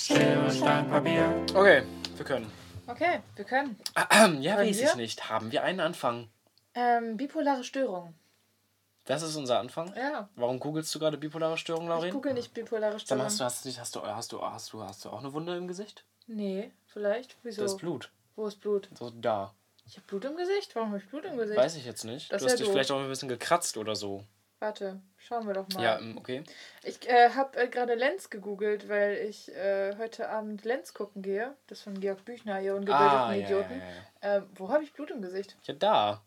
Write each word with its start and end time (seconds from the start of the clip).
Schere, 0.00 0.50
Stein, 0.50 0.88
Papier. 0.88 1.44
Okay, 1.54 1.82
wir 2.16 2.24
können. 2.24 2.50
Okay, 2.86 3.20
wir 3.36 3.44
können. 3.44 3.78
Ja, 4.40 4.56
Wollen 4.56 4.68
weiß 4.68 4.78
wir? 4.78 4.88
ich 4.88 4.94
nicht. 4.96 5.28
Haben 5.28 5.52
wir 5.52 5.62
einen 5.62 5.80
Anfang? 5.80 6.28
Ähm, 6.74 7.18
bipolare 7.18 7.62
Störung. 7.64 8.14
Das 9.04 9.20
ist 9.22 9.36
unser 9.36 9.58
Anfang? 9.58 9.92
Ja. 9.94 10.30
Warum 10.36 10.58
googelst 10.58 10.94
du 10.94 10.98
gerade 11.00 11.18
bipolare 11.18 11.58
Störung, 11.58 11.84
Ich 11.84 11.88
Laurin? 11.90 12.12
google 12.12 12.32
nicht 12.32 12.54
bipolare 12.54 12.92
Dann 12.92 13.00
Störung. 13.00 13.24
hast 13.24 13.40
du, 13.40 13.44
hast 13.44 13.64
du, 13.66 13.70
hast 13.78 13.94
du, 13.96 14.02
hast 14.02 14.32
du, 14.32 14.40
hast 14.42 14.72
du, 14.72 14.82
hast 14.82 15.04
du 15.04 15.10
auch 15.10 15.18
eine 15.20 15.32
Wunde 15.34 15.54
im 15.56 15.68
Gesicht? 15.68 16.04
Nee, 16.26 16.70
vielleicht. 16.86 17.36
Wieso? 17.42 17.60
Das 17.62 17.72
ist 17.72 17.78
Blut. 17.78 18.10
Wo 18.36 18.46
ist 18.46 18.58
Blut? 18.60 18.88
So 18.98 19.10
da. 19.10 19.52
Ich 19.86 19.96
habe 19.96 20.06
Blut 20.06 20.24
im 20.24 20.36
Gesicht? 20.36 20.74
Warum 20.76 20.88
habe 20.92 20.98
ich 21.02 21.08
Blut 21.10 21.26
im 21.26 21.36
Gesicht? 21.36 21.58
Weiß 21.58 21.76
ich 21.76 21.84
jetzt 21.84 22.04
nicht. 22.04 22.32
Das 22.32 22.40
du 22.40 22.46
hast 22.48 22.58
dich 22.58 22.66
doof. 22.66 22.72
vielleicht 22.72 22.90
auch 22.90 23.00
ein 23.00 23.08
bisschen 23.08 23.28
gekratzt 23.28 23.76
oder 23.76 23.94
so. 23.94 24.24
Warte, 24.60 25.00
schauen 25.16 25.46
wir 25.46 25.54
doch 25.54 25.66
mal. 25.70 25.82
Ja, 25.82 25.98
ähm, 25.98 26.18
okay. 26.18 26.44
Ich 26.82 27.08
äh, 27.08 27.30
habe 27.30 27.58
äh, 27.58 27.66
gerade 27.68 27.94
Lenz 27.94 28.28
gegoogelt, 28.28 28.88
weil 28.90 29.16
ich 29.28 29.48
äh, 29.54 29.96
heute 29.98 30.28
Abend 30.28 30.64
Lenz 30.66 30.92
gucken 30.92 31.22
gehe. 31.22 31.54
Das 31.66 31.80
von 31.80 31.98
Georg 31.98 32.24
Büchner, 32.26 32.60
ihr 32.60 32.74
ungebildeten 32.74 33.08
Ah, 33.08 33.32
ja, 33.32 33.42
Idioten. 33.46 33.80
ja, 34.22 34.28
ja. 34.30 34.36
Ähm, 34.36 34.46
wo 34.56 34.68
habe 34.68 34.84
ich 34.84 34.92
Blut 34.92 35.10
im 35.10 35.22
Gesicht? 35.22 35.56
Ja, 35.64 35.74
da. 35.74 36.22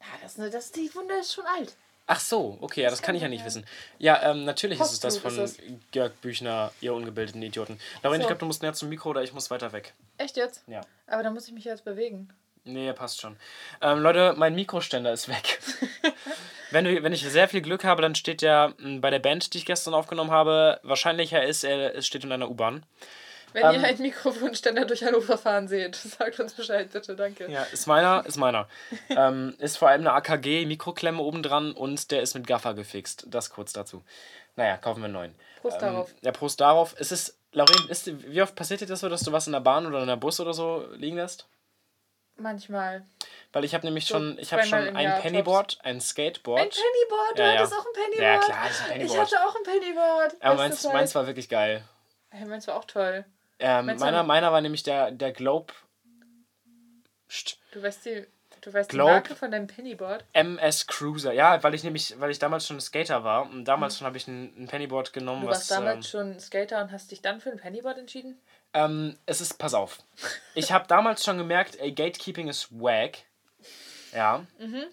Ja, 0.00 0.06
das, 0.22 0.38
ne- 0.38 0.50
das, 0.50 0.72
die 0.72 0.92
Wunde 0.96 1.14
ist 1.14 1.32
schon 1.32 1.44
alt. 1.46 1.76
Ach 2.08 2.18
so, 2.18 2.58
okay, 2.60 2.82
ja, 2.82 2.90
das 2.90 3.00
kann 3.00 3.14
ich 3.14 3.22
ja 3.22 3.28
nicht 3.28 3.44
wissen. 3.44 3.64
Ja, 3.98 4.20
ähm, 4.28 4.44
natürlich 4.44 4.80
ist 4.80 4.90
es 4.90 4.98
das 4.98 5.18
von 5.18 5.38
ist 5.38 5.60
Georg 5.92 6.20
Büchner, 6.20 6.72
ihr 6.80 6.92
ungebildeten 6.94 7.40
Idioten. 7.42 7.78
Laurin, 8.02 8.20
ich 8.20 8.24
So. 8.24 8.28
glaube, 8.28 8.40
du 8.40 8.46
musst 8.46 8.60
näher 8.62 8.72
zum 8.72 8.88
Mikro 8.88 9.10
oder 9.10 9.22
ich 9.22 9.32
muss 9.32 9.52
weiter 9.52 9.72
weg. 9.72 9.94
Echt 10.18 10.36
jetzt? 10.36 10.64
Ja. 10.66 10.80
Aber 11.06 11.22
da 11.22 11.30
muss 11.30 11.46
ich 11.46 11.54
mich 11.54 11.64
jetzt 11.64 11.84
bewegen. 11.84 12.28
Nee, 12.64 12.92
passt 12.92 13.20
schon. 13.20 13.36
Ähm, 13.80 14.00
Leute, 14.00 14.34
mein 14.36 14.56
Mikroständer 14.56 15.12
ist 15.12 15.28
weg. 15.28 15.60
wenn, 16.72 16.84
du, 16.84 17.02
wenn 17.02 17.12
ich 17.12 17.22
sehr 17.22 17.48
viel 17.48 17.62
Glück 17.62 17.84
habe, 17.84 18.02
dann 18.02 18.14
steht 18.14 18.42
der 18.42 18.74
m, 18.78 19.00
bei 19.00 19.10
der 19.10 19.18
Band, 19.18 19.52
die 19.54 19.58
ich 19.58 19.66
gestern 19.66 19.94
aufgenommen 19.94 20.30
habe, 20.30 20.80
wahrscheinlicher 20.82 21.42
ist, 21.42 21.64
er 21.64 21.94
es 21.94 22.06
steht 22.06 22.24
in 22.24 22.32
einer 22.32 22.50
U-Bahn. 22.50 22.84
Wenn 23.52 23.66
Ähm, 23.66 23.82
ihr 23.82 23.88
einen 23.88 24.02
Mikrofonständer 24.02 24.86
durch 24.86 25.04
Hannover 25.04 25.36
fahren 25.36 25.68
seht, 25.68 25.94
sagt 26.18 26.40
uns 26.40 26.54
Bescheid, 26.54 26.90
bitte, 26.90 27.14
danke. 27.14 27.50
Ja, 27.50 27.64
ist 27.64 27.86
meiner, 27.86 28.24
ist 28.26 28.38
meiner. 28.38 28.68
ähm, 29.10 29.54
ist 29.58 29.76
vor 29.76 29.88
allem 29.88 30.00
eine 30.02 30.12
AKG-Mikroklemme 30.12 31.20
oben 31.20 31.42
dran 31.42 31.72
und 31.72 32.10
der 32.10 32.22
ist 32.22 32.34
mit 32.34 32.46
Gaffer 32.46 32.74
gefixt. 32.74 33.26
Das 33.28 33.50
kurz 33.50 33.72
dazu. 33.72 34.02
Naja, 34.56 34.76
kaufen 34.76 35.00
wir 35.00 35.06
einen 35.06 35.14
neuen. 35.14 35.34
Prost 35.60 35.80
darauf. 35.80 36.10
Ja, 36.22 36.32
Prost 36.32 36.60
darauf. 36.60 36.94
Es 36.98 37.12
ist, 37.12 37.38
Lauren, 37.52 37.88
ist, 37.88 38.10
wie 38.32 38.42
oft 38.42 38.54
passiert 38.54 38.80
dir 38.80 38.86
das 38.86 39.00
so, 39.00 39.08
dass 39.08 39.22
du 39.22 39.32
was 39.32 39.46
in 39.46 39.52
der 39.52 39.60
Bahn 39.60 39.86
oder 39.86 40.00
in 40.00 40.06
der 40.06 40.16
Bus 40.16 40.40
oder 40.40 40.54
so 40.54 40.86
liegen 40.96 41.16
lässt? 41.16 41.46
Manchmal. 42.42 43.04
Weil 43.52 43.64
ich 43.64 43.72
habe 43.74 43.86
nämlich 43.86 44.06
So 44.06 44.14
schon, 44.14 44.38
ich 44.38 44.52
habe 44.52 44.64
schon 44.64 44.78
ein 44.96 45.04
Jahr 45.04 45.20
Pennyboard, 45.20 45.78
ein 45.82 46.00
Skateboard. 46.00 46.60
Ein 46.60 46.68
Pennyboard, 46.70 47.38
du 47.38 47.42
Ja, 47.42 47.52
ja. 47.52 47.58
hattest 47.60 47.74
auch 47.74 47.86
ein 47.86 47.92
Pennyboard. 47.92 48.20
Ja, 48.22 48.38
klar, 48.38 48.66
ich 48.70 48.80
ein 48.80 48.84
Ich 48.84 48.88
Pennyboard. 49.08 49.20
hatte 49.20 49.46
auch 49.46 49.54
ein 49.56 49.62
Pennyboard. 49.62 50.36
Aber 50.42 50.54
meins, 50.56 50.84
meins 50.84 51.14
war 51.14 51.26
wirklich 51.26 51.48
geil. 51.48 51.84
Hey, 52.30 52.44
meins 52.46 52.66
war 52.66 52.76
auch 52.76 52.84
toll. 52.84 53.24
Ähm, 53.58 53.86
meiner, 53.98 54.22
meiner 54.24 54.50
war 54.52 54.60
nämlich 54.60 54.82
der, 54.82 55.10
der 55.12 55.32
Globe 55.32 55.72
Psst. 57.28 57.58
Du 57.72 57.82
weißt 57.82 58.04
die, 58.06 58.26
du 58.62 58.72
weißt 58.72 58.88
Glaub- 58.90 59.08
die 59.08 59.12
Marke 59.12 59.36
von 59.36 59.50
deinem 59.50 59.66
Pennyboard? 59.66 60.24
MS 60.32 60.86
Cruiser. 60.86 61.32
Ja, 61.32 61.62
weil 61.62 61.74
ich 61.74 61.84
nämlich, 61.84 62.18
weil 62.18 62.30
ich 62.30 62.38
damals 62.38 62.66
schon 62.66 62.80
Skater 62.80 63.22
war 63.24 63.42
und 63.50 63.64
damals 63.66 63.98
schon 63.98 64.06
habe 64.06 64.16
ich 64.16 64.26
ein, 64.26 64.64
ein 64.64 64.66
Pennyboard 64.68 65.12
genommen, 65.12 65.40
Mhm. 65.42 65.44
Du 65.46 65.50
was. 65.50 65.58
warst 65.58 65.70
damals 65.70 65.96
ähm, 65.96 66.02
schon 66.10 66.40
Skater 66.40 66.80
und 66.82 66.90
hast 66.92 67.10
dich 67.10 67.20
dann 67.22 67.40
für 67.40 67.50
ein 67.50 67.58
Pennyboard 67.58 67.98
entschieden? 67.98 68.40
Ähm, 68.74 69.18
es 69.26 69.40
ist, 69.42 69.58
pass 69.58 69.74
auf. 69.74 69.98
Ich 70.54 70.72
habe 70.72 70.86
damals 70.88 71.22
schon 71.24 71.36
gemerkt, 71.36 71.76
ey, 71.78 71.92
Gatekeeping 71.92 72.48
ist 72.48 72.72
wack. 72.72 73.18
Ja. 74.12 74.46
Mhm. 74.58 74.84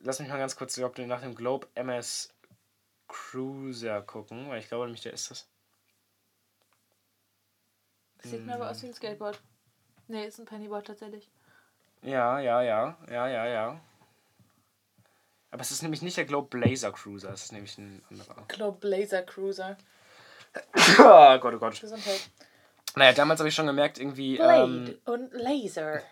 Lass 0.00 0.20
mich 0.20 0.28
mal 0.28 0.38
ganz 0.38 0.54
kurz 0.56 0.78
ob 0.78 0.94
du 0.94 1.04
nach 1.06 1.22
dem 1.22 1.34
Globe 1.34 1.66
MS 1.74 2.32
Cruiser 3.08 4.02
gucken, 4.02 4.48
weil 4.48 4.60
ich 4.60 4.68
glaube 4.68 4.84
nämlich, 4.84 5.02
der 5.02 5.12
ist 5.12 5.30
das. 5.30 5.48
Das 8.22 8.30
sieht 8.32 8.44
mir 8.44 8.54
aber 8.54 8.70
aus 8.70 8.82
wie 8.82 8.86
ein 8.86 8.94
Skateboard. 8.94 9.40
Nee, 10.08 10.26
ist 10.26 10.38
ein 10.38 10.44
Pennyboard 10.46 10.86
tatsächlich. 10.86 11.28
Ja, 12.02 12.38
ja, 12.38 12.62
ja, 12.62 12.96
ja, 13.10 13.28
ja, 13.28 13.46
ja. 13.46 13.80
Aber 15.50 15.62
es 15.62 15.70
ist 15.70 15.82
nämlich 15.82 16.02
nicht 16.02 16.16
der 16.16 16.24
Globe 16.24 16.48
Blazer 16.48 16.92
Cruiser, 16.92 17.30
es 17.30 17.44
ist 17.44 17.52
nämlich 17.52 17.78
ein 17.78 18.02
anderer. 18.10 18.44
Globe 18.48 18.78
Blazer 18.78 19.22
Cruiser. 19.22 19.76
oh 20.98 21.38
Gott, 21.38 21.54
oh 21.54 21.58
Gott. 21.58 21.80
Gesundheit. 21.80 22.28
Naja, 22.94 23.12
damals 23.12 23.40
habe 23.40 23.48
ich 23.48 23.54
schon 23.54 23.66
gemerkt, 23.66 23.98
irgendwie. 23.98 24.38
Ähm, 24.38 24.98
und 25.04 25.32
Laser. 25.32 26.02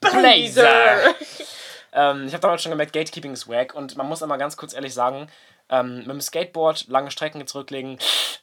Blazer! 0.00 1.14
ähm, 1.92 2.26
ich 2.26 2.32
habe 2.32 2.40
damals 2.40 2.62
schon 2.62 2.70
gemerkt, 2.70 2.92
Gatekeeping 2.92 3.32
ist 3.32 3.48
wack 3.48 3.74
und 3.74 3.96
man 3.96 4.08
muss 4.08 4.22
einmal 4.22 4.38
ganz 4.38 4.56
kurz 4.56 4.74
ehrlich 4.74 4.94
sagen, 4.94 5.28
ähm, 5.68 5.98
mit 5.98 6.08
dem 6.08 6.20
Skateboard 6.20 6.88
lange 6.88 7.10
Strecken 7.10 7.46
zurücklegen, 7.46 7.98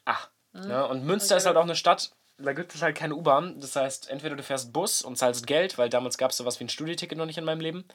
ah. 0.06 0.18
Ne? 0.54 0.86
Und 0.86 1.06
Münster 1.06 1.38
ist 1.38 1.46
halt 1.46 1.56
auch 1.56 1.64
eine 1.64 1.76
Stadt, 1.76 2.12
da 2.44 2.54
gibt 2.54 2.74
es 2.76 2.82
halt 2.82 2.96
keine 2.98 3.16
U-Bahn. 3.16 3.60
Das 3.60 3.76
heißt, 3.76 4.10
entweder 4.10 4.36
du 4.36 4.44
fährst 4.44 4.74
Bus 4.74 5.02
und 5.02 5.18
zahlst 5.18 5.48
Geld, 5.48 5.78
weil 5.78 5.90
damals 5.90 6.18
gab 6.18 6.32
es 6.32 6.38
sowas 6.38 6.60
wie 6.60 6.66
ein 6.66 6.70
Studieticket 6.70 7.18
noch 7.18 7.26
nicht 7.26 7.38
in 7.38 7.46
meinem 7.46 7.62
Leben. 7.62 7.86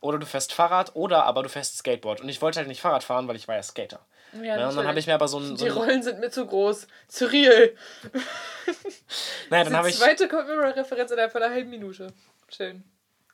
Oder 0.00 0.18
du 0.18 0.26
fährst 0.26 0.52
Fahrrad 0.54 0.96
oder 0.96 1.24
aber 1.24 1.42
du 1.42 1.48
fährst 1.48 1.76
Skateboard. 1.78 2.20
Und 2.22 2.28
ich 2.28 2.40
wollte 2.40 2.58
halt 2.58 2.68
nicht 2.68 2.80
Fahrrad 2.80 3.04
fahren, 3.04 3.28
weil 3.28 3.36
ich 3.36 3.48
war 3.48 3.56
ja 3.56 3.62
Skater. 3.62 4.00
Ja, 4.32 4.56
Ne? 4.56 4.68
Und 4.68 4.76
dann 4.76 4.86
habe 4.86 4.98
ich 4.98 5.06
mir 5.06 5.14
aber 5.14 5.28
so 5.28 5.38
ein. 5.38 5.56
So 5.56 5.64
Die 5.64 5.70
Rollen 5.70 6.02
sind 6.02 6.20
mir 6.20 6.30
zu 6.30 6.46
groß. 6.46 6.86
Cyril. 7.08 7.76
naja, 9.50 9.64
dann 9.64 9.76
habe 9.76 9.88
Die 9.88 9.94
ich. 9.94 10.00
zweite 10.00 10.28
Computer-Referenz 10.28 11.10
innerhalb 11.10 11.32
von 11.32 11.42
einer 11.42 11.52
halben 11.52 11.70
Minute. 11.70 12.12
Schön. 12.48 12.84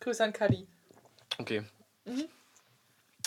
Grüße 0.00 0.24
an 0.24 0.32
Kadi. 0.32 0.66
Okay. 1.38 1.62
Mhm. 2.04 2.24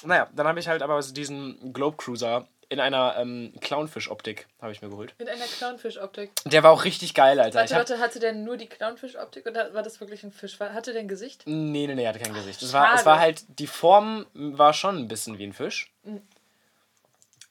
Naja, 0.03 0.29
dann 0.34 0.47
habe 0.47 0.59
ich 0.59 0.67
halt 0.67 0.81
aber 0.81 1.00
diesen 1.01 1.73
Globe 1.73 1.97
Cruiser 1.97 2.47
in 2.69 2.80
einer 2.80 3.16
ähm, 3.18 3.53
Clownfisch-Optik 3.59 4.47
habe 4.62 4.72
ich 4.72 4.81
mir 4.81 4.90
geholt. 4.90 5.16
Mit 5.18 5.28
einer 5.28 5.46
Clownfisch-Optik. 5.46 6.31
Der 6.46 6.62
war 6.62 6.72
auch 6.72 6.84
richtig 6.85 7.16
geil, 7.16 7.40
Alter. 7.40 7.59
Warte, 7.59 7.75
warte, 7.75 8.00
hatte 8.00 8.19
der 8.19 8.34
nur 8.34 8.57
die 8.57 8.68
Clownfisch-Optik 8.68 9.47
oder 9.47 9.74
war 9.74 9.81
das 9.81 10.00
wirklich 10.00 10.24
ein 10.24 10.31
Fisch? 10.31 10.59
Hatte 10.59 10.94
der 10.94 11.02
ein 11.02 11.08
Gesicht? 11.08 11.44
Nee, 11.47 11.88
nee, 11.88 11.96
nee, 11.96 12.03
er 12.03 12.09
hatte 12.09 12.19
kein 12.19 12.34
Gesicht. 12.34 12.62
Es 12.62 12.72
war, 12.72 12.94
es 12.94 13.06
war 13.06 13.19
halt, 13.19 13.44
die 13.59 13.66
Form 13.66 14.28
war 14.34 14.74
schon 14.74 14.97
ein 14.97 15.08
bisschen 15.08 15.40
wie 15.40 15.46
ein 15.46 15.53
Fisch. 15.53 15.91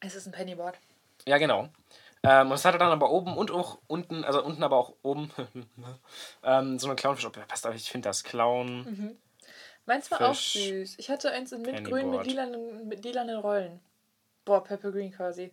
Es 0.01 0.15
ist 0.15 0.27
ein 0.27 0.33
Pennyboard. 0.33 0.79
Ja, 1.27 1.39
genau. 1.39 1.69
Ähm, 2.23 2.49
und 2.49 2.55
es 2.55 2.65
hatte 2.65 2.79
dann 2.79 2.93
aber 2.93 3.11
oben 3.11 3.37
und 3.37 3.51
auch 3.51 3.79
unten, 3.89 4.25
also 4.25 4.43
unten 4.43 4.63
aber 4.63 4.77
auch 4.77 4.93
oben, 5.03 5.31
ähm, 6.45 6.79
so 6.79 6.87
eine 6.87 6.95
Clownfisch-Optik. 6.95 7.49
Passt, 7.49 7.67
aber 7.67 7.75
ich 7.75 7.91
finde 7.91 8.09
das 8.09 8.23
Clown. 8.23 8.85
Mhm. 8.85 9.17
Meins 9.85 10.11
war 10.13 10.21
auch 10.21 10.35
Fisch. 10.35 10.65
süß. 10.65 10.95
Ich 10.99 11.11
hatte 11.11 11.33
eins 11.33 11.51
in 11.51 11.63
mintgrün 11.63 12.11
mit 12.11 12.25
lilanen, 12.25 12.87
mit 12.87 13.05
lilanen 13.05 13.39
Rollen. 13.39 13.81
Boah, 14.49 14.65
Purple 14.65 14.93
Green 14.93 15.13
quasi. 15.13 15.51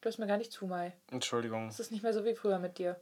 Du 0.00 0.08
hast 0.08 0.18
mir 0.18 0.26
gar 0.26 0.38
nicht 0.38 0.50
zu, 0.50 0.66
Mai. 0.66 0.92
Entschuldigung. 1.12 1.68
Es 1.68 1.78
ist 1.78 1.92
nicht 1.92 2.02
mehr 2.02 2.12
so 2.12 2.24
wie 2.24 2.34
früher 2.34 2.58
mit 2.58 2.78
dir. 2.78 3.00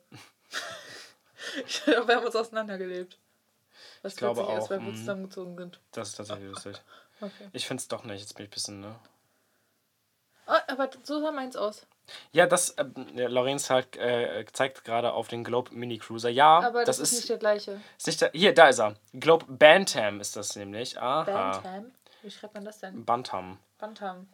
ich 1.67 1.83
glaube, 1.85 2.09
wir 2.09 2.17
haben 2.17 2.27
uns 2.27 2.37
auseinandergelebt. 2.37 3.17
Was 4.03 4.13
Ich 4.13 4.19
glaube 4.19 4.43
ist, 4.43 4.47
auch, 4.47 4.69
weil 4.69 4.81
wir 4.81 4.93
mhm. 4.93 4.97
zusammengezogen 4.97 5.57
sind. 5.57 5.81
Das 5.93 6.11
ist 6.11 6.17
tatsächlich 6.17 6.51
lustig. 6.51 6.83
Okay. 7.23 7.49
Ich 7.55 7.67
finde 7.67 7.81
es 7.81 7.89
doch 7.89 8.05
nicht. 8.05 8.21
Jetzt 8.21 8.35
bin 8.35 8.45
ich 8.45 8.51
ein 8.51 8.55
bisschen, 8.55 8.81
ne? 8.81 8.95
Oh, 10.49 10.53
aber 10.67 10.91
so 11.03 11.23
sah 11.23 11.33
meins 11.33 11.57
aus. 11.57 11.87
Ja, 12.33 12.45
das, 12.45 12.75
ähm, 12.77 12.93
ja, 13.15 13.29
Lorenz 13.29 13.71
halt, 13.71 13.97
äh, 13.97 14.45
zeigt 14.53 14.85
gerade 14.85 15.15
auf 15.15 15.29
den 15.29 15.45
Globe 15.45 15.75
Mini 15.75 15.97
Cruiser. 15.97 16.29
Ja, 16.29 16.59
Aber 16.59 16.85
das, 16.85 16.99
das, 16.99 17.11
ist 17.11 17.21
nicht 17.21 17.31
der 17.31 17.39
gleiche. 17.39 17.81
ist 17.97 18.07
nicht 18.07 18.21
der, 18.21 18.33
hier, 18.35 18.53
da 18.53 18.69
ist 18.69 18.81
er. 18.81 18.97
Globe 19.15 19.47
Bantam 19.49 20.21
ist 20.21 20.37
das 20.37 20.57
nämlich. 20.57 20.99
Aha. 21.01 21.23
Bantam? 21.63 21.93
Wie 22.25 22.31
schreibt 22.31 22.55
man 22.55 22.65
das 22.65 22.79
denn? 22.79 23.05
Bantam. 23.05 23.59
Bantam. 23.79 24.27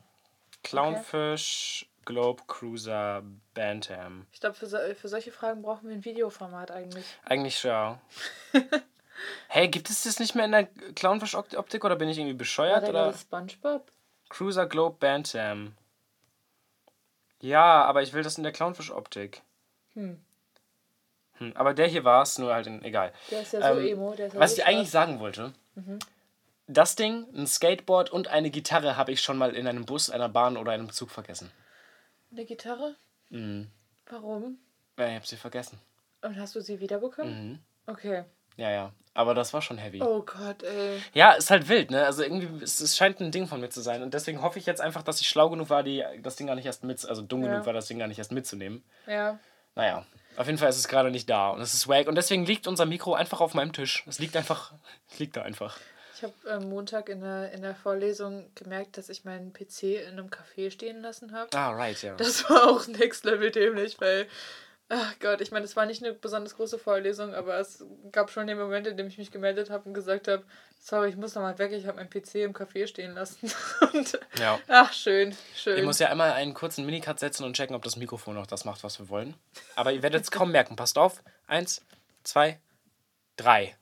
Clownfish, 0.62 1.90
Globe 2.04 2.42
Cruiser, 2.46 3.22
Bantam. 3.52 4.26
Ich 4.32 4.38
glaube, 4.40 4.54
für, 4.54 4.66
so, 4.66 4.78
für 4.94 5.08
solche 5.08 5.32
Fragen 5.32 5.62
brauchen 5.62 5.88
wir 5.88 5.96
ein 5.96 6.04
Videoformat 6.04 6.70
eigentlich. 6.70 7.04
Eigentlich 7.24 7.60
ja. 7.64 8.00
hey, 9.48 9.66
gibt 9.68 9.90
es 9.90 10.04
das 10.04 10.20
nicht 10.20 10.36
mehr 10.36 10.44
in 10.44 10.52
der 10.52 10.66
Clownfish-Optik 10.66 11.84
oder 11.84 11.96
bin 11.96 12.08
ich 12.08 12.18
irgendwie 12.18 12.34
War 12.34 12.38
bescheuert? 12.38 12.82
der 12.84 12.90
Oder? 12.90 13.12
Spongebob? 13.12 13.90
Cruiser 14.28 14.66
Globe 14.66 14.96
Bantam. 15.00 15.74
Ja, 17.40 17.84
aber 17.84 18.02
ich 18.02 18.12
will 18.12 18.22
das 18.22 18.36
in 18.38 18.44
der 18.44 18.52
Clownfish-Optik. 18.52 19.42
Hm. 19.94 20.20
Hm, 21.38 21.52
aber 21.56 21.74
der 21.74 21.88
hier 21.88 22.04
war 22.04 22.22
es, 22.22 22.38
nur 22.38 22.54
halt 22.54 22.68
in, 22.68 22.84
egal. 22.84 23.12
Der 23.32 23.42
ist 23.42 23.52
ja 23.52 23.60
so 23.60 23.80
Ähm, 23.80 23.86
emo. 23.86 24.14
Der 24.14 24.28
ist 24.28 24.38
Was 24.38 24.52
ich 24.52 24.64
eigentlich 24.64 24.90
sagen 24.90 25.18
wollte, 25.18 25.52
Mhm. 25.74 25.98
Das 26.72 26.96
Ding, 26.96 27.26
ein 27.34 27.46
Skateboard 27.46 28.10
und 28.10 28.28
eine 28.28 28.50
Gitarre 28.50 28.96
habe 28.96 29.12
ich 29.12 29.22
schon 29.22 29.36
mal 29.38 29.54
in 29.54 29.66
einem 29.66 29.84
Bus, 29.84 30.10
einer 30.10 30.28
Bahn 30.28 30.56
oder 30.56 30.72
einem 30.72 30.90
Zug 30.90 31.10
vergessen. 31.10 31.50
Eine 32.32 32.44
Gitarre? 32.44 32.96
Mhm. 33.30 33.70
Warum? 34.08 34.58
Ja, 34.98 35.08
ich 35.08 35.14
habe 35.14 35.26
sie 35.26 35.36
vergessen. 35.36 35.78
Und 36.22 36.38
hast 36.38 36.54
du 36.54 36.60
sie 36.60 36.80
wiederbekommen? 36.80 37.50
Mhm. 37.50 37.58
Okay. 37.86 38.24
Ja, 38.56 38.70
ja. 38.70 38.92
Aber 39.14 39.34
das 39.34 39.52
war 39.52 39.62
schon 39.62 39.78
heavy. 39.78 40.00
Oh 40.02 40.22
Gott, 40.22 40.62
ey. 40.62 41.02
Ja, 41.14 41.32
ist 41.32 41.50
halt 41.50 41.68
wild, 41.68 41.90
ne? 41.90 42.04
Also 42.04 42.22
irgendwie, 42.22 42.62
es, 42.62 42.80
es 42.80 42.96
scheint 42.96 43.20
ein 43.20 43.32
Ding 43.32 43.46
von 43.48 43.60
mir 43.60 43.70
zu 43.70 43.80
sein. 43.80 44.02
Und 44.02 44.14
deswegen 44.14 44.40
hoffe 44.42 44.58
ich 44.58 44.66
jetzt 44.66 44.80
einfach, 44.80 45.02
dass 45.02 45.20
ich 45.20 45.28
schlau 45.28 45.50
genug 45.50 45.68
war, 45.70 45.82
die, 45.82 46.04
das 46.22 46.36
Ding 46.36 46.46
gar 46.46 46.54
nicht 46.54 46.66
erst 46.66 46.84
mit, 46.84 47.04
also 47.04 47.22
dumm 47.22 47.42
Ja. 47.42 47.50
genug 47.50 47.66
war, 47.66 47.72
das 47.72 47.86
Ding 47.86 47.98
gar 47.98 48.06
nicht 48.06 48.18
erst 48.18 48.30
mitzunehmen. 48.32 48.84
Ja. 49.06 49.38
Naja, 49.74 50.04
auf 50.36 50.46
jeden 50.46 50.58
Fall 50.58 50.68
ist 50.68 50.76
es 50.78 50.88
gerade 50.88 51.10
nicht 51.10 51.28
da 51.28 51.50
und 51.50 51.60
es 51.60 51.74
ist 51.74 51.88
wack. 51.88 52.06
Und 52.06 52.14
deswegen 52.16 52.44
liegt 52.46 52.66
unser 52.66 52.86
Mikro 52.86 53.14
einfach 53.14 53.40
auf 53.40 53.54
meinem 53.54 53.72
Tisch. 53.72 54.04
Es 54.06 54.18
liegt 54.18 54.36
einfach, 54.36 54.72
es 55.10 55.18
liegt 55.18 55.36
da 55.36 55.42
einfach. 55.42 55.76
Ich 56.20 56.24
habe 56.24 56.52
am 56.54 56.68
Montag 56.68 57.08
in 57.08 57.22
der, 57.22 57.50
in 57.52 57.62
der 57.62 57.74
Vorlesung 57.74 58.50
gemerkt, 58.54 58.98
dass 58.98 59.08
ich 59.08 59.24
meinen 59.24 59.54
PC 59.54 59.84
in 59.84 60.18
einem 60.18 60.28
Café 60.28 60.70
stehen 60.70 61.00
lassen 61.00 61.32
habe. 61.32 61.48
Ah, 61.56 61.70
right, 61.70 62.00
ja. 62.02 62.14
Das 62.16 62.48
war 62.50 62.68
auch 62.68 62.86
next 62.88 63.24
level 63.24 63.50
dämlich, 63.50 63.98
weil, 64.02 64.26
ach 64.90 65.14
Gott, 65.18 65.40
ich 65.40 65.50
meine, 65.50 65.64
es 65.64 65.76
war 65.76 65.86
nicht 65.86 66.04
eine 66.04 66.12
besonders 66.12 66.56
große 66.56 66.78
Vorlesung, 66.78 67.32
aber 67.34 67.58
es 67.58 67.82
gab 68.12 68.30
schon 68.30 68.46
den 68.48 68.58
Moment, 68.58 68.86
in 68.86 68.98
dem 68.98 69.06
ich 69.06 69.16
mich 69.16 69.30
gemeldet 69.30 69.70
habe 69.70 69.88
und 69.88 69.94
gesagt 69.94 70.28
habe, 70.28 70.44
sorry, 70.78 71.08
ich 71.08 71.16
muss 71.16 71.34
nochmal 71.34 71.58
weg, 71.58 71.72
ich 71.72 71.86
habe 71.86 71.96
meinen 71.96 72.10
PC 72.10 72.34
im 72.34 72.52
Café 72.52 72.86
stehen 72.86 73.14
lassen. 73.14 73.50
und, 73.94 74.20
Ja. 74.38 74.60
Ach, 74.68 74.92
schön, 74.92 75.34
schön. 75.56 75.78
Ich 75.78 75.84
muss 75.84 76.00
ja 76.00 76.08
einmal 76.08 76.32
einen 76.32 76.52
kurzen 76.52 76.84
Minicut 76.84 77.18
setzen 77.18 77.44
und 77.44 77.56
checken, 77.56 77.74
ob 77.74 77.82
das 77.82 77.96
Mikrofon 77.96 78.34
noch 78.34 78.46
das 78.46 78.66
macht, 78.66 78.84
was 78.84 78.98
wir 78.98 79.08
wollen. 79.08 79.34
Aber 79.74 79.90
ihr 79.90 80.02
werdet 80.02 80.24
es 80.24 80.30
kaum 80.30 80.52
merken. 80.52 80.76
Passt 80.76 80.98
auf. 80.98 81.22
Eins, 81.46 81.80
zwei, 82.24 82.60
drei. 83.36 83.74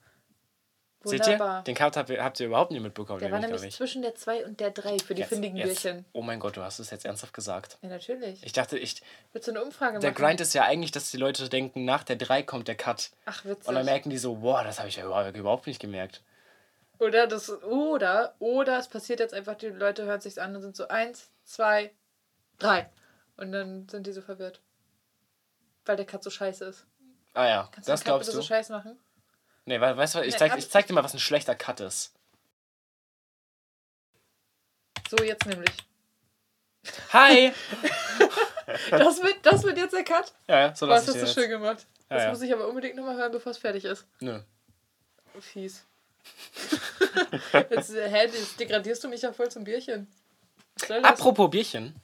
Seht 1.03 1.25
ihr? 1.27 1.63
Den 1.65 1.75
Cut 1.75 1.95
habt 1.95 2.09
ihr, 2.09 2.21
habt 2.21 2.39
ihr 2.41 2.47
überhaupt 2.47 2.71
nicht 2.71 2.81
mitbekommen. 2.81 3.19
Der 3.19 3.31
war 3.31 3.39
nämlich, 3.39 3.61
glaub 3.61 3.71
zwischen 3.71 4.01
der 4.01 4.15
2 4.15 4.45
und 4.45 4.59
der 4.59 4.71
3 4.71 4.99
für 4.99 5.15
die 5.15 5.21
Jetzt- 5.21 5.29
findigen 5.29 5.55
jetzt- 5.55 5.81
Bierchen. 5.83 6.03
Oh 6.11 6.21
mein 6.21 6.39
Gott, 6.41 6.57
du 6.57 6.61
hast 6.61 6.79
es 6.79 6.89
jetzt 6.89 7.05
ernsthaft 7.05 7.33
gesagt. 7.33 7.77
Ja, 7.81 7.87
natürlich. 7.89 8.43
Ich 8.43 8.51
dachte, 8.51 8.77
ich, 8.77 9.01
Willst 9.31 9.47
du 9.47 9.51
eine 9.53 9.63
Umfrage 9.63 9.99
der 9.99 10.11
machen? 10.11 10.21
Grind 10.25 10.41
ist 10.41 10.53
ja 10.53 10.63
eigentlich, 10.63 10.91
dass 10.91 11.09
die 11.09 11.17
Leute 11.17 11.47
denken, 11.47 11.85
nach 11.85 12.03
der 12.03 12.17
3 12.17 12.43
kommt 12.43 12.67
der 12.67 12.75
Cut. 12.75 13.11
Ach, 13.25 13.45
witzig. 13.45 13.67
Und 13.69 13.75
dann 13.75 13.85
merken 13.85 14.09
die 14.09 14.17
so, 14.17 14.35
boah, 14.35 14.63
das 14.65 14.79
habe 14.79 14.89
ich 14.89 14.97
ja 14.97 15.05
überhaupt- 15.05 15.37
überhaupt 15.37 15.67
nicht 15.67 15.79
gemerkt. 15.79 16.21
Oder 16.99 17.27
das, 17.27 17.49
oder, 17.63 18.35
oder 18.39 18.77
es 18.77 18.89
passiert 18.89 19.21
jetzt 19.21 19.33
einfach, 19.33 19.55
die 19.55 19.67
Leute 19.67 20.03
hören 20.03 20.19
sich's 20.19 20.37
an 20.37 20.53
und 20.53 20.61
sind 20.61 20.75
so 20.75 20.89
eins, 20.89 21.29
zwei, 21.45 21.91
drei. 22.57 22.89
Und 23.37 23.53
dann 23.53 23.87
sind 23.87 24.05
die 24.05 24.11
so 24.11 24.21
verwirrt. 24.21 24.59
Weil 25.85 25.95
der 25.95 26.05
Cut 26.05 26.23
so 26.25 26.29
scheiße 26.29 26.65
ist. 26.65 26.85
Ah 27.33 27.47
ja, 27.47 27.69
Kannst 27.71 27.87
das 27.87 28.01
du 28.01 28.03
den 28.03 28.05
Cut 28.05 28.05
glaubst 28.05 28.25
bitte 28.27 28.37
du? 28.37 28.41
so 28.41 28.47
scheiße 28.49 28.73
machen? 28.73 28.99
Nee, 29.69 29.79
we- 29.79 29.95
weißt 29.97 30.15
du, 30.15 30.19
was, 30.19 30.25
ich 30.27 30.35
zeig, 30.37 30.51
ab- 30.51 30.57
ich 30.59 30.69
zeig 30.69 30.87
dir 30.87 30.93
mal, 30.93 31.03
was 31.03 31.13
ein 31.13 31.19
schlechter 31.19 31.55
Cut 31.55 31.79
ist. 31.79 32.13
So, 35.09 35.23
jetzt 35.23 35.45
nämlich. 35.45 35.71
Hi! 37.13 37.51
Das 38.91 39.19
wird, 39.23 39.37
das 39.43 39.63
wird 39.63 39.77
jetzt 39.79 39.93
der 39.93 40.03
Cut? 40.03 40.31
ja, 40.47 40.59
ja, 40.59 40.75
so 40.75 40.87
Was 40.87 41.07
lass 41.07 41.15
ich 41.15 41.21
hast 41.23 41.35
du 41.35 41.41
dir 41.41 41.41
schön 41.41 41.49
jetzt. 41.49 41.59
gemacht. 41.59 41.87
Ja, 42.07 42.15
Das 42.17 42.23
ja. 42.25 42.29
muss 42.29 42.41
ich 42.43 42.53
aber 42.53 42.67
unbedingt 42.67 42.95
nochmal 42.97 43.15
hören, 43.17 43.31
bevor 43.31 43.51
es 43.51 43.57
fertig 43.57 43.83
ist. 43.83 44.05
Nö. 44.19 44.41
Fies. 45.39 45.83
jetzt, 47.71 47.89
hä, 47.91 48.25
jetzt 48.27 48.59
degradierst 48.59 49.03
du 49.03 49.07
mich 49.07 49.23
ja 49.23 49.33
voll 49.33 49.49
zum 49.49 49.63
Bierchen. 49.63 50.05
Was? 50.87 51.03
Apropos 51.03 51.49
Bierchen. 51.49 51.99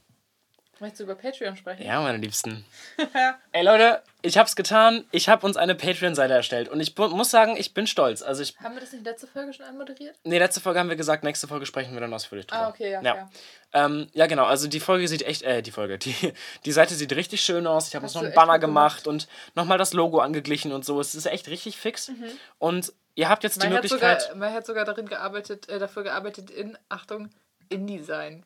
Möchtest 0.79 0.99
du 0.99 1.03
über 1.05 1.15
Patreon 1.15 1.55
sprechen? 1.55 1.83
Ja, 1.83 2.01
meine 2.01 2.17
Liebsten. 2.17 2.65
Ey 3.53 3.63
Leute, 3.63 4.01
ich 4.21 4.37
hab's 4.37 4.55
getan. 4.55 5.05
Ich 5.11 5.29
habe 5.29 5.45
uns 5.45 5.55
eine 5.55 5.73
Patreon-Seite 5.73 6.33
erstellt. 6.33 6.67
Und 6.67 6.81
ich 6.81 6.97
muss 6.97 7.31
sagen, 7.31 7.55
ich 7.55 7.73
bin 7.73 7.87
stolz. 7.87 8.21
Also 8.21 8.43
ich. 8.43 8.57
Haben 8.59 8.75
wir 8.75 8.81
das 8.81 8.91
in 8.91 9.03
der 9.03 9.13
letzten 9.13 9.27
Folge 9.27 9.53
schon 9.53 9.65
anmoderiert? 9.65 10.17
Nee, 10.23 10.37
letzte 10.37 10.59
Folge 10.59 10.79
haben 10.79 10.89
wir 10.89 10.97
gesagt, 10.97 11.23
nächste 11.23 11.47
Folge 11.47 11.65
sprechen 11.65 11.93
wir 11.93 12.01
dann 12.01 12.13
ausführlich 12.13 12.47
drüber. 12.47 12.63
Ah, 12.63 12.69
okay, 12.69 12.91
ja. 12.91 13.01
Ja. 13.01 13.15
ja. 13.15 13.29
Ähm, 13.73 14.07
ja, 14.13 14.27
genau. 14.27 14.45
Also 14.45 14.67
die 14.67 14.79
Folge 14.81 15.07
sieht 15.07 15.21
echt, 15.21 15.43
äh, 15.43 15.61
die 15.61 15.71
Folge, 15.71 15.97
die, 15.97 16.33
die 16.65 16.71
Seite 16.71 16.93
sieht 16.95 17.13
richtig 17.15 17.41
schön 17.41 17.67
aus. 17.67 17.87
Ich 17.87 17.95
habe 17.95 18.03
uns 18.03 18.13
noch 18.13 18.23
einen 18.23 18.33
Banner 18.33 18.59
gemacht, 18.59 19.07
und 19.07 19.27
nochmal 19.53 19.77
das 19.77 19.93
Logo 19.93 20.19
angeglichen 20.19 20.73
und 20.73 20.83
so. 20.83 20.99
Es 20.99 21.15
ist 21.15 21.25
echt 21.25 21.47
richtig 21.47 21.77
fix. 21.77 22.09
Mhm. 22.09 22.31
Und 22.59 22.93
ihr 23.15 23.29
habt 23.29 23.43
jetzt 23.43 23.61
die 23.61 23.67
Mai 23.67 23.75
hat, 23.75 23.83
Möglichkeit. 23.83 24.21
sogar, 24.23 24.35
Mai 24.35 24.51
hat 24.51 24.65
sogar 24.65 24.83
darin 24.83 25.07
gearbeitet, 25.07 25.69
äh, 25.69 25.79
dafür 25.79 26.03
gearbeitet 26.03 26.49
in, 26.49 26.77
Achtung, 26.89 27.29
InDesign. 27.69 28.43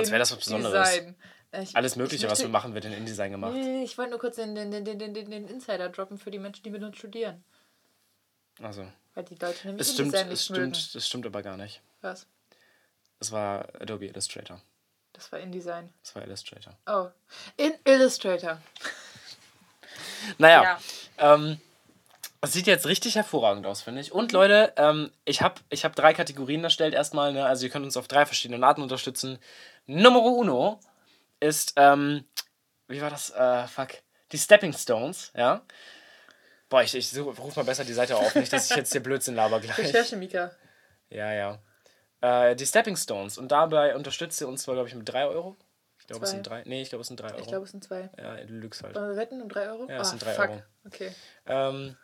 Als 0.00 0.10
wäre 0.10 0.18
das 0.18 0.32
was 0.32 0.38
Besonderes. 0.38 0.90
Design. 0.90 1.16
Äh, 1.52 1.62
Ich, 1.64 1.76
alles 1.76 1.96
Mögliche, 1.96 2.26
ich 2.26 2.32
was 2.32 2.38
wir 2.40 2.46
möchte- 2.48 2.52
machen, 2.52 2.74
wird 2.74 2.84
in 2.86 2.92
InDesign 2.92 3.30
gemacht. 3.32 3.52
Nee, 3.54 3.82
Ich 3.84 3.98
wollte 3.98 4.10
nur 4.10 4.18
kurz 4.20 4.36
den, 4.36 4.54
den, 4.54 4.70
den, 4.70 4.84
den, 4.98 5.12
den, 5.14 5.48
Insider 5.48 5.88
droppen 5.90 6.18
für 6.18 6.30
die 6.30 6.38
Menschen, 6.38 6.62
die 6.62 6.70
mit 6.70 6.82
uns 6.82 6.96
studieren. 6.96 7.44
Also, 8.60 8.86
Weil 9.14 9.24
die 9.24 9.34
Leute 9.34 9.66
nämlich 9.66 9.86
es 9.86 9.92
stimmt, 9.94 10.14
InDesign 10.14 10.30
es 10.32 10.48
nicht 10.48 10.58
mögen. 10.58 10.74
stimmt, 10.74 10.94
das 10.94 11.06
stimmt 11.06 11.26
aber 11.26 11.42
gar 11.42 11.56
nicht. 11.56 11.82
Was? 12.00 12.26
Es 13.20 13.30
war 13.32 13.68
Adobe 13.80 14.06
Illustrator. 14.06 14.60
Das 15.12 15.30
war 15.30 15.38
InDesign. 15.40 15.92
Es 16.02 16.14
war 16.14 16.22
Illustrator. 16.24 16.76
Oh. 16.86 17.08
In 17.56 17.74
Illustrator. 17.84 18.60
Naja, 20.38 20.78
Ja. 21.18 21.34
ähm, 21.34 21.60
es 22.42 22.52
sieht 22.52 22.66
jetzt 22.66 22.86
richtig 22.86 23.14
hervorragend 23.14 23.66
aus, 23.66 23.82
finde 23.82 24.00
ich. 24.00 24.12
Und 24.12 24.32
Leute, 24.32 24.72
ähm, 24.76 25.10
ich 25.24 25.42
habe 25.42 25.60
ich 25.70 25.84
hab 25.84 25.94
drei 25.94 26.12
Kategorien 26.12 26.62
erstellt 26.64 26.92
erstmal. 26.94 27.32
Ne? 27.32 27.46
Also 27.46 27.64
ihr 27.64 27.70
könnt 27.70 27.84
uns 27.84 27.96
auf 27.96 28.08
drei 28.08 28.26
verschiedenen 28.26 28.64
Arten 28.64 28.82
unterstützen. 28.82 29.38
Numero 29.86 30.28
uno 30.28 30.80
ist, 31.40 31.74
ähm, 31.76 32.24
wie 32.88 33.00
war 33.00 33.10
das? 33.10 33.30
Äh, 33.30 33.66
fuck. 33.68 33.90
Die 34.32 34.38
Stepping 34.38 34.72
Stones, 34.72 35.30
ja. 35.36 35.62
Boah, 36.68 36.82
ich, 36.82 36.94
ich 36.94 37.16
rufe 37.18 37.58
mal 37.60 37.64
besser 37.64 37.84
die 37.84 37.92
Seite 37.92 38.16
auf, 38.16 38.34
nicht, 38.34 38.52
dass 38.52 38.70
ich 38.70 38.76
jetzt 38.76 38.92
hier 38.92 39.02
Blödsinn 39.02 39.34
laber 39.34 39.60
gleich. 39.60 39.78
Recherche, 39.78 40.16
Mika. 40.16 40.50
Ja, 41.10 41.32
ja. 41.32 41.58
Äh, 42.22 42.56
die 42.56 42.64
Stepping 42.66 42.96
Stones. 42.96 43.36
Und 43.38 43.52
dabei 43.52 43.94
unterstützt 43.94 44.40
ihr 44.40 44.48
uns 44.48 44.62
zwar, 44.62 44.74
glaube 44.74 44.88
ich, 44.88 44.94
mit 44.94 45.08
3 45.08 45.26
Euro. 45.26 45.56
Ich 45.98 46.06
glaube, 46.06 46.24
es 46.24 46.30
sind 46.30 46.46
3. 46.48 46.62
Nee, 46.64 46.82
ich 46.82 46.88
glaube, 46.88 47.02
es 47.02 47.08
sind 47.08 47.20
3 47.20 47.28
Euro. 47.32 47.40
Ich 47.40 47.46
glaube, 47.46 47.64
es 47.66 47.70
sind 47.70 47.84
zwei. 47.84 48.10
ja, 48.18 48.36
du 48.36 48.54
lügst 48.54 48.82
halt. 48.82 48.96
Wollen 48.96 49.10
wir 49.10 49.16
wetten 49.16 49.42
um 49.42 49.48
3 49.48 49.68
Euro? 49.70 49.86
Ja, 49.88 49.96
es 49.96 50.08
Ah, 50.08 50.10
sind 50.10 50.22
drei 50.24 50.32
fuck. 50.34 50.50
Euro. 50.50 50.62
Okay. 50.86 51.12
Ähm, 51.46 51.96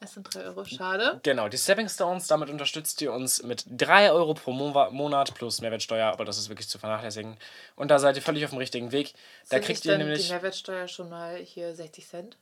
Es 0.00 0.14
sind 0.14 0.32
3 0.32 0.44
Euro. 0.44 0.64
Schade. 0.64 1.20
Genau, 1.24 1.48
die 1.48 1.58
Stepping 1.58 1.88
Stones, 1.88 2.28
damit 2.28 2.50
unterstützt 2.50 3.00
ihr 3.02 3.12
uns 3.12 3.42
mit 3.42 3.64
3 3.68 4.12
Euro 4.12 4.34
pro 4.34 4.52
Mo 4.52 4.90
Monat 4.90 5.34
plus 5.34 5.60
Mehrwertsteuer, 5.60 6.06
aber 6.12 6.24
das 6.24 6.38
ist 6.38 6.48
wirklich 6.48 6.68
zu 6.68 6.78
vernachlässigen. 6.78 7.36
Und 7.74 7.90
da 7.90 7.98
seid 7.98 8.14
ihr 8.16 8.22
völlig 8.22 8.44
auf 8.44 8.50
dem 8.50 8.58
richtigen 8.58 8.92
Weg. 8.92 9.14
Da 9.48 9.56
Sind 9.56 9.64
kriegt 9.64 9.84
ihr 9.84 9.98
nämlich. 9.98 10.26
die 10.26 10.32
Mehrwertsteuer 10.32 10.86
schon 10.86 11.08
mal 11.08 11.36
hier 11.38 11.74
60 11.74 12.06
Cent? 12.06 12.36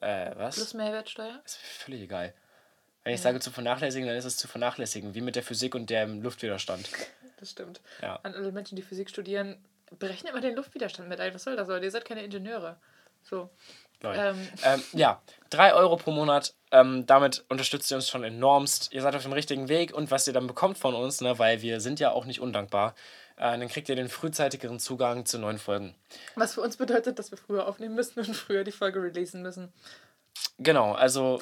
Äh, 0.00 0.32
was? 0.36 0.56
Plus 0.56 0.74
Mehrwertsteuer? 0.74 1.40
ist 1.44 1.56
völlig 1.56 2.02
egal. 2.02 2.32
Wenn 3.04 3.14
ich 3.14 3.20
sage 3.20 3.38
zu 3.38 3.50
vernachlässigen, 3.50 4.08
dann 4.08 4.16
ist 4.16 4.24
es 4.24 4.36
zu 4.36 4.48
vernachlässigen, 4.48 5.14
wie 5.14 5.20
mit 5.20 5.36
der 5.36 5.42
Physik 5.42 5.74
und 5.74 5.90
dem 5.90 6.22
Luftwiderstand. 6.22 6.88
Das 7.38 7.50
stimmt. 7.50 7.82
Ja. 8.00 8.18
An 8.22 8.34
alle 8.34 8.50
Menschen, 8.50 8.76
die 8.76 8.82
Physik 8.82 9.10
studieren, 9.10 9.62
berechnet 9.98 10.32
mal 10.32 10.40
den 10.40 10.56
Luftwiderstand 10.56 11.06
mit 11.06 11.20
ein. 11.20 11.34
Was 11.34 11.44
soll 11.44 11.54
das? 11.54 11.68
Ihr 11.68 11.90
seid 11.90 12.06
keine 12.06 12.22
Ingenieure. 12.22 12.78
So. 13.22 13.50
Ähm, 14.02 14.48
Ähm, 14.64 14.82
ja, 14.92 15.20
3 15.50 15.74
Euro 15.74 15.96
pro 15.96 16.10
Monat. 16.10 16.54
Ähm, 16.72 17.06
damit 17.06 17.44
unterstützt 17.48 17.90
ihr 17.90 17.96
uns 17.96 18.08
schon 18.08 18.24
enormst. 18.24 18.92
Ihr 18.92 19.02
seid 19.02 19.14
auf 19.14 19.22
dem 19.22 19.32
richtigen 19.32 19.68
Weg 19.68 19.94
und 19.94 20.10
was 20.10 20.26
ihr 20.26 20.32
dann 20.32 20.46
bekommt 20.46 20.78
von 20.78 20.94
uns, 20.94 21.20
ne, 21.20 21.38
weil 21.38 21.62
wir 21.62 21.80
sind 21.80 22.00
ja 22.00 22.10
auch 22.10 22.24
nicht 22.24 22.40
undankbar, 22.40 22.94
äh, 23.36 23.56
dann 23.56 23.68
kriegt 23.68 23.88
ihr 23.88 23.96
den 23.96 24.08
frühzeitigeren 24.08 24.78
Zugang 24.80 25.24
zu 25.26 25.38
neuen 25.38 25.58
Folgen. 25.58 25.94
was 26.34 26.54
für 26.54 26.60
uns 26.60 26.76
bedeutet, 26.76 27.18
dass 27.18 27.30
wir 27.30 27.38
früher 27.38 27.66
aufnehmen 27.68 27.94
müssen 27.94 28.18
und 28.20 28.34
früher 28.34 28.64
die 28.64 28.72
Folge 28.72 29.00
releasen 29.00 29.42
müssen. 29.42 29.72
Genau, 30.58 30.92
also 30.92 31.40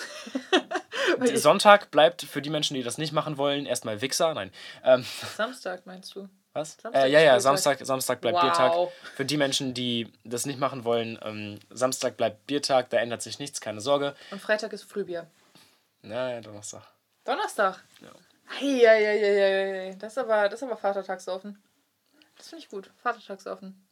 Sonntag 1.35 1.91
bleibt 1.91 2.23
für 2.23 2.43
die 2.43 2.51
Menschen, 2.51 2.75
die 2.75 2.83
das 2.83 2.99
nicht 2.99 3.12
machen 3.12 3.39
wollen, 3.39 3.67
erstmal 3.67 4.01
Wichser. 4.01 4.35
Nein. 4.35 4.51
Ähm, 4.85 5.05
Samstag 5.37 5.87
meinst 5.87 6.15
du? 6.15 6.29
Was? 6.55 6.77
Samstag 6.81 7.05
äh, 7.05 7.09
ja, 7.11 7.21
ja. 7.21 7.41
Samstag, 7.41 7.79
Samstag 7.85 8.21
bleibt 8.21 8.37
Wow. 8.37 8.43
Biertag. 8.43 8.73
Für 9.17 9.25
die 9.25 9.37
Menschen, 9.37 9.75
die 9.75 10.12
das 10.25 10.47
nicht 10.47 10.59
machen 10.59 10.85
wollen, 10.85 11.19
ähm, 11.23 11.58
Samstag 11.70 12.17
bleibt 12.17 12.46
Biertag, 12.46 12.91
da 12.91 12.99
ändert 12.99 13.23
sich 13.23 13.39
nichts, 13.39 13.61
keine 13.61 13.81
Sorge. 13.81 14.15
Und 14.31 14.41
Freitag 14.41 14.73
ist 14.73 14.84
Frühbier. 14.84 15.27
Na, 16.03 16.32
ja, 16.32 16.41
Donnerstag. 16.41 16.82
Donnerstag. 17.25 17.82
Ja. 18.01 18.11
Eieieiei. 18.61 19.94
Das 19.99 20.13
ist 20.13 20.19
aber, 20.19 20.49
das 20.49 20.61
ist 20.61 20.63
aber 20.63 20.77
Vatertagsoffen. 20.77 21.63
Das 22.37 22.49
finde 22.49 22.63
ich 22.65 22.69
gut. 22.70 22.91
Vatertagsoffen. 23.03 23.87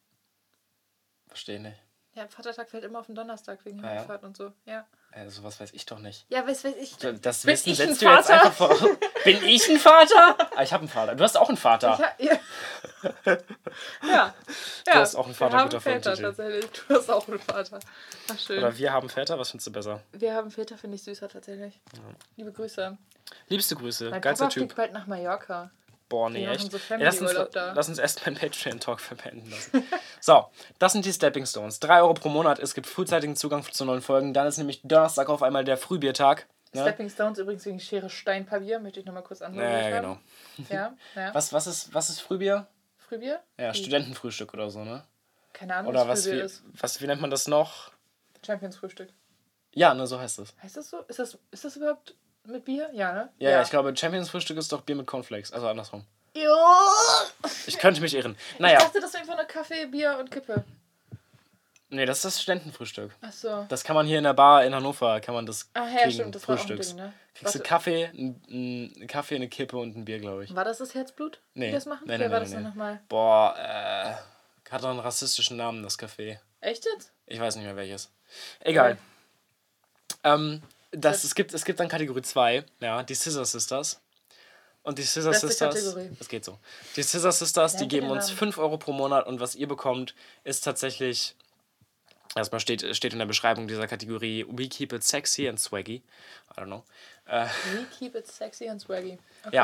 Verstehe 1.29 1.61
nicht. 1.61 1.79
Ja, 2.15 2.27
Vatertag 2.29 2.69
fällt 2.69 2.85
immer 2.85 2.99
auf 2.99 3.07
den 3.07 3.15
Donnerstag 3.15 3.65
wegen 3.65 3.81
Ah, 3.81 3.85
ja? 3.85 3.91
Himmelfahrt 3.93 4.23
und 4.25 4.37
so. 4.37 4.53
Ja. 4.67 4.87
Äh, 5.15 5.29
sowas 5.29 5.61
weiß 5.61 5.73
ich 5.75 5.85
doch 5.85 5.99
nicht. 5.99 6.25
Ja, 6.31 6.47
weiß, 6.47 6.65
weiß 6.65 6.75
ich. 6.81 6.97
Das 7.21 7.43
Bin 7.43 7.53
Wissen 7.53 7.75
setzt 7.75 8.01
du 8.01 8.07
jetzt 8.07 8.29
Vater? 8.29 8.45
einfach 8.47 8.53
vor. 8.53 8.89
Bin 9.25 9.45
ich 9.45 9.69
ein 9.69 9.79
Vater? 9.79 10.37
Ah, 10.57 10.63
ich 10.63 10.73
habe 10.73 10.81
einen 10.83 10.89
Vater. 10.89 11.15
Du 11.15 11.23
hast 11.23 11.37
auch 11.37 11.49
einen 11.49 11.59
Vater. 11.59 12.15
Ich 12.19 12.31
ha- 12.31 12.39
ja. 13.27 13.33
ja. 14.05 14.35
ja. 14.87 14.95
hast 14.95 15.15
auch 15.17 15.27
einen 15.27 15.35
Vater, 15.35 15.53
Wir 15.53 15.59
haben 15.61 15.69
guter 15.69 15.81
Väter 15.81 16.17
tatsächlich. 16.17 16.67
Du 16.89 16.95
hast 16.95 17.11
auch 17.11 17.29
einen 17.29 17.39
Vater. 17.39 17.79
Ach, 18.33 18.39
schön. 18.39 18.59
Oder 18.59 18.77
wir 18.79 18.93
haben 18.93 19.09
Väter, 19.11 19.39
was 19.39 19.51
findest 19.51 19.67
du 19.67 19.73
besser? 19.73 20.01
Wir 20.13 20.35
haben 20.35 20.51
Väter, 20.51 20.79
finde 20.79 20.95
ich 20.97 21.03
süßer 21.03 21.29
tatsächlich. 21.29 21.79
Liebe 22.37 22.53
Grüße. 22.53 22.97
Liebste 23.49 23.77
Grüße, 23.77 24.11
Mein 24.11 24.21
geilster 24.21 24.45
Papa 24.47 24.55
Typ. 24.55 24.61
fliegt 24.63 24.77
bald 24.77 24.93
nach 24.93 25.07
Mallorca. 25.07 25.71
Boah, 26.13 26.29
nee, 26.29 26.47
echt. 26.47 26.71
so 26.71 26.77
Ja, 26.91 26.97
lass, 26.99 27.23
uns, 27.23 27.33
lass 27.55 27.89
uns 27.89 27.99
erst 27.99 28.27
meinen 28.27 28.37
Patreon-Talk 28.37 29.01
verwenden 29.01 29.51
lassen. 29.51 29.83
so, 30.21 30.45
das 30.79 30.93
sind 30.93 31.07
die 31.07 31.13
Stepping 31.13 31.47
Stones. 31.47 31.81
3 31.81 32.03
Euro 32.03 32.13
pro 32.13 32.29
Monat. 32.29 32.59
Es 32.59 32.75
gibt 32.75 32.87
frühzeitigen 32.87 33.35
Zugang 33.35 33.65
zu 33.65 33.87
neuen 33.87 34.03
Folgen. 34.03 34.35
Dann 34.35 34.47
ist 34.47 34.59
nämlich 34.59 34.83
Donnerstag 34.83 35.31
auf 35.31 35.43
einmal 35.43 35.65
der 35.65 35.79
Frühbiertag. 35.79 36.47
Ne? 36.75 36.83
Stepping 36.83 37.09
Stones 37.09 37.39
übrigens 37.39 37.65
wegen 37.65 37.81
Schere 37.81 38.11
Stein 38.11 38.45
Papier, 38.45 38.79
möchte 38.79 39.01
ich 39.01 39.07
nochmal 39.07 39.23
kurz 39.23 39.41
Ja, 39.41 39.47
anmoderiert 39.47 39.85
ja, 39.85 40.01
genau. 40.03 40.19
Ja, 40.69 40.95
ja. 41.15 41.31
Was, 41.35 41.55
was, 41.55 41.67
ist, 41.67 41.95
was 41.95 42.11
ist 42.11 42.21
Frühbier? 42.21 42.67
Frühbier? 42.99 43.41
Ja, 43.59 43.73
Studentenfrühstück 43.73 44.53
oder 44.53 44.69
so, 44.69 44.85
ne? 44.85 45.05
Keine 45.55 45.77
Ahnung, 45.77 45.93
Oder 45.93 46.09
was 46.09 46.25
Frühbier 46.25 46.41
wie, 46.41 46.45
ist. 46.45 46.63
was, 46.79 47.01
wie 47.01 47.07
nennt 47.07 47.23
man 47.23 47.31
das 47.31 47.49
noch? 47.49 47.91
Champions 48.45 48.77
Frühstück. 48.77 49.09
Ja, 49.73 49.95
ne, 49.95 50.07
so 50.07 50.21
heißt 50.21 50.41
es. 50.41 50.55
Heißt 50.63 50.77
das 50.77 50.91
so? 50.91 51.01
Ist 51.09 51.19
das, 51.19 51.39
ist 51.51 51.65
das 51.65 51.77
überhaupt 51.77 52.15
mit 52.45 52.65
Bier? 52.65 52.91
Ja, 52.93 53.13
ne? 53.13 53.29
Ja, 53.39 53.51
ja. 53.51 53.63
ich 53.63 53.71
glaube, 53.71 53.97
Champions 53.97 54.31
Frühstück 54.31 54.57
ist 54.57 54.73
doch 54.73 54.83
Bier 54.83 54.97
mit 54.97 55.07
Cornflakes. 55.07 55.53
Also 55.53 55.69
andersrum. 55.69 56.05
Jo! 56.35 56.57
Ich 57.67 57.79
könnte 57.79 58.01
mich 58.01 58.15
irren. 58.15 58.37
Ich 58.55 58.61
Naja, 58.61 58.79
dachte, 58.79 59.01
das 59.01 59.13
wäre 59.13 59.23
einfach 59.23 59.37
nur 59.37 59.45
Kaffee, 59.45 59.87
Bier 59.87 60.17
und 60.19 60.31
Kippe. 60.31 60.65
Nee, 61.91 62.07
das 62.07 62.19
ist 62.19 62.25
das 62.25 62.43
Studentenfrühstück. 62.43 63.13
Ach 63.21 63.33
so. 63.33 63.67
Das 63.69 63.85
kann 63.85 63.95
man 63.95 64.07
hier 64.07 64.17
in 64.17 64.25
der 64.25 64.33
Bar 64.33 64.65
in 64.65 64.75
Hannover, 64.75 65.21
kann 65.21 65.35
man 65.35 65.45
das 65.45 65.69
Ach 65.75 65.87
ja, 65.87 65.99
kriegen, 65.99 66.13
stimmt, 66.13 66.35
das 66.35 66.49
war 66.49 66.55
auch 66.55 66.61
ein 66.61 66.67
Frühstücks. 66.67 66.89
Ding, 66.89 66.97
ne? 66.97 67.13
Kriegst 67.35 67.55
du. 67.55 67.61
Kaffee, 67.61 68.07
ein, 68.07 68.43
ein 68.49 69.07
Kaffee, 69.07 69.37
eine 69.37 69.49
Kippe 69.49 69.77
und 69.77 69.95
ein 69.95 70.07
Bier, 70.07 70.19
glaube 70.19 70.45
ich. 70.45 70.55
War 70.55 70.65
das 70.65 70.79
das 70.79 70.95
Herzblut? 70.95 71.41
Nee. 71.53 71.67
Die 71.67 71.73
das 71.73 71.85
machen? 71.85 72.05
Nee, 72.07 72.15
nee, 72.17 72.25
Wer 72.25 72.31
war 72.31 72.39
nee, 72.41 72.47
das 72.47 72.55
nee. 72.55 72.61
nochmal? 72.63 73.01
Boah, 73.11 73.55
äh, 73.59 74.71
hat 74.71 74.83
doch 74.83 74.89
einen 74.89 75.01
rassistischen 75.01 75.59
Namen, 75.59 75.83
das 75.83 75.99
Café. 75.99 76.39
Echt 76.63 76.87
jetzt? 76.87 77.13
Ich 77.27 77.39
weiß 77.39 77.57
nicht 77.57 77.67
mehr 77.67 77.77
welches. 77.77 78.11
Egal. 78.61 78.97
Ähm, 80.25 80.63
das, 80.93 81.25
es, 81.25 81.35
gibt, 81.35 81.53
es 81.55 81.65
gibt 81.65 81.81
dann 81.81 81.89
Kategorie 81.89 82.23
2, 82.23 82.65
ja, 82.81 83.03
die 83.03 83.15
Scissor 83.15 83.45
Sisters. 83.45 84.01
Und 84.83 84.99
die 84.99 85.05
Scissor 85.05 85.33
Beste 85.33 85.49
Sisters. 85.49 85.75
Kategorie. 85.75 86.11
Das 86.19 86.29
geht 86.29 86.45
so. 86.45 86.59
Die 86.97 87.03
Scissor 87.03 87.33
Sisters, 87.33 87.77
die 87.77 87.87
geben 87.87 88.11
uns 88.11 88.27
Name. 88.27 88.39
5 88.39 88.59
Euro 88.59 88.79
pro 88.79 88.93
Monat 88.93 89.27
und 89.27 89.41
was 89.41 89.55
ihr 89.55 89.69
bekommt, 89.69 90.15
ist 90.45 90.63
tatsächlich. 90.63 91.35
Erstmal 92.35 92.61
steht, 92.61 92.97
steht 92.97 93.13
in 93.13 93.19
der 93.19 93.27
Beschreibung 93.27 93.69
dieser 93.69 93.87
Kategorie 93.87 94.47
We 94.49 94.67
keep 94.67 94.95
it 94.95 95.05
sexy 95.05 95.47
and 95.47 95.61
swaggy. 95.61 96.03
I 96.51 96.61
don't 96.61 96.65
know. 96.65 96.83
Äh, 97.27 97.47
We 97.75 97.85
keep 97.99 98.15
it 98.15 98.27
sexy 98.27 98.69
and 98.69 98.81
swaggy. 98.81 99.19
Okay. 99.47 99.55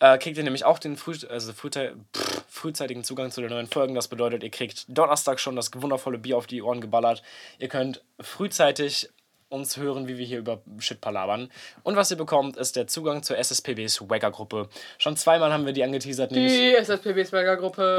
ja. 0.00 0.14
Äh, 0.14 0.18
kriegt 0.18 0.38
ihr 0.38 0.42
nämlich 0.42 0.64
auch 0.64 0.78
den 0.78 0.96
früh, 0.96 1.16
also 1.28 1.52
frühzei 1.52 1.92
pff, 2.16 2.44
frühzeitigen 2.48 3.04
Zugang 3.04 3.30
zu 3.30 3.42
den 3.42 3.50
neuen 3.50 3.66
Folgen. 3.66 3.94
Das 3.94 4.08
bedeutet, 4.08 4.42
ihr 4.42 4.50
kriegt 4.50 4.86
Donnerstag 4.88 5.38
schon 5.38 5.54
das 5.54 5.70
wundervolle 5.74 6.18
Bier 6.18 6.38
auf 6.38 6.46
die 6.46 6.62
Ohren 6.62 6.80
geballert. 6.80 7.22
Ihr 7.58 7.68
könnt 7.68 8.02
frühzeitig 8.18 9.10
uns 9.48 9.76
hören, 9.76 10.08
wie 10.08 10.18
wir 10.18 10.26
hier 10.26 10.38
über 10.38 10.60
Shit 10.78 11.00
palabern. 11.00 11.50
Und 11.82 11.96
was 11.96 12.10
ihr 12.10 12.16
bekommt, 12.16 12.56
ist 12.56 12.76
der 12.76 12.86
Zugang 12.86 13.22
zur 13.22 13.38
SSPB 13.38 13.88
Swagger 13.88 14.30
Gruppe. 14.30 14.68
Schon 14.98 15.16
zweimal 15.16 15.52
haben 15.52 15.64
wir 15.66 15.72
die 15.72 15.82
angeteasert, 15.82 16.30
Die 16.32 16.74
SSPB 16.74 17.24
Swagger 17.24 17.56
Gruppe. 17.56 17.98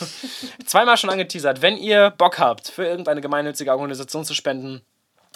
zweimal 0.66 0.96
schon 0.96 1.10
angeteasert. 1.10 1.62
Wenn 1.62 1.76
ihr 1.76 2.10
Bock 2.10 2.38
habt, 2.38 2.68
für 2.68 2.84
irgendeine 2.84 3.20
gemeinnützige 3.20 3.72
Organisation 3.72 4.24
zu 4.24 4.34
spenden, 4.34 4.82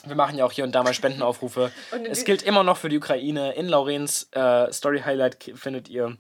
wir 0.05 0.17
machen 0.17 0.37
ja 0.37 0.45
auch 0.45 0.53
hier 0.53 0.65
und 0.65 0.75
da 0.75 0.83
mal 0.83 0.95
Spendenaufrufe. 0.95 1.71
Es 2.11 2.25
gilt 2.25 2.43
immer 2.43 2.65
noch 2.65 2.77
für 2.77 2.89
die 2.89 2.99
Ukraine. 2.99 3.53
In 3.55 3.69
Laurens 3.69 4.29
äh, 4.33 4.73
Story 4.73 5.01
Highlight 5.01 5.53
findet 5.55 5.89
ihr 5.89 6.17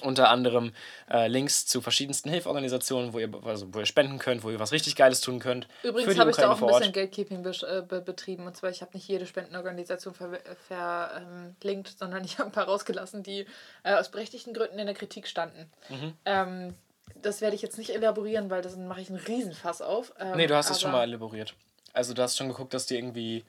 unter 0.00 0.30
anderem 0.30 0.72
äh, 1.10 1.28
Links 1.28 1.66
zu 1.66 1.80
verschiedensten 1.82 2.30
Hilfsorganisationen, 2.30 3.12
wo 3.12 3.18
ihr, 3.18 3.30
also, 3.44 3.72
wo 3.74 3.78
ihr 3.80 3.86
spenden 3.86 4.18
könnt, 4.18 4.42
wo 4.42 4.50
ihr 4.50 4.58
was 4.58 4.72
richtig 4.72 4.96
Geiles 4.96 5.20
tun 5.20 5.38
könnt. 5.38 5.68
Übrigens 5.82 6.18
habe 6.18 6.30
ich 6.30 6.36
da 6.36 6.50
auch 6.50 6.60
ein 6.62 6.66
bisschen 6.66 6.92
Gatekeeping 6.92 7.44
besch- 7.44 7.66
äh, 7.66 7.82
be 7.82 8.00
betrieben. 8.00 8.46
Und 8.46 8.56
zwar, 8.56 8.70
ich 8.70 8.80
habe 8.80 8.92
nicht 8.94 9.06
jede 9.06 9.26
Spendenorganisation 9.26 10.14
verlinkt, 10.14 10.48
ver, 10.66 11.22
ähm, 11.62 11.84
sondern 11.98 12.24
ich 12.24 12.38
habe 12.38 12.48
ein 12.48 12.52
paar 12.52 12.64
rausgelassen, 12.64 13.22
die 13.22 13.46
äh, 13.82 13.94
aus 13.94 14.10
berechtigten 14.10 14.54
Gründen 14.54 14.78
in 14.78 14.86
der 14.86 14.94
Kritik 14.94 15.28
standen. 15.28 15.70
Mhm. 15.88 16.14
Ähm, 16.24 16.74
das 17.20 17.40
werde 17.42 17.54
ich 17.54 17.62
jetzt 17.62 17.76
nicht 17.78 17.90
elaborieren, 17.90 18.48
weil 18.48 18.62
das 18.62 18.76
mache 18.76 19.02
ich 19.02 19.10
einen 19.10 19.18
Riesenfass 19.18 19.82
auf. 19.82 20.12
Ähm, 20.18 20.36
Nee, 20.36 20.46
du 20.46 20.56
hast 20.56 20.70
es 20.70 20.80
schon 20.80 20.90
mal 20.92 21.02
elaboriert. 21.02 21.54
Also 21.92 22.14
du 22.14 22.22
hast 22.22 22.36
schon 22.38 22.48
geguckt, 22.48 22.72
dass 22.72 22.86
die 22.86 22.96
irgendwie. 22.96 23.44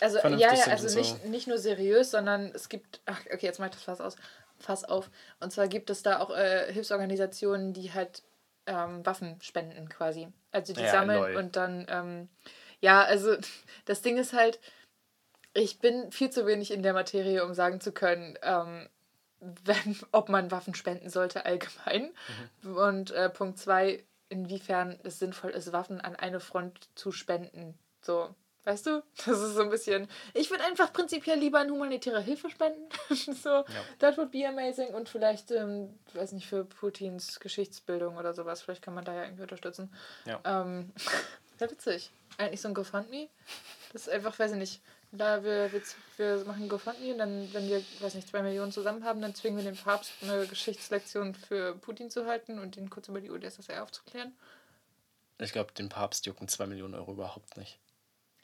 Also 0.00 0.18
ja, 0.18 0.54
ja, 0.54 0.64
also 0.68 0.86
und 0.86 0.94
nicht, 0.94 1.24
nicht 1.26 1.48
nur 1.48 1.58
seriös, 1.58 2.12
sondern 2.12 2.52
es 2.54 2.68
gibt, 2.68 3.00
ach, 3.06 3.18
okay, 3.34 3.46
jetzt 3.46 3.58
mach 3.58 3.66
ich 3.66 3.72
das 3.72 3.82
Fass 3.82 4.00
aus, 4.00 4.14
Fass 4.58 4.84
auf. 4.84 5.10
Und 5.40 5.52
zwar 5.52 5.68
gibt 5.68 5.90
es 5.90 6.02
da 6.02 6.20
auch 6.20 6.30
äh, 6.30 6.72
Hilfsorganisationen, 6.72 7.72
die 7.72 7.92
halt 7.92 8.22
ähm, 8.66 9.04
Waffen 9.04 9.36
spenden 9.40 9.88
quasi. 9.88 10.28
Also 10.52 10.72
die 10.74 10.82
Ja, 10.82 10.92
sammeln 10.92 11.18
lol. 11.32 11.36
und 11.36 11.56
dann, 11.56 11.86
ähm, 11.88 12.28
ja, 12.80 13.02
also 13.02 13.36
das 13.86 14.02
Ding 14.02 14.16
ist 14.16 14.32
halt, 14.32 14.60
ich 15.54 15.78
bin 15.80 16.12
viel 16.12 16.30
zu 16.30 16.46
wenig 16.46 16.70
in 16.70 16.82
der 16.82 16.92
Materie, 16.92 17.44
um 17.44 17.54
sagen 17.54 17.80
zu 17.80 17.92
können, 17.92 18.38
ähm, 18.42 18.88
wenn, 19.40 19.96
ob 20.12 20.28
man 20.28 20.50
Waffen 20.50 20.74
spenden 20.74 21.10
sollte 21.10 21.44
allgemein. 21.44 22.10
Mhm. 22.62 22.76
Und 22.76 23.10
äh, 23.12 23.30
Punkt 23.30 23.58
zwei, 23.58 24.04
inwiefern 24.28 24.98
es 25.04 25.18
sinnvoll 25.18 25.50
ist, 25.50 25.72
Waffen 25.72 26.00
an 26.00 26.16
eine 26.16 26.40
Front 26.40 26.88
zu 26.94 27.12
spenden. 27.12 27.78
So, 28.02 28.34
weißt 28.68 28.86
du? 28.86 29.02
Das 29.16 29.40
ist 29.40 29.54
so 29.54 29.62
ein 29.62 29.70
bisschen. 29.70 30.08
Ich 30.34 30.50
würde 30.50 30.64
einfach 30.64 30.92
prinzipiell 30.92 31.38
lieber 31.38 31.58
an 31.58 31.70
humanitäre 31.70 32.20
Hilfe 32.20 32.50
spenden. 32.50 32.86
so, 33.42 33.64
that 33.98 34.18
would 34.18 34.30
be 34.30 34.46
amazing. 34.46 34.88
Und 34.88 35.08
vielleicht, 35.08 35.50
ähm, 35.50 35.98
weiß 36.12 36.32
nicht, 36.32 36.46
für 36.46 36.64
Putins 36.64 37.40
Geschichtsbildung 37.40 38.18
oder 38.18 38.34
sowas. 38.34 38.60
Vielleicht 38.60 38.82
kann 38.82 38.94
man 38.94 39.06
da 39.06 39.14
ja 39.14 39.22
irgendwie 39.24 39.42
unterstützen. 39.42 39.90
Ja. 40.26 40.40
Ähm, 40.44 40.92
Wäre 41.58 41.70
witzig. 41.70 42.10
Eigentlich 42.36 42.60
so 42.60 42.68
ein 42.68 42.74
GoFundMe. 42.74 43.28
Das 43.92 44.02
ist 44.02 44.10
einfach, 44.10 44.38
weiß 44.38 44.52
ich 44.52 44.58
nicht. 44.58 44.80
Da 45.10 45.42
wir, 45.42 45.72
wir, 45.72 45.80
wir 46.18 46.44
machen 46.44 46.68
GoFundMe 46.68 47.12
und 47.12 47.18
dann, 47.18 47.52
wenn 47.54 47.68
wir, 47.68 47.82
weiß 48.00 48.14
nicht, 48.14 48.28
zwei 48.28 48.42
Millionen 48.42 48.70
zusammen 48.70 49.02
haben, 49.02 49.22
dann 49.22 49.34
zwingen 49.34 49.56
wir 49.56 49.64
den 49.64 49.82
Papst 49.82 50.12
eine 50.20 50.46
Geschichtslektion 50.46 51.34
für 51.34 51.74
Putin 51.76 52.10
zu 52.10 52.26
halten 52.26 52.58
und 52.58 52.76
ihn 52.76 52.90
kurz 52.90 53.08
über 53.08 53.22
die 53.22 53.30
UdSSR 53.30 53.82
aufzuklären. 53.82 54.36
Ich 55.38 55.52
glaube, 55.52 55.72
den 55.72 55.88
Papst 55.88 56.26
jucken 56.26 56.48
2 56.48 56.66
Millionen 56.66 56.94
Euro 56.94 57.12
überhaupt 57.12 57.56
nicht. 57.56 57.78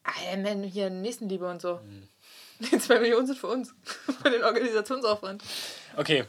Ah, 0.04 0.30
ja, 0.30 0.36
man, 0.36 0.62
hier 0.62 0.90
Nächstenliebe 0.90 1.48
und 1.48 1.60
so. 1.60 1.80
Mhm. 1.82 2.08
Die 2.60 2.78
zwei 2.78 3.00
Millionen 3.00 3.26
sind 3.26 3.38
für 3.38 3.48
uns. 3.48 3.74
für 4.22 4.30
den 4.30 4.44
Organisationsaufwand. 4.44 5.42
Okay, 5.96 6.24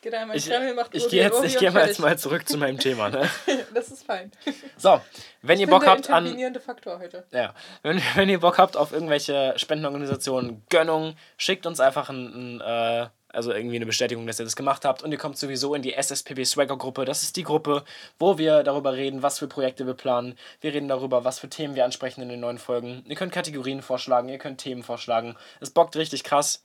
Geht 0.00 0.14
einmal 0.14 0.36
ich, 0.36 0.46
Kreml, 0.46 0.74
macht 0.74 0.94
ich 0.94 1.08
gehe 1.08 1.22
jetzt, 1.22 1.42
ich 1.44 1.58
gehe 1.58 1.72
mal 1.72 1.86
jetzt 1.86 1.98
mal 1.98 2.16
zurück 2.16 2.48
zu 2.48 2.56
meinem 2.56 2.78
Thema. 2.78 3.08
Ne? 3.10 3.28
Das 3.74 3.88
ist 3.88 4.04
fein. 4.04 4.30
So, 4.76 5.00
wenn 5.42 5.58
ihr 5.58 5.64
Ich 5.64 5.70
Bock 5.70 5.80
bin 5.80 5.86
der 5.86 5.96
habt 5.96 6.10
an 6.10 6.60
Faktor 6.60 6.98
heute. 7.00 7.26
Ja, 7.32 7.52
wenn, 7.82 8.00
wenn 8.14 8.28
ihr 8.28 8.38
Bock 8.38 8.58
habt 8.58 8.76
auf 8.76 8.92
irgendwelche 8.92 9.54
Spendenorganisationen, 9.56 10.62
Gönnung, 10.68 11.16
schickt 11.36 11.66
uns 11.66 11.80
einfach 11.80 12.10
ein, 12.10 12.58
ein, 12.58 12.60
äh, 12.60 13.08
also 13.30 13.52
irgendwie 13.52 13.76
eine 13.76 13.86
Bestätigung, 13.86 14.26
dass 14.26 14.38
ihr 14.40 14.44
das 14.44 14.56
gemacht 14.56 14.84
habt 14.84 15.02
und 15.02 15.12
ihr 15.12 15.18
kommt 15.18 15.36
sowieso 15.38 15.74
in 15.74 15.82
die 15.82 15.92
SSPB 15.94 16.44
Swagger 16.44 16.76
Gruppe. 16.78 17.04
Das 17.04 17.22
ist 17.22 17.36
die 17.36 17.42
Gruppe, 17.42 17.84
wo 18.18 18.38
wir 18.38 18.62
darüber 18.62 18.94
reden, 18.94 19.22
was 19.22 19.38
für 19.38 19.48
Projekte 19.48 19.86
wir 19.86 19.94
planen. 19.94 20.38
Wir 20.60 20.72
reden 20.72 20.88
darüber, 20.88 21.24
was 21.24 21.38
für 21.38 21.48
Themen 21.48 21.74
wir 21.74 21.84
ansprechen 21.84 22.22
in 22.22 22.28
den 22.30 22.40
neuen 22.40 22.58
Folgen. 22.58 23.04
Ihr 23.06 23.16
könnt 23.16 23.32
Kategorien 23.32 23.82
vorschlagen, 23.82 24.28
ihr 24.28 24.38
könnt 24.38 24.60
Themen 24.60 24.82
vorschlagen. 24.82 25.36
Es 25.60 25.70
bockt 25.70 25.96
richtig 25.96 26.24
krass. 26.24 26.62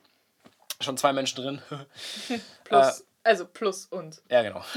Schon 0.82 0.98
zwei 0.98 1.13
Menschen 1.13 1.41
drin. 1.41 1.62
Plus, 2.63 3.03
also 3.24 3.46
plus 3.46 3.86
uns. 3.86 4.22
ja, 4.29 4.41
genau. 4.41 4.63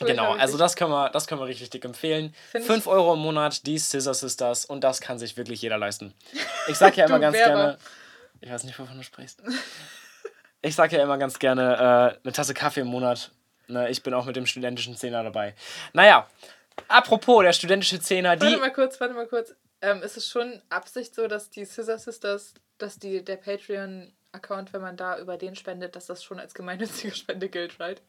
Genau, 0.00 0.32
also 0.32 0.58
das 0.58 0.76
können 0.76 0.90
wir, 0.90 1.08
das 1.10 1.26
können 1.26 1.40
wir 1.40 1.46
richtig 1.46 1.70
dick 1.70 1.84
empfehlen. 1.84 2.34
Find 2.50 2.64
ich- 2.64 2.70
5 2.70 2.86
Euro 2.86 3.14
im 3.14 3.20
Monat, 3.20 3.66
die 3.66 3.78
Scissor 3.78 4.12
Sisters 4.14 4.64
und 4.64 4.82
das 4.82 5.00
kann 5.00 5.18
sich 5.18 5.36
wirklich 5.36 5.62
jeder 5.62 5.78
leisten. 5.78 6.12
Ich 6.66 6.76
sag 6.76 6.96
ja 6.96 7.06
immer 7.06 7.20
ganz 7.20 7.36
gerne, 7.36 7.78
ich 8.44 8.50
weiß 8.50 8.64
nicht, 8.64 8.78
wovon 8.78 8.96
du 8.96 9.02
sprichst. 9.02 9.42
Ich 10.66 10.76
sag 10.76 10.92
ja 10.92 11.02
immer 11.02 11.18
ganz 11.18 11.38
gerne, 11.38 11.74
äh, 11.74 12.20
eine 12.24 12.32
Tasse 12.32 12.54
Kaffee 12.54 12.80
im 12.80 12.86
Monat. 12.86 13.32
Ne, 13.68 13.90
ich 13.90 14.02
bin 14.02 14.14
auch 14.14 14.24
mit 14.24 14.34
dem 14.34 14.46
studentischen 14.46 14.96
Zehner 14.96 15.22
dabei. 15.22 15.54
Naja, 15.92 16.26
apropos 16.88 17.42
der 17.42 17.52
studentische 17.52 18.00
Zehner, 18.00 18.34
die. 18.36 18.46
Warte 18.46 18.56
mal 18.56 18.72
kurz, 18.72 18.98
warte 18.98 19.12
mal 19.12 19.26
kurz. 19.26 19.54
Ähm, 19.82 20.02
ist 20.02 20.16
es 20.16 20.26
schon 20.26 20.62
Absicht 20.70 21.14
so, 21.14 21.28
dass 21.28 21.50
die 21.50 21.66
Scissor 21.66 21.98
Sisters, 21.98 22.54
dass 22.78 22.98
die, 22.98 23.22
der 23.22 23.36
Patreon-Account, 23.36 24.72
wenn 24.72 24.80
man 24.80 24.96
da 24.96 25.18
über 25.18 25.36
den 25.36 25.54
spendet, 25.54 25.96
dass 25.96 26.06
das 26.06 26.24
schon 26.24 26.40
als 26.40 26.54
gemeinnützige 26.54 27.14
Spende 27.14 27.50
gilt, 27.50 27.78
right? 27.78 28.00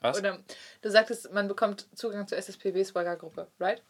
Was? 0.00 0.18
Oder 0.18 0.38
du 0.80 0.90
sagtest, 0.90 1.30
man 1.34 1.48
bekommt 1.48 1.86
Zugang 1.94 2.26
zur 2.26 2.38
SSPB 2.38 2.82
Swagger 2.82 3.16
Gruppe, 3.16 3.46
right? 3.60 3.82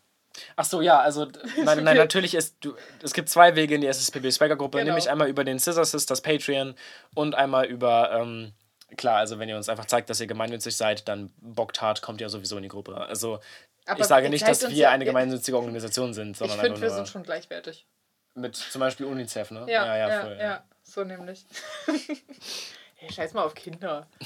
Ach 0.56 0.64
so, 0.64 0.80
ja, 0.80 1.00
also 1.00 1.26
nein, 1.64 1.82
nein, 1.84 1.96
natürlich 1.96 2.34
ist 2.34 2.56
du, 2.60 2.74
es 3.02 3.12
gibt 3.12 3.28
zwei 3.28 3.56
Wege 3.56 3.74
in 3.74 3.80
die 3.80 3.86
SSPB 3.86 4.30
Swagger 4.30 4.56
Gruppe, 4.56 4.78
Genau. 4.78 4.90
nämlich 4.90 5.08
einmal 5.10 5.28
über 5.28 5.44
den 5.44 5.58
Scissor 5.58 5.84
Sisters 5.84 6.20
Patreon 6.20 6.74
und 7.14 7.34
einmal 7.34 7.66
über 7.66 8.12
ähm, 8.12 8.52
klar, 8.96 9.16
also 9.18 9.38
wenn 9.38 9.48
ihr 9.48 9.56
uns 9.56 9.68
einfach 9.68 9.86
zeigt, 9.86 10.10
dass 10.10 10.20
ihr 10.20 10.26
gemeinnützig 10.26 10.76
seid, 10.76 11.08
dann 11.08 11.32
bockt 11.40 11.80
hart, 11.82 12.02
kommt 12.02 12.20
ihr 12.20 12.28
sowieso 12.28 12.56
in 12.56 12.62
die 12.62 12.68
Gruppe. 12.68 12.96
Also 12.96 13.40
Aber 13.86 14.00
ich 14.00 14.06
sage 14.06 14.28
nicht, 14.30 14.46
dass 14.46 14.62
wir 14.68 14.74
ja- 14.76 14.90
eine 14.90 15.04
gemeinnützige 15.04 15.56
Organisation 15.56 16.12
sind, 16.14 16.32
Ich 16.32 16.38
sondern 16.38 16.58
finde, 16.58 16.72
einfach 16.74 16.82
wir 16.82 16.90
sind 16.90 17.08
schon 17.08 17.22
gleichwertig. 17.22 17.86
mit 18.34 18.54
zum 18.56 18.80
Beispiel 18.80 19.06
UNICEF, 19.06 19.50
ne? 19.50 19.60
Ja, 19.68 19.96
ja, 19.96 20.08
ja, 20.08 20.20
voll, 20.20 20.60
so 20.82 21.02
nämlich. 21.04 21.44
hey, 22.96 23.12
scheiß 23.12 23.32
mal 23.34 23.42
auf 23.44 23.54
Kinder. 23.54 24.06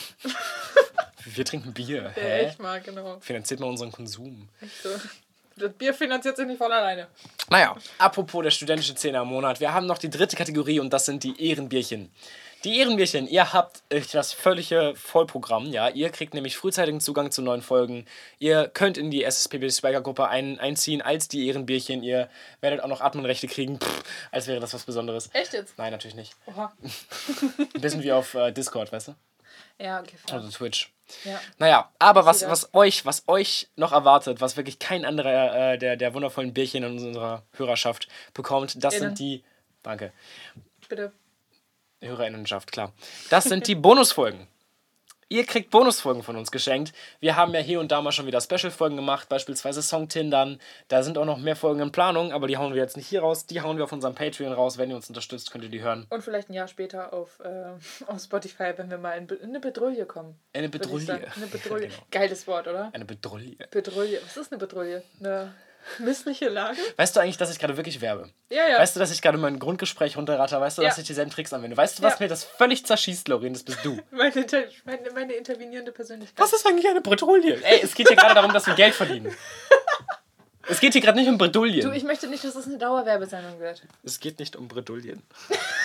Wir 1.25 1.45
trinken 1.45 1.75
Bier. 1.75 2.02
Ja, 2.05 2.09
Hä? 2.23 2.47
echt 2.47 2.59
mal, 2.61 2.81
genau. 2.81 3.19
Finanziert 3.21 3.61
mal 3.61 3.67
unseren 3.67 3.93
Konsum. 3.93 4.49
Echt 4.61 4.83
so. 4.83 4.88
Das 5.57 5.73
Bier 5.73 5.92
finanziert 5.92 6.37
sich 6.37 6.47
nicht 6.47 6.59
von 6.59 6.73
alleine. 6.73 7.09
Naja, 7.49 7.76
apropos 7.99 8.42
der 8.42 8.50
studentische 8.50 8.95
Zehner 8.95 9.23
im 9.23 9.28
Monat, 9.28 9.61
wir 9.61 9.75
haben 9.75 9.87
noch 9.87 9.99
die 9.99 10.11
dritte 10.11 10.37
Kategorie 10.37 10.80
und 10.80 10.92
das 10.92 11.07
sind 11.07 11.25
die 11.25 11.50
Ehrenbierchen. 11.50 12.11
Die 12.64 12.78
Ehrenbierchen, 12.78 13.26
ihr 13.26 13.54
habt 13.54 13.83
das 14.12 14.35
völlige 14.35 14.92
Vollprogramm, 14.95 15.73
ja. 15.73 15.88
Ihr 15.88 16.11
kriegt 16.11 16.35
nämlich 16.35 16.59
frühzeitigen 16.59 17.00
Zugang 17.00 17.30
zu 17.30 17.40
neuen 17.40 17.62
Folgen. 17.62 18.04
Ihr 18.38 18.69
könnt 18.69 18.99
in 18.99 19.11
die 19.11 19.25
SSPB 19.25 19.71
Swagger 19.71 20.02
Gruppe 20.02 20.28
ein, 20.28 20.59
einziehen 20.61 21.00
als 21.00 21.28
die 21.28 21.47
Ehrenbierchen. 21.47 22.02
Ihr 22.02 22.28
werdet 22.61 22.83
auch 22.83 22.88
noch 22.88 23.00
Adminrechte 23.00 23.49
kriegen, 23.49 23.80
Pff, 23.80 24.02
als 24.30 24.47
wäre 24.47 24.61
das 24.61 24.75
was 24.75 24.85
Besonderes. 24.85 25.30
Echt 25.33 25.54
jetzt? 25.54 25.78
Nein, 25.78 25.90
natürlich 25.90 26.16
nicht. 26.16 26.35
Oha. 26.45 26.71
Ein 27.75 27.80
bisschen 27.80 28.02
wie 28.02 28.12
auf 28.12 28.35
äh, 28.35 28.52
Discord, 28.52 28.92
weißt 28.92 29.09
du? 29.09 29.14
Ja, 29.78 30.00
okay. 30.00 30.16
fair. 30.19 30.35
Also 30.37 30.50
Twitch. 30.50 30.90
Ja. 31.25 31.40
Naja, 31.59 31.90
aber 31.99 32.25
was, 32.26 32.47
was, 32.49 32.73
euch, 32.75 33.05
was 33.07 33.25
euch 33.26 33.69
noch 33.76 33.93
erwartet, 33.93 34.40
was 34.40 34.57
wirklich 34.57 34.79
kein 34.79 35.05
anderer 35.05 35.73
äh, 35.73 35.79
der, 35.79 35.97
der 35.97 36.14
wundervollen 36.14 36.52
Bierchen 36.52 36.85
in 36.85 36.93
unserer 36.93 37.43
Hörerschaft 37.57 38.09
bekommt, 38.35 38.83
das 38.83 38.95
Innen. 38.95 39.09
sind 39.09 39.19
die. 39.19 39.45
Danke. 39.83 40.12
Bitte. 40.88 41.12
Hörerinnenschaft, 42.00 42.73
klar. 42.73 42.93
Das 43.29 43.45
sind 43.45 43.67
die 43.67 43.75
Bonusfolgen. 43.76 44.47
Ihr 45.32 45.44
kriegt 45.44 45.70
Bonusfolgen 45.70 46.25
von 46.25 46.34
uns 46.34 46.50
geschenkt. 46.50 46.92
Wir 47.20 47.37
haben 47.37 47.54
ja 47.54 47.60
hier 47.60 47.78
und 47.78 47.92
da 47.92 48.02
mal 48.02 48.10
schon 48.10 48.26
wieder 48.26 48.40
Special-Folgen 48.40 48.96
gemacht, 48.96 49.28
beispielsweise 49.28 49.80
Song-Tindern. 49.80 50.58
Da 50.88 51.04
sind 51.04 51.16
auch 51.18 51.25
noch 51.25 51.38
mehr 51.38 51.54
Folgen 51.54 51.78
in 51.78 51.92
Planung, 51.92 52.32
aber 52.32 52.49
die 52.49 52.56
hauen 52.56 52.75
wir 52.75 52.82
jetzt 52.82 52.96
nicht 52.96 53.06
hier 53.06 53.20
raus. 53.20 53.46
Die 53.46 53.60
hauen 53.60 53.76
wir 53.76 53.84
auf 53.84 53.92
unserem 53.92 54.16
Patreon 54.16 54.52
raus. 54.52 54.76
Wenn 54.76 54.90
ihr 54.90 54.96
uns 54.96 55.08
unterstützt, 55.08 55.52
könnt 55.52 55.62
ihr 55.62 55.70
die 55.70 55.82
hören. 55.82 56.04
Und 56.10 56.25
vielleicht 56.25 56.50
ein 56.50 56.54
Jahr 56.54 56.66
später 56.66 57.12
auf, 57.12 57.38
äh, 57.44 57.66
auf 58.08 58.20
Spotify, 58.20 58.72
wenn 58.75 58.90
wir 58.90 58.99
mal 58.99 59.12
in, 59.12 59.28
in 59.28 59.50
eine 59.50 59.60
Bedrulle 59.60 60.04
kommen. 60.04 60.37
Eine 60.52 60.68
Bedrulle. 60.68 61.20
Eine 61.37 61.46
Bedrulle. 61.52 61.87
Genau. 61.87 62.02
Geiles 62.10 62.49
Wort, 62.49 62.66
oder? 62.66 62.90
Eine 62.92 63.04
Bedrulle. 63.04 63.54
Bedrulle. 63.70 64.20
Was 64.25 64.37
ist 64.37 64.50
eine 64.50 64.58
Bedrulle? 64.58 65.04
Eine 65.20 65.54
missliche 65.99 66.49
Lage? 66.49 66.78
Weißt 66.96 67.14
du 67.16 67.20
eigentlich, 67.20 67.37
dass 67.37 67.50
ich 67.50 67.58
gerade 67.58 67.76
wirklich 67.76 68.00
werbe? 68.00 68.30
Ja, 68.50 68.68
ja. 68.68 68.78
Weißt 68.78 68.94
du, 68.96 69.00
dass 69.00 69.10
ich 69.10 69.22
gerade 69.22 69.38
mein 69.38 69.58
Grundgespräch 69.58 70.16
runterratter? 70.16 70.60
Weißt 70.60 70.78
du, 70.78 70.82
dass 70.82 70.96
Ja. 70.96 71.00
ich 71.00 71.06
dieselben 71.06 71.30
Tricks 71.30 71.52
anwende? 71.52 71.76
Weißt 71.76 71.99
du, 71.99 72.02
was 72.02 72.14
Ja. 72.14 72.25
mir 72.25 72.28
das 72.28 72.44
völlig 72.44 72.84
zerschießt, 72.87 73.28
Lorin? 73.28 73.52
Das 73.52 73.62
bist 73.62 73.78
du. 73.84 73.99
meine, 74.10 74.32
Inter 74.34 74.64
meine, 74.84 75.10
meine 75.12 75.32
intervenierende 75.34 75.92
Persönlichkeit. 75.92 76.38
Was 76.38 76.52
ist 76.52 76.66
eigentlich 76.66 76.88
eine 76.88 77.00
Bredouille? 77.00 77.62
Ey, 77.62 77.80
es 77.82 77.94
geht 77.94 78.08
hier 78.08 78.16
gerade 78.16 78.34
darum, 78.34 78.52
dass 78.52 78.66
wir 78.66 78.75
Geld 78.75 78.94
verdienen. 78.94 79.34
Es 80.68 80.78
geht 80.78 80.92
hier 80.92 81.02
gerade 81.02 81.18
nicht 81.18 81.28
um 81.28 81.37
Bredouillen. 81.38 81.80
Du, 81.90 81.96
ich 81.96 82.04
möchte 82.04 82.28
nicht, 82.28 82.44
dass 82.44 82.54
es 82.54 82.66
eine 82.66 82.78
Dauerwerbesendung 82.78 83.58
wird. 83.58 83.82
es 84.04 84.20
geht 84.20 84.38
nicht 84.38 84.54
um 84.56 84.68
Bredouillen. 84.68 85.22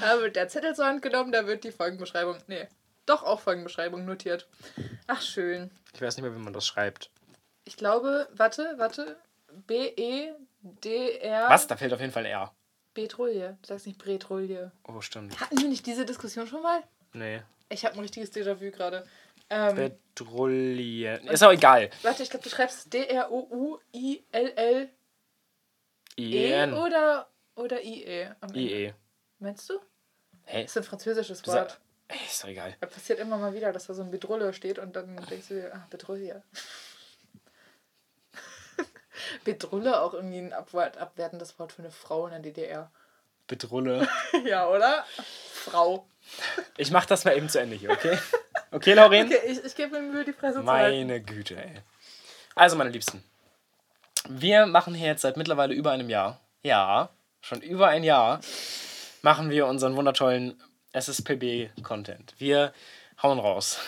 Da 0.00 0.20
wird 0.20 0.36
der 0.36 0.48
Zettel 0.48 0.74
zur 0.74 0.84
Hand 0.86 1.00
genommen, 1.02 1.32
da 1.32 1.46
wird 1.46 1.64
die 1.64 1.72
Folgenbeschreibung. 1.72 2.36
Nee, 2.46 2.68
doch 3.06 3.22
auch 3.22 3.40
Folgenbeschreibung 3.40 4.04
notiert. 4.04 4.46
Ach, 5.06 5.22
schön. 5.22 5.70
Ich 5.94 6.02
weiß 6.02 6.16
nicht 6.16 6.24
mehr, 6.24 6.34
wie 6.34 6.42
man 6.42 6.52
das 6.52 6.66
schreibt. 6.66 7.10
Ich 7.64 7.76
glaube, 7.76 8.28
warte, 8.32 8.74
warte. 8.78 9.16
B-E-D-R. 9.66 11.48
Was? 11.48 11.66
Da 11.66 11.76
fehlt 11.76 11.92
auf 11.92 12.00
jeden 12.00 12.12
Fall 12.12 12.26
R. 12.26 12.52
Betrouille. 12.94 13.56
Du 13.62 13.68
sagst 13.68 13.86
nicht 13.86 13.98
Bretrouille. 13.98 14.70
Oh, 14.84 15.00
stimmt. 15.00 15.38
Hatten 15.40 15.58
wir 15.60 15.68
nicht 15.68 15.86
diese 15.86 16.04
Diskussion 16.04 16.46
schon 16.46 16.62
mal? 16.62 16.82
Nee. 17.12 17.42
Ich 17.68 17.84
habe 17.84 17.94
ein 17.96 18.00
richtiges 18.00 18.32
Déjà-vu 18.32 18.70
gerade. 18.70 19.06
Ähm, 19.50 19.74
Bredouille. 20.14 21.20
Ist 21.30 21.42
auch 21.42 21.52
egal. 21.52 21.90
warte, 22.02 22.22
ich 22.22 22.30
glaube, 22.30 22.44
du 22.44 22.50
schreibst 22.50 22.92
D-R-O-U-I-L-L-E 22.92 24.88
I-E-N. 26.16 26.74
oder, 26.74 27.28
oder 27.54 27.82
I-E. 27.82 28.28
Ende. 28.40 28.58
I-E. 28.58 28.94
Meinst 29.38 29.68
du? 29.70 29.78
Hey, 30.44 30.62
Das 30.64 30.72
ist 30.72 30.76
ein 30.78 30.84
französisches 30.84 31.46
Wort. 31.46 31.80
ey, 32.08 32.18
ist 32.26 32.42
doch 32.42 32.48
egal. 32.48 32.76
Da 32.80 32.86
passiert 32.86 33.18
immer 33.18 33.38
mal 33.38 33.54
wieder, 33.54 33.72
dass 33.72 33.86
da 33.86 33.94
so 33.94 34.02
ein 34.02 34.10
Bedrulle 34.10 34.52
steht 34.52 34.78
und 34.78 34.94
dann 34.94 35.16
denkst 35.30 35.48
du 35.48 35.54
dir, 35.54 35.74
ah, 35.74 35.86
Bedrulle. 35.88 36.42
Bedrulle 39.44 40.00
auch 40.00 40.14
irgendwie 40.14 40.38
ein 40.38 40.52
abwert, 40.52 40.98
abwertendes 40.98 41.58
Wort 41.58 41.72
für 41.72 41.82
eine 41.82 41.90
Frau 41.90 42.26
in 42.26 42.32
der 42.32 42.40
DDR. 42.40 42.90
Bedrulle. 43.46 44.08
ja, 44.46 44.68
oder? 44.68 45.04
Frau. 45.52 46.06
Ich 46.76 46.90
mach 46.90 47.06
das 47.06 47.24
mal 47.24 47.36
eben 47.36 47.48
zu 47.48 47.60
Ende 47.60 47.76
hier, 47.76 47.90
okay? 47.90 48.18
Okay, 48.70 48.94
Lauren? 48.94 49.26
Okay, 49.26 49.40
ich, 49.46 49.64
ich 49.64 49.74
gebe 49.74 50.00
mir 50.00 50.12
Mühe, 50.12 50.24
die 50.24 50.32
halten. 50.40 50.64
Meine 50.64 51.20
Güte, 51.20 51.56
ey. 51.56 51.82
Also, 52.54 52.76
meine 52.76 52.90
Liebsten. 52.90 53.22
Wir 54.28 54.66
machen 54.66 54.94
hier 54.94 55.08
jetzt 55.08 55.22
seit 55.22 55.36
mittlerweile 55.36 55.74
über 55.74 55.90
einem 55.90 56.08
Jahr, 56.08 56.40
ja, 56.62 57.10
schon 57.40 57.60
über 57.60 57.88
ein 57.88 58.04
Jahr, 58.04 58.40
machen 59.22 59.50
wir 59.50 59.66
unseren 59.66 59.96
wundertollen 59.96 60.62
SSPB-Content. 60.92 62.34
Wir 62.38 62.72
hauen 63.22 63.38
raus. 63.38 63.78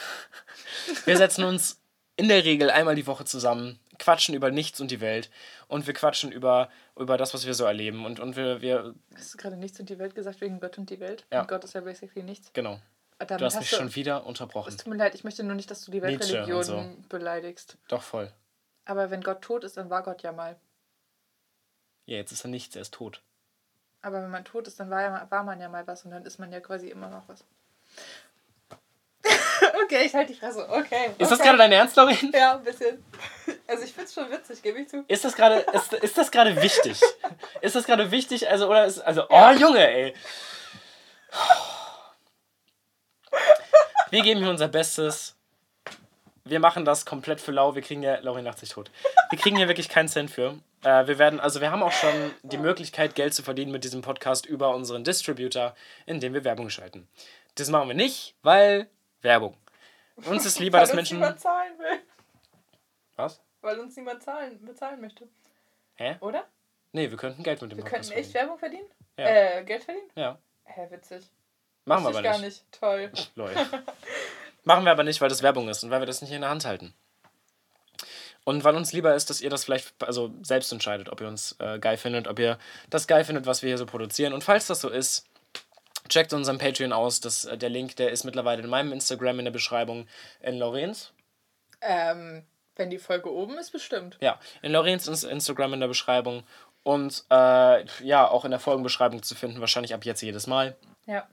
Wir 1.05 1.17
setzen 1.17 1.45
uns 1.45 1.81
in 2.17 2.29
der 2.29 2.45
Regel 2.45 2.71
einmal 2.71 2.95
die 2.95 3.07
Woche 3.07 3.25
zusammen, 3.25 3.79
quatschen 3.99 4.35
über 4.35 4.51
nichts 4.51 4.81
und 4.81 4.91
die 4.91 5.01
Welt 5.01 5.31
und 5.69 5.87
wir 5.87 5.95
quatschen 5.95 6.33
über, 6.33 6.69
über 6.99 7.17
das, 7.17 7.35
was 7.35 7.47
wir 7.47 7.55
so 7.55 7.65
erleben 7.65 8.05
und, 8.05 8.21
und 8.21 8.37
wir, 8.37 8.61
wir, 8.61 8.95
Hast 9.15 9.35
du 9.35 9.39
gerade 9.39 9.57
nichts 9.57 9.79
und 9.81 9.89
die 9.89 9.99
Welt 9.99 10.15
gesagt 10.15 10.41
wegen 10.41 10.61
Gott 10.61 10.79
und 10.79 10.91
die 10.91 11.01
Welt? 11.01 11.25
Ja. 11.33 11.43
Und 11.43 11.49
Gott 11.49 11.65
ist 11.65 11.75
ja 11.75 11.81
basically 11.81 12.23
nichts. 12.23 12.51
genau. 12.53 12.81
Damit 13.19 13.41
Du 13.41 13.45
hast 13.47 13.61
mich 13.61 13.71
du, 13.71 13.77
schon 13.77 13.95
wieder 13.95 14.27
unterbrochen. 14.27 14.71
Es 14.71 14.77
tut 14.77 14.89
mir 14.89 14.97
leid, 14.97 15.15
ich 15.15 15.25
möchte 15.25 15.45
nur 15.45 15.55
nicht, 15.55 15.71
dass 15.71 15.85
du 15.85 15.91
die 15.93 16.03
Weltreligion 16.03 16.63
so. 16.65 16.97
beleidigst. 17.09 17.79
Doch 17.89 18.03
voll. 18.03 18.31
Aber 18.85 19.11
wenn 19.11 19.23
Gott 19.23 19.41
tot 19.41 19.65
ist, 19.65 19.77
dann 19.77 19.89
war 19.89 20.03
Gott 20.03 20.23
ja 20.23 20.33
mal. 20.33 20.57
Ja, 22.07 22.17
jetzt 22.17 22.33
ist 22.33 22.45
er 22.45 22.51
nichts, 22.51 22.75
er 22.77 22.83
ist 22.83 22.93
tot. 22.93 23.23
Aber 24.03 24.23
wenn 24.23 24.31
man 24.31 24.45
tot 24.45 24.67
ist, 24.67 24.79
dann 24.79 24.91
war, 24.91 25.01
ja, 25.01 25.27
war 25.31 25.45
man 25.45 25.61
ja 25.61 25.69
mal 25.69 25.87
was 25.87 26.05
und 26.05 26.11
dann 26.11 26.25
ist 26.27 26.39
man 26.39 26.53
ja 26.53 26.61
quasi 26.61 26.89
immer 26.89 27.09
noch 27.09 27.27
was. 27.29 27.45
Okay, 29.83 30.05
ich 30.07 30.15
halte 30.15 30.33
die 30.33 30.39
Fresse. 30.39 30.69
Okay. 30.69 31.11
Ist 31.19 31.31
das 31.31 31.39
okay. 31.39 31.49
gerade 31.49 31.59
dein 31.59 31.73
Ernst, 31.73 31.97
Lauren? 31.97 32.33
Ja, 32.33 32.57
ein 32.57 32.65
bisschen. 32.65 33.05
Also 33.67 33.85
ich 33.85 33.93
find's 33.93 34.15
schon 34.15 34.31
witzig, 34.31 34.63
gebe 34.63 34.81
ich 34.81 34.89
zu. 34.89 35.05
Ist 35.09 35.25
das 35.25 35.35
gerade 35.35 35.65
ist, 35.73 35.93
ist 35.93 36.19
das 36.19 36.31
gerade 36.31 36.61
wichtig? 36.63 37.01
Ist 37.61 37.75
das 37.75 37.87
gerade 37.87 38.11
wichtig? 38.11 38.49
Also 38.49 38.69
oder 38.69 38.85
ist 38.85 39.01
also 39.01 39.25
oh 39.29 39.51
Junge, 39.59 39.87
ey. 39.87 40.15
Wir 44.11 44.23
geben 44.23 44.41
hier 44.41 44.51
unser 44.51 44.69
Bestes. 44.69 45.35
Wir 46.45 46.61
machen 46.61 46.85
das 46.85 47.07
komplett 47.07 47.41
für 47.41 47.53
lau. 47.53 47.75
Wir 47.75 47.83
kriegen 47.83 48.03
ja 48.03 48.19
Laurin 48.21 48.45
lacht 48.45 48.59
sich 48.59 48.69
tot. 48.69 48.91
Wir 49.31 49.39
kriegen 49.39 49.57
hier 49.57 49.67
wirklich 49.69 49.89
keinen 49.89 50.09
Cent 50.09 50.31
für. 50.31 50.59
Äh, 50.83 51.07
wir 51.07 51.19
werden 51.19 51.41
also 51.41 51.61
wir 51.61 51.71
haben 51.71 51.83
auch 51.83 51.93
schon 51.93 52.33
die 52.43 52.59
Möglichkeit 52.59 53.15
Geld 53.15 53.35
zu 53.35 53.43
verdienen 53.43 53.73
mit 53.73 53.85
diesem 53.85 54.03
Podcast 54.03 54.47
über 54.47 54.75
unseren 54.75 55.05
Distributor, 55.05 55.75
indem 56.07 56.35
wir 56.35 56.45
Werbung 56.45 56.71
schalten. 56.71 57.09
Das 57.57 57.71
machen 57.71 57.89
wir 57.89 57.95
nicht, 57.95 58.35
weil 58.43 58.89
Werbung. 59.23 59.57
Uns 60.17 60.47
ist 60.47 60.59
lieber, 60.61 60.79
Weil 60.79 60.83
dass 60.83 60.91
uns 60.91 60.97
Menschen 60.97 61.19
niemand 61.19 61.41
zahlen 61.41 61.79
will. 61.79 62.01
Was? 63.17 63.41
Weil 63.61 63.79
uns 63.81 63.97
niemand 63.97 64.23
zahlen, 64.23 64.65
bezahlen 64.65 65.01
möchte. 65.01 65.29
Hä? 65.95 66.17
Oder? 66.21 66.45
Nee, 66.93 67.11
wir 67.11 67.17
könnten 67.17 67.43
Geld 67.43 67.61
mit 67.63 67.73
dem 67.73 67.79
Wir 67.79 67.85
Podcast 67.85 68.11
könnten 68.11 68.21
echt 68.21 68.33
verdienen. 68.33 68.49
Werbung 68.49 68.59
verdienen? 68.59 68.87
Ja. 69.17 69.59
Äh, 69.59 69.65
Geld 69.65 69.85
verdienen? 69.85 70.11
Ja. 70.15 70.39
Hä, 70.65 70.87
witzig. 70.91 71.31
Machen 71.85 72.05
wir 72.05 72.09
aber 72.09 72.19
ich 72.19 72.25
nicht. 72.25 72.33
gar 72.33 72.39
nicht. 72.39 72.73
Toll. 72.73 73.13
Lol. 73.35 73.53
Machen 74.65 74.85
wir 74.85 74.93
aber 74.93 75.05
nicht, 75.05 75.21
weil 75.21 75.29
das 75.29 75.43
Werbung 75.43 75.69
ist 75.69 75.85
und 75.85 75.91
weil 75.91 76.01
wir 76.01 76.07
das 76.07 76.23
nicht 76.23 76.33
in 76.33 76.41
der 76.41 76.51
Hand 76.51 76.65
halten. 76.65 76.95
Und 78.45 78.63
weil 78.65 78.77
uns 78.77 78.93
lieber 78.93 79.15
ist, 79.15 79.31
dass 79.31 79.41
ihr 79.41 79.51
das 79.51 79.65
vielleicht 79.65 80.03
also 80.03 80.33
selbst 80.43 80.71
entscheidet, 80.73 81.09
ob 81.09 81.21
ihr 81.21 81.29
uns 81.29 81.57
äh, 81.61 81.79
geil 81.79 81.97
findet, 81.97 82.29
ob 82.29 82.39
ihr 82.39 82.59
das 82.91 83.07
geil 83.07 83.25
findet, 83.25 83.47
was 83.47 83.63
wir 83.63 83.69
hier 83.69 83.79
so 83.79 83.87
produzieren. 83.87 84.35
Und 84.35 84.45
falls 84.45 84.67
das 84.67 84.81
so 84.81 84.91
ist, 84.91 85.27
checkt 86.09 86.33
unseren 86.33 86.59
Patreon 86.59 86.93
aus. 86.93 87.21
Das, 87.21 87.45
äh, 87.45 87.57
der 87.59 87.71
Link, 87.71 87.97
der 87.97 88.11
ist 88.11 88.25
mittlerweile 88.25 88.63
in 88.63 88.69
meinem 88.69 88.93
Instagram 88.93 89.39
in 89.39 89.45
der 89.47 89.53
Beschreibung. 89.53 90.07
In 90.41 90.59
Lorenz? 90.59 91.13
Ähm, 91.81 92.45
wenn 92.77 92.91
die 92.91 92.99
Folge 92.99 93.31
oben 93.33 93.57
ist, 93.59 93.71
bestimmt. 93.71 94.17
Ja, 94.21 94.39
in 94.63 94.73
Lorenz 94.73 95.07
ins- 95.07 95.25
Instagram 95.25 95.75
in 95.75 95.81
der 95.81 95.89
Beschreibung. 95.89 96.43
Und 96.83 97.25
äh, 97.31 97.85
ja, 98.05 98.29
auch 98.29 98.45
in 98.45 98.51
der 98.51 98.61
Folgenbeschreibung 98.61 99.23
zu 99.23 99.35
finden, 99.35 99.61
wahrscheinlich 99.61 99.95
ab 99.95 100.05
jetzt 100.05 100.21
jedes 100.23 100.47
Mal. 100.47 100.77
Ja. 101.07 101.27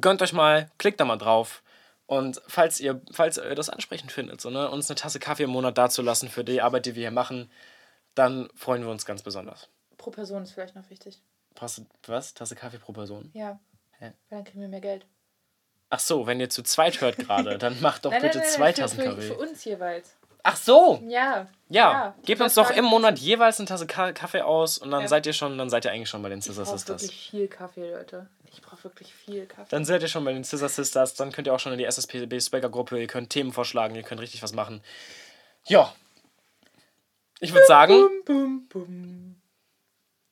gönnt 0.00 0.20
euch 0.22 0.32
mal, 0.32 0.70
klickt 0.78 1.00
da 1.00 1.04
mal 1.04 1.16
drauf. 1.16 1.62
Und 2.06 2.40
falls 2.46 2.78
ihr, 2.80 3.00
falls 3.10 3.36
ihr 3.38 3.54
das 3.54 3.68
ansprechend 3.70 4.12
findet, 4.12 4.40
so, 4.40 4.48
ne, 4.50 4.70
uns 4.70 4.88
eine 4.88 4.94
Tasse 4.96 5.18
Kaffee 5.18 5.42
im 5.44 5.50
Monat 5.50 5.76
dazulassen 5.76 6.28
für 6.28 6.44
die 6.44 6.62
Arbeit, 6.62 6.86
die 6.86 6.94
wir 6.94 7.02
hier 7.02 7.10
machen, 7.10 7.50
dann 8.14 8.48
freuen 8.54 8.82
wir 8.82 8.90
uns 8.90 9.04
ganz 9.06 9.22
besonders. 9.22 9.68
Pro 9.96 10.10
Person 10.10 10.42
ist 10.44 10.52
vielleicht 10.52 10.76
noch 10.76 10.88
wichtig. 10.88 11.20
Pass, 11.56 11.82
was? 12.06 12.34
Tasse 12.34 12.54
Kaffee 12.54 12.78
pro 12.78 12.92
Person? 12.92 13.30
Ja. 13.34 13.58
Hä? 13.98 14.12
Weil 14.30 14.38
dann 14.38 14.44
kriegen 14.44 14.60
wir 14.60 14.68
mehr 14.68 14.80
Geld. 14.80 15.04
Ach 15.90 16.00
so, 16.00 16.26
wenn 16.26 16.38
ihr 16.40 16.50
zu 16.50 16.62
zweit 16.62 17.00
hört 17.00 17.16
gerade, 17.18 17.58
dann 17.58 17.80
macht 17.80 18.04
doch 18.04 18.12
bitte 18.12 18.42
zwei 18.42 18.72
für, 18.72 18.82
Tassen 18.82 18.96
für, 19.00 19.04
Kaffee. 19.06 19.22
für 19.22 19.36
uns 19.36 19.64
jeweils. 19.64 20.16
Ach 20.48 20.56
so! 20.56 21.02
Ja. 21.08 21.48
Ja, 21.68 22.14
gebt 22.24 22.40
uns 22.40 22.54
doch 22.54 22.70
im 22.70 22.84
Monat 22.84 23.18
jeweils 23.18 23.58
eine 23.58 23.66
Tasse 23.66 23.86
Ka 23.88 24.12
Kaffee 24.12 24.42
aus 24.42 24.78
und 24.78 24.92
dann 24.92 25.00
Ja. 25.02 25.08
seid 25.08 25.26
ihr 25.26 25.32
schon, 25.32 25.58
dann 25.58 25.68
seid 25.70 25.84
ihr 25.84 25.90
eigentlich 25.90 26.08
schon 26.08 26.22
bei 26.22 26.28
den 26.28 26.38
Ich 26.38 26.44
Scissor 26.44 26.64
brauche 26.64 26.78
Sisters. 26.78 27.02
wirklich 27.02 27.30
viel 27.30 27.48
Kaffee, 27.48 27.90
Leute. 27.90 28.28
Ich 28.52 28.62
brauche 28.62 28.84
wirklich 28.84 29.12
viel 29.12 29.46
Kaffee. 29.46 29.68
Dann 29.70 29.84
seid 29.84 30.02
ihr 30.02 30.08
schon 30.08 30.24
bei 30.24 30.32
den 30.32 30.44
Scissor 30.44 30.68
Sisters, 30.68 31.14
dann 31.14 31.32
könnt 31.32 31.48
ihr 31.48 31.54
auch 31.54 31.58
schon 31.58 31.72
in 31.72 31.78
die 31.78 31.84
SSPB 31.84 32.38
Speaker 32.40 32.68
Gruppe, 32.68 33.00
ihr 33.00 33.08
könnt 33.08 33.30
Themen 33.30 33.52
vorschlagen, 33.52 33.96
ihr 33.96 34.04
könnt 34.04 34.20
richtig 34.20 34.42
was 34.42 34.52
machen. 34.52 34.82
Ja. 35.64 35.92
Ich 37.40 37.52
würde 37.52 37.66
sagen, 37.66 37.94
Bum, 38.24 38.24
bum, 38.24 38.66
bum. 38.68 39.36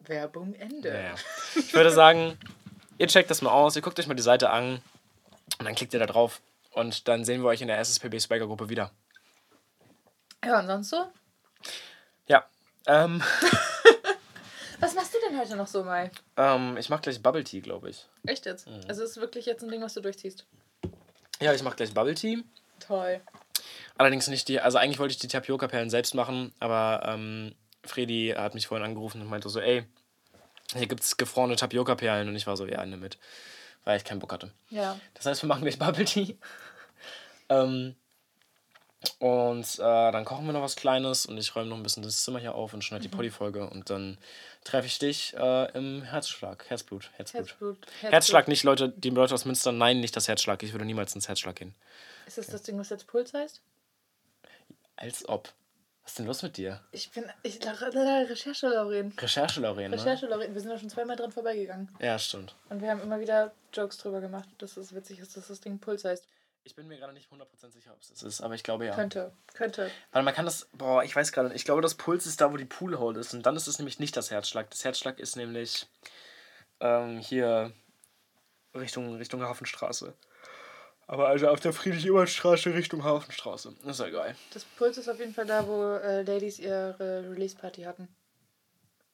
Werbung 0.08 0.54
Ende. 0.54 0.92
Naja. 0.92 1.14
Ich 1.56 1.74
würde 1.74 1.90
sagen, 1.90 2.38
ihr 2.98 3.06
checkt 3.06 3.30
das 3.30 3.42
mal 3.42 3.50
aus, 3.50 3.76
ihr 3.76 3.82
guckt 3.82 3.98
euch 3.98 4.06
mal 4.06 4.14
die 4.14 4.22
Seite 4.22 4.50
an 4.50 4.80
und 5.58 5.64
dann 5.64 5.74
klickt 5.74 5.92
ihr 5.94 6.00
da 6.00 6.06
drauf 6.06 6.40
und 6.72 7.08
dann 7.08 7.24
sehen 7.24 7.42
wir 7.42 7.48
euch 7.48 7.60
in 7.60 7.68
der 7.68 7.78
SSPB 7.78 8.20
Spiker 8.20 8.46
Gruppe 8.46 8.68
wieder. 8.68 8.90
Ja, 10.44 10.60
und 10.60 10.66
sonst 10.66 10.90
so? 10.90 11.06
Ja. 12.26 12.44
Ähm, 12.86 13.22
Was 14.80 14.94
machst 14.94 15.14
du 15.14 15.18
denn 15.26 15.38
heute 15.38 15.56
noch 15.56 15.66
so, 15.66 15.82
Mai? 15.84 16.10
ähm, 16.36 16.76
ich 16.76 16.90
mach 16.90 17.00
gleich 17.00 17.22
Bubble 17.22 17.44
Tea, 17.44 17.60
glaube 17.60 17.90
ich. 17.90 18.06
Echt 18.26 18.44
jetzt? 18.44 18.66
Mhm. 18.66 18.80
Also 18.88 19.02
es 19.02 19.12
ist 19.12 19.16
wirklich 19.16 19.46
jetzt 19.46 19.62
ein 19.62 19.70
Ding, 19.70 19.80
was 19.80 19.94
du 19.94 20.00
durchziehst. 20.00 20.44
Ja, 21.40 21.54
ich 21.54 21.62
mach 21.62 21.76
gleich 21.76 21.94
Bubble 21.94 22.14
Tea. 22.14 22.42
Toll. 22.80 23.20
Allerdings 23.96 24.28
nicht 24.28 24.48
die, 24.48 24.60
also 24.60 24.76
eigentlich 24.78 24.98
wollte 24.98 25.12
ich 25.12 25.18
die 25.18 25.28
Tapioca-Perlen 25.28 25.88
selbst 25.88 26.14
machen, 26.14 26.52
aber 26.58 27.02
ähm, 27.06 27.54
Fredi 27.85 28.35
hat 28.37 28.55
mich 28.55 28.66
vorhin 28.66 28.85
angerufen 28.87 29.20
und 29.20 29.29
meinte 29.29 29.49
so, 29.49 29.61
ey, 29.61 29.85
hier 30.75 30.87
gibt's 30.87 31.16
gefrorene 31.16 31.57
Tapioca-Perlen 31.57 32.29
und 32.29 32.37
ich 32.37 32.47
war 32.47 32.57
so, 32.57 32.66
ja, 32.66 32.85
nimm 32.85 33.01
mit, 33.01 33.18
weil 33.85 33.97
ich 33.99 34.05
keinen 34.05 34.18
Bock 34.20 34.33
hatte. 34.33 34.51
Ja. 34.70 34.99
Das 35.14 35.27
heißt, 35.27 35.42
wir 35.42 35.49
machen 35.49 35.62
gleich 35.62 35.79
Bubble 35.79 36.05
Tea. 36.05 36.37
ähm, 37.49 37.94
Und 39.18 39.75
äh, 39.79 40.12
dann 40.12 40.25
kochen 40.25 40.47
wir 40.47 40.55
noch 40.55 40.62
was 40.62 40.77
Kleines 40.77 41.27
und 41.27 41.37
ich 41.37 41.55
räume 41.55 41.68
noch 41.68 41.77
ein 41.77 41.83
bisschen 41.83 42.03
das 42.03 42.25
Zimmer 42.25 42.38
hier 42.38 42.55
auf 42.55 42.73
und 42.73 42.83
schneide 42.83 43.07
Mhm. 43.07 43.11
die 43.11 43.16
Poddy-Folge. 43.16 43.68
Und 43.68 43.90
dann 43.90 44.16
treffe 44.64 44.87
ich 44.87 44.99
dich 44.99 45.35
äh, 45.37 45.70
im 45.77 46.03
Herzschlag. 46.03 46.64
Herzblut. 46.70 47.11
Herzblut. 47.16 47.49
Herzblut. 47.49 47.87
Herzschlag 48.01 48.49
nicht, 48.49 48.64
Leute, 48.64 48.88
die 48.88 49.11
Leute 49.11 49.35
aus 49.35 49.44
Münster, 49.44 49.73
nein, 49.73 50.01
nicht 50.01 50.16
das 50.16 50.27
Herzschlag. 50.27 50.62
Ich 50.62 50.73
würde 50.73 50.87
niemals 50.87 51.14
ins 51.14 51.29
Herzschlag 51.29 51.57
gehen. 51.57 51.75
Ist 52.27 52.38
das 52.38 52.47
das 52.47 52.62
Ding, 52.62 52.79
was 52.79 52.88
jetzt 52.88 53.07
Puls 53.07 53.35
heißt? 53.35 53.61
Als 54.97 55.29
ob. 55.29 55.53
Was 56.04 56.12
ist 56.12 56.18
denn 56.18 56.26
los 56.26 56.42
mit 56.42 56.58
dir? 56.58 56.80
Ich 56.92 57.10
bin. 57.10 57.24
Ich, 57.42 57.56
Recherche, 57.56 58.68
Lauren. 58.68 59.12
Recherche, 59.18 59.60
Lauren, 59.60 59.90
ne? 59.90 59.96
Recherche, 59.96 60.26
Lauren. 60.26 60.52
Wir 60.52 60.60
sind 60.60 60.70
da 60.70 60.78
schon 60.78 60.90
zweimal 60.90 61.16
dran 61.16 61.32
vorbeigegangen. 61.32 61.88
Ja, 61.98 62.18
stimmt. 62.18 62.54
Und 62.68 62.82
wir 62.82 62.90
haben 62.90 63.00
immer 63.00 63.20
wieder 63.20 63.54
Jokes 63.72 63.96
drüber 63.96 64.20
gemacht, 64.20 64.48
dass 64.58 64.76
es 64.76 64.94
witzig 64.94 65.18
ist, 65.18 65.34
dass 65.36 65.48
das 65.48 65.60
Ding 65.60 65.78
Puls 65.78 66.04
heißt. 66.04 66.28
Ich 66.66 66.74
bin 66.74 66.88
mir 66.88 66.98
gerade 66.98 67.12
nicht 67.12 67.30
100% 67.30 67.70
sicher, 67.72 67.92
ob 67.92 68.00
es 68.00 68.08
das 68.08 68.22
ist, 68.22 68.40
aber 68.40 68.54
ich 68.54 68.62
glaube 68.62 68.86
ja. 68.86 68.94
Könnte. 68.94 69.32
Könnte. 69.52 69.90
Weil 70.12 70.22
man 70.22 70.34
kann 70.34 70.46
das, 70.46 70.68
boah, 70.72 71.04
ich 71.04 71.14
weiß 71.14 71.32
gerade 71.32 71.48
nicht. 71.48 71.56
Ich 71.56 71.64
glaube, 71.64 71.82
das 71.82 71.94
Puls 71.94 72.26
ist 72.26 72.40
da, 72.40 72.52
wo 72.52 72.56
die 72.56 72.64
Poolhole 72.64 73.20
ist. 73.20 73.34
Und 73.34 73.44
dann 73.44 73.56
ist 73.56 73.66
es 73.66 73.78
nämlich 73.78 73.98
nicht 73.98 74.16
das 74.16 74.30
Herzschlag. 74.30 74.70
Das 74.70 74.84
Herzschlag 74.84 75.18
ist 75.18 75.36
nämlich 75.36 75.86
ähm, 76.80 77.18
hier 77.18 77.72
Richtung, 78.74 79.14
Richtung 79.16 79.42
Hafenstraße. 79.42 80.14
Aber 81.06 81.28
also 81.28 81.48
auf 81.48 81.60
der 81.60 81.72
Friedrich-Ebert-Straße 81.72 82.74
Richtung 82.74 83.04
Hafenstraße. 83.04 83.74
Ist 83.84 84.00
ja 84.00 84.08
geil. 84.08 84.34
Das 84.52 84.64
Puls 84.64 84.96
ist 84.98 85.08
auf 85.08 85.18
jeden 85.18 85.34
Fall 85.34 85.46
da, 85.46 85.66
wo 85.66 85.94
äh, 85.96 86.22
Ladies 86.22 86.58
ihre 86.58 87.24
Release-Party 87.30 87.82
hatten. 87.82 88.08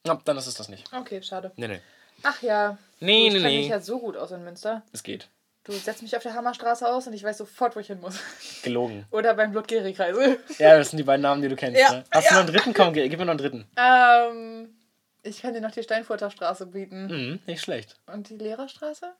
Ja, 0.06 0.20
dann 0.24 0.36
ist 0.36 0.46
es 0.46 0.54
das 0.54 0.68
nicht. 0.68 0.90
Okay, 0.92 1.22
schade. 1.22 1.52
Nee, 1.56 1.68
nee. 1.68 1.80
Ach 2.22 2.40
ja. 2.42 2.78
Nee, 3.00 3.28
du, 3.28 3.32
nee, 3.32 3.36
ich 3.36 3.42
kenn 3.42 3.52
nee. 3.52 3.58
mich 3.60 3.68
ja 3.68 3.80
so 3.80 3.98
gut 3.98 4.16
aus 4.16 4.30
in 4.30 4.44
Münster. 4.44 4.82
Es 4.92 5.02
geht. 5.02 5.28
Du 5.64 5.72
setzt 5.72 6.02
mich 6.02 6.16
auf 6.16 6.22
der 6.22 6.34
Hammerstraße 6.34 6.88
aus 6.88 7.06
und 7.06 7.12
ich 7.12 7.22
weiß 7.22 7.36
sofort, 7.38 7.76
wo 7.76 7.80
ich 7.80 7.88
hin 7.88 8.00
muss. 8.00 8.18
Gelogen. 8.62 9.06
Oder 9.10 9.34
beim 9.34 9.52
Blutgeri-Kreisel. 9.52 10.38
Ja, 10.58 10.78
das 10.78 10.90
sind 10.90 10.96
die 10.96 11.02
beiden 11.04 11.22
Namen, 11.22 11.42
die 11.42 11.48
du 11.48 11.56
kennst. 11.56 11.80
Ja, 11.80 11.92
Ne? 11.92 12.04
Hast 12.10 12.30
du 12.30 12.34
noch 12.34 12.40
einen 12.40 12.52
dritten? 12.52 12.72
Komm, 12.72 12.92
gib 12.94 13.10
gib 13.10 13.18
mir 13.18 13.26
noch 13.26 13.32
einen 13.32 13.38
dritten. 13.38 13.66
Ähm, 13.76 14.74
ich 15.22 15.42
kann 15.42 15.52
dir 15.52 15.60
noch 15.60 15.70
die 15.70 15.82
Steinfurter 15.82 16.30
Straße 16.30 16.66
bieten. 16.66 17.06
Mhm, 17.06 17.40
nicht 17.46 17.60
schlecht. 17.60 17.96
Und 18.06 18.30
die 18.30 18.36
Lehrerstraße? 18.36 19.12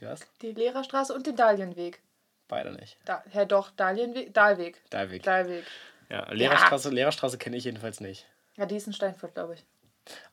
Die 0.00 0.06
was? 0.06 0.20
Die 0.42 0.52
Lehrerstraße 0.52 1.14
und 1.14 1.26
den 1.26 1.36
Dahlienweg. 1.36 2.02
Beide 2.48 2.72
nicht. 2.72 2.96
Da, 3.04 3.22
Herr 3.30 3.46
doch, 3.46 3.70
Dahlienweg, 3.72 4.32
Dahlweg. 4.32 4.80
Dahlweg. 4.90 5.22
Dahlweg. 5.22 5.64
Ja, 6.08 6.30
Lehrerstraße, 6.32 6.90
Lehrerstraße 6.90 7.38
kenne 7.38 7.56
ich 7.56 7.64
jedenfalls 7.64 8.00
nicht. 8.00 8.26
Ja, 8.56 8.66
die 8.66 8.76
ist 8.76 8.86
in 8.86 8.92
Steinfurt, 8.92 9.34
glaube 9.34 9.54
ich. 9.54 9.64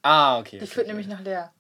Ah, 0.03 0.37
okay. 0.39 0.57
Die 0.59 0.63
okay, 0.65 0.67
führt 0.67 0.85
okay. 0.85 0.87
nämlich 0.95 1.07
nach 1.07 1.21
Leer. 1.21 1.51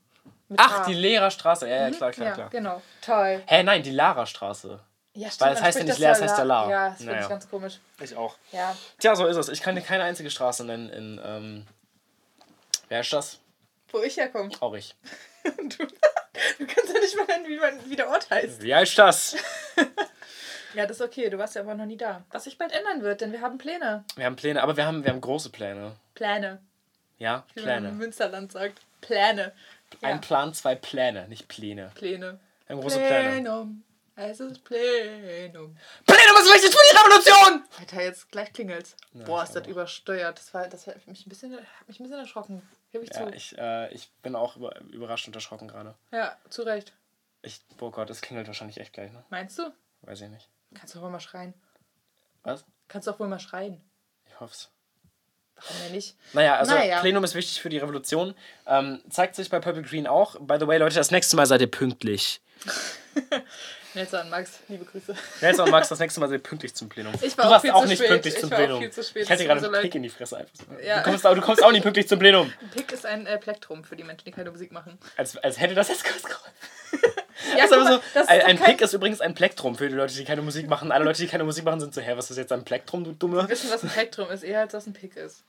Mit 0.47 0.59
Ach, 0.61 0.79
H. 0.81 0.85
die 0.85 0.93
Lehrerstraße. 0.93 1.67
Ja, 1.67 1.75
ja, 1.77 1.89
Mhm, 1.89 1.95
klar, 1.95 2.11
klar, 2.11 2.27
ja, 2.27 2.33
klar. 2.35 2.49
genau. 2.49 2.81
Toll. 3.01 3.41
Hä, 3.47 3.63
nein, 3.63 3.81
die 3.81 3.89
Lara-Straße. 3.91 4.79
Ja, 5.15 5.27
stimmt, 5.29 5.41
Weil 5.41 5.53
es 5.53 5.59
man 5.59 5.65
heißt 5.67 5.77
ja 5.77 5.83
nicht 5.83 5.91
das 5.93 5.99
Leer, 5.99 6.11
es 6.11 6.21
heißt 6.21 6.37
ja 6.37 6.43
La. 6.43 6.69
Ja, 6.69 6.89
das 6.89 6.97
finde 6.97 7.11
Naja. 7.13 7.23
ich 7.23 7.29
ganz 7.29 7.49
komisch. 7.49 7.79
Ich 7.99 8.15
auch. 8.15 8.35
Ja. 8.51 8.75
Tja, 8.99 9.15
so 9.15 9.25
ist 9.25 9.37
es. 9.37 9.49
Ich 9.49 9.61
kann 9.61 9.75
dir 9.75 9.81
keine 9.81 10.03
einzige 10.03 10.29
Straße 10.29 10.63
nennen 10.65 10.89
in, 10.89 11.21
ähm, 11.23 11.67
wer 12.89 13.01
ist 13.01 13.11
das? 13.13 13.39
Wo 13.91 13.99
ich 14.01 14.17
herkomme. 14.17 14.49
Traurig. 14.49 14.95
Du, 15.43 15.85
du 15.85 16.65
kannst 16.67 16.93
ja 16.93 16.99
nicht 17.01 17.17
mal 17.17 17.25
nennen, 17.27 17.45
wie, 17.49 17.57
man, 17.57 17.77
wie 17.89 17.97
der 17.97 18.07
Ort 18.07 18.29
heißt. 18.29 18.61
Wie 18.61 18.73
heißt 18.73 18.97
das? 18.97 19.35
Ja, 20.73 20.85
das 20.85 20.97
ist 20.99 21.01
okay. 21.05 21.29
Du 21.29 21.37
warst 21.37 21.55
ja 21.55 21.61
aber 21.61 21.75
noch 21.75 21.85
nie 21.85 21.97
da. 21.97 22.23
Was 22.31 22.45
sich 22.45 22.57
bald 22.57 22.71
ändern 22.71 23.01
wird, 23.01 23.21
denn 23.21 23.31
wir 23.31 23.41
haben 23.41 23.57
Pläne. 23.57 24.03
Wir 24.15 24.25
haben 24.25 24.35
Pläne, 24.35 24.61
aber 24.63 24.75
wir 24.77 24.85
haben, 24.85 25.03
wir 25.03 25.11
haben 25.11 25.21
große 25.21 25.49
Pläne. 25.51 25.95
Pläne. 26.15 26.61
Ja, 27.19 27.45
Wie 27.53 27.61
man 27.61 27.69
im 27.69 27.83
Pläne. 27.83 27.95
Münsterland 27.97 28.51
sagt. 28.51 28.81
Pläne. 29.01 29.53
Ja, 30.01 30.09
Ein 30.09 30.21
Plan, 30.21 30.53
zwei 30.53 30.75
Pläne, 30.75 31.27
nicht 31.27 31.47
Pläne. 31.47 31.91
Pläne. 31.95 32.39
Wir 32.67 32.75
haben 32.75 32.81
große 32.81 32.97
Pläne. 32.99 33.29
Plenum. 33.31 33.83
Es 34.15 34.39
ist 34.39 34.63
Plenum. 34.63 35.75
Pläne 36.05 36.21
ist 36.39 36.53
wichtig 36.53 36.71
für 36.71 36.77
die 36.91 36.97
Revolution! 36.97 37.63
Alter, 37.79 38.01
jetzt 38.03 38.29
gleich 38.31 38.53
klingelt's. 38.53 38.95
Ja, 39.13 39.25
Boah, 39.25 39.43
ist 39.43 39.55
das 39.55 39.63
auch. 39.63 39.67
übersteuert. 39.67 40.37
Das, 40.37 40.53
war, 40.53 40.67
das 40.67 40.85
hat 40.87 41.07
mich 41.07 41.25
ein 41.25 41.29
bisschen, 41.29 41.53
hat 41.55 41.87
mich 41.87 41.99
ein 41.99 42.03
bisschen 42.03 42.19
erschrocken. 42.19 42.61
Gib 42.91 43.01
ich 43.03 43.09
Ja, 43.09 43.27
zu. 43.27 43.33
ich, 43.33 43.57
äh, 43.57 43.91
ich 43.91 44.11
bin 44.21 44.35
auch 44.35 44.55
über, 44.55 44.79
überrascht 44.81 45.27
und 45.27 45.35
erschrocken 45.35 45.67
gerade. 45.67 45.95
Ja, 46.11 46.37
zu 46.49 46.61
Recht. 46.61 46.93
Ich, 47.41 47.61
oh 47.81 47.89
Gott, 47.89 48.09
es 48.11 48.21
klingelt 48.21 48.45
wahrscheinlich 48.47 48.79
echt 48.79 48.93
gleich, 48.93 49.11
ne? 49.11 49.23
Meinst 49.29 49.57
du? 49.57 49.63
Weiß 50.03 50.21
ich 50.21 50.29
nicht. 50.29 50.47
Kannst 50.73 50.93
du 50.93 50.99
doch 50.99 51.05
wohl 51.05 51.11
mal 51.11 51.19
schreien. 51.19 51.53
Was? 52.43 52.65
Kannst 52.87 53.07
du 53.07 53.11
doch 53.11 53.19
wohl 53.19 53.27
mal 53.27 53.39
schreien. 53.39 53.81
Ich 54.27 54.39
hoff's. 54.39 54.69
Warum 55.55 55.77
denn 55.83 55.91
nicht? 55.93 56.17
Naja, 56.33 56.55
also 56.57 56.73
Naja. 56.73 56.99
Plenum 56.99 57.23
ist 57.23 57.35
wichtig 57.35 57.61
für 57.61 57.69
die 57.69 57.77
Revolution. 57.77 58.33
Ähm, 58.65 59.01
zeigt 59.09 59.35
sich 59.35 59.49
bei 59.49 59.59
Purple 59.59 59.83
Green 59.83 60.07
auch. 60.07 60.35
By 60.39 60.57
the 60.59 60.67
way, 60.67 60.77
Leute, 60.77 60.95
das 60.95 61.11
nächste 61.11 61.35
Mal 61.35 61.45
seid 61.45 61.61
ihr 61.61 61.69
pünktlich. 61.71 62.41
Nelson 63.93 64.21
und 64.21 64.29
Max, 64.31 64.59
liebe 64.69 64.85
Grüße. 64.85 65.15
Nelson 65.41 65.65
und 65.65 65.71
Max, 65.71 65.87
das 65.89 65.99
nächste 65.99 66.19
Mal 66.19 66.27
seid 66.27 66.39
ihr 66.39 66.43
pünktlich 66.43 66.73
zum 66.73 66.89
Plenum. 66.89 67.13
Ich 67.21 67.37
war 67.37 67.43
du 67.45 67.49
auch 67.49 67.53
warst 67.63 67.71
auch 67.71 67.81
zu 67.83 67.87
nicht 67.89 67.99
spät. 67.99 68.09
pünktlich 68.09 68.33
Ich 68.33 68.39
zum 68.39 68.51
auch 68.51 68.55
Plenum. 68.57 68.79
viel 68.79 68.91
zu 68.91 69.03
spät. 69.03 69.23
Ich 69.23 69.29
hätte 69.29 69.43
Es 69.43 69.47
gerade 69.47 69.59
tut 69.61 69.67
einen 69.69 69.75
so 69.75 69.81
Pick 69.83 69.95
in 69.95 70.03
die 70.03 70.09
Fresse 70.09 70.37
einfach. 70.37 70.51
Ja. 70.83 70.97
Du, 70.97 71.03
kommst, 71.03 71.27
auch- 71.27 71.35
du 71.35 71.41
kommst 71.41 71.63
auch 71.63 71.71
nicht 71.71 71.83
pünktlich 71.83 72.07
zum 72.07 72.17
Plenum. 72.17 72.51
Ein 72.59 72.69
Pick 72.71 72.91
ist 72.91 73.05
ein 73.05 73.27
äh, 73.27 73.37
Plektrum 73.37 73.83
für 73.83 73.95
die 73.95 74.03
Menschen, 74.03 74.25
die 74.25 74.31
keine 74.31 74.49
Musik 74.49 74.71
machen. 74.71 74.97
Als, 75.15 75.37
als 75.37 75.59
hätte 75.59 75.75
das 75.75 75.89
jetzt 75.89 76.03
kurz 76.03 76.23
geholfen. 76.23 76.51
Ja, 77.57 77.67
mal, 77.67 78.01
so, 78.13 78.19
ein, 78.27 78.41
ein 78.41 78.59
Pick 78.59 78.81
ist 78.81 78.93
übrigens 78.93 79.21
ein 79.21 79.33
Plektrum 79.33 79.75
für 79.75 79.89
die 79.89 79.95
Leute, 79.95 80.13
die 80.13 80.23
keine 80.25 80.41
Musik 80.41 80.67
machen. 80.67 80.91
Alle 80.91 81.05
Leute, 81.05 81.21
die 81.21 81.27
keine 81.27 81.43
Musik 81.43 81.63
machen, 81.65 81.79
sind 81.79 81.93
so, 81.93 82.01
hä, 82.01 82.13
was 82.15 82.29
ist 82.31 82.37
jetzt 82.37 82.51
ein 82.51 82.63
Plektrum, 82.63 83.03
du 83.03 83.13
Dumme? 83.13 83.37
Wir 83.43 83.49
wissen, 83.49 83.69
was 83.71 83.83
ein 83.83 83.89
Plektrum 83.89 84.29
ist, 84.29 84.43
eher 84.43 84.61
als 84.61 84.73
was 84.73 84.87
ein 84.87 84.93
Pick 84.93 85.15
ist. 85.15 85.43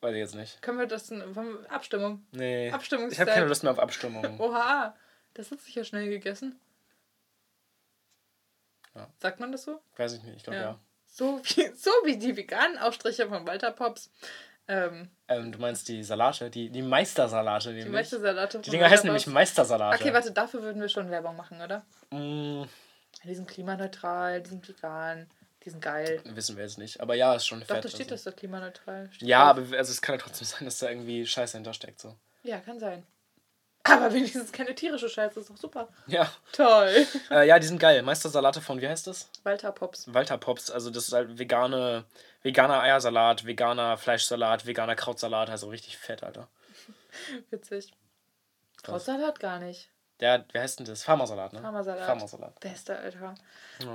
Weiß 0.00 0.12
ich 0.12 0.18
jetzt 0.18 0.34
nicht. 0.34 0.62
Können 0.62 0.78
wir 0.78 0.86
das 0.86 1.10
wir- 1.10 1.66
Abstimmung? 1.68 2.24
Nee. 2.32 2.70
Abstimmungszeit. 2.70 3.12
Ich 3.12 3.20
habe 3.20 3.30
keine 3.32 3.46
Lust 3.46 3.62
mehr 3.62 3.72
auf 3.72 3.78
Abstimmung. 3.78 4.24
Oha, 4.40 4.96
das 5.34 5.50
hat 5.50 5.60
sich 5.60 5.74
ja 5.74 5.84
schnell 5.84 6.08
gegessen. 6.08 6.58
Ja. 8.94 9.08
Sagt 9.18 9.40
man 9.40 9.52
das 9.52 9.64
so? 9.64 9.80
Weiß 9.96 10.14
ich 10.14 10.22
nicht, 10.22 10.36
ich 10.36 10.42
glaube 10.42 10.58
ja. 10.58 10.78
So, 11.06 11.40
wie, 11.44 11.68
so 11.76 11.90
wie 12.04 12.16
die 12.16 12.36
veganen 12.36 12.78
Aufstriche 12.78 13.28
von 13.28 13.46
Walter 13.46 13.72
Pops. 13.72 14.10
Ähm, 14.70 15.08
Ähm, 15.26 15.50
du 15.52 15.58
meinst 15.58 15.88
die 15.88 16.02
Salate, 16.04 16.48
die, 16.48 16.70
die 16.70 16.82
Meistersalate, 16.82 17.74
die. 17.74 17.84
Meistersalate 17.86 18.60
Die 18.60 18.70
Dinger 18.70 18.88
heißen 18.88 19.04
nämlich. 19.06 19.26
Meistersalate. 19.26 20.00
Okay, 20.00 20.14
warte, 20.14 20.30
dafür 20.32 20.62
würden 20.62 20.80
wir 20.80 20.88
schon 20.88 21.10
Werbung 21.10 21.36
machen, 21.36 21.60
oder? 21.60 21.84
Mm, 22.10 22.64
Die 23.24 23.34
sind 23.34 23.48
klimaneutral, 23.48 24.40
die 24.42 24.50
sind 24.50 24.68
vegan, 24.68 25.28
die 25.64 25.70
sind 25.70 25.82
geil. 25.82 26.20
wissen 26.24 26.56
wir 26.56 26.62
jetzt 26.64 26.78
nicht. 26.78 27.00
Aber 27.00 27.14
ja, 27.14 27.34
ist 27.34 27.46
schon 27.46 27.60
Doch, 27.60 27.66
fett. 27.66 27.84
da 27.84 27.88
steht 27.88 28.00
also. 28.12 28.14
das 28.14 28.22
da 28.24 28.30
klimaneutral. 28.32 29.08
Steht 29.12 29.28
Ja, 29.28 29.52
drauf. 29.52 29.64
aber 29.66 29.76
also 29.78 29.90
es 29.92 30.00
kann 30.00 30.14
ja 30.16 30.20
trotzdem 30.22 30.46
sein, 30.46 30.64
dass 30.64 30.78
da 30.78 30.88
irgendwie 30.88 31.26
Scheiße 31.26 31.56
hintersteckt. 31.56 32.00
So. 32.00 32.14
Ja, 32.44 32.58
kann 32.60 32.78
sein. 32.78 33.04
Aber 33.84 34.12
wenigstens 34.12 34.52
keine 34.52 34.74
tierische 34.74 35.08
Scheiße, 35.08 35.40
ist 35.40 35.48
doch 35.48 35.56
super. 35.56 35.88
Ja. 36.06 36.30
Toll. 36.52 37.06
Äh, 37.30 37.48
ja, 37.48 37.58
die 37.58 37.66
sind 37.66 37.78
geil. 37.80 38.02
Meistersalate 38.02 38.60
von, 38.60 38.78
wie 38.80 38.86
heißt 38.86 39.06
das? 39.06 39.30
Walter 39.42 39.72
Pops. 39.72 40.12
Walter 40.12 40.36
Pops. 40.36 40.70
Also 40.70 40.90
das 40.90 41.08
ist 41.08 41.14
halt 41.14 41.38
vegane, 41.38 42.04
veganer 42.42 42.80
Eiersalat, 42.80 43.46
veganer 43.46 43.96
Fleischsalat, 43.96 44.66
veganer 44.66 44.94
Krautsalat. 44.96 45.50
Also 45.50 45.68
richtig 45.68 45.98
fett, 45.98 46.22
Alter. 46.22 46.48
Witzig. 47.50 47.92
Krautsalat 48.82 49.40
gar 49.40 49.58
nicht. 49.58 49.90
Der, 50.20 50.44
wie 50.52 50.58
heißt 50.58 50.78
denn 50.78 50.86
das? 50.86 51.02
Farmersalat, 51.02 51.54
ne? 51.54 51.60
Farmersalat. 51.60 52.04
Farmersalat. 52.04 52.60
Bester, 52.60 52.98
Alter. 52.98 53.34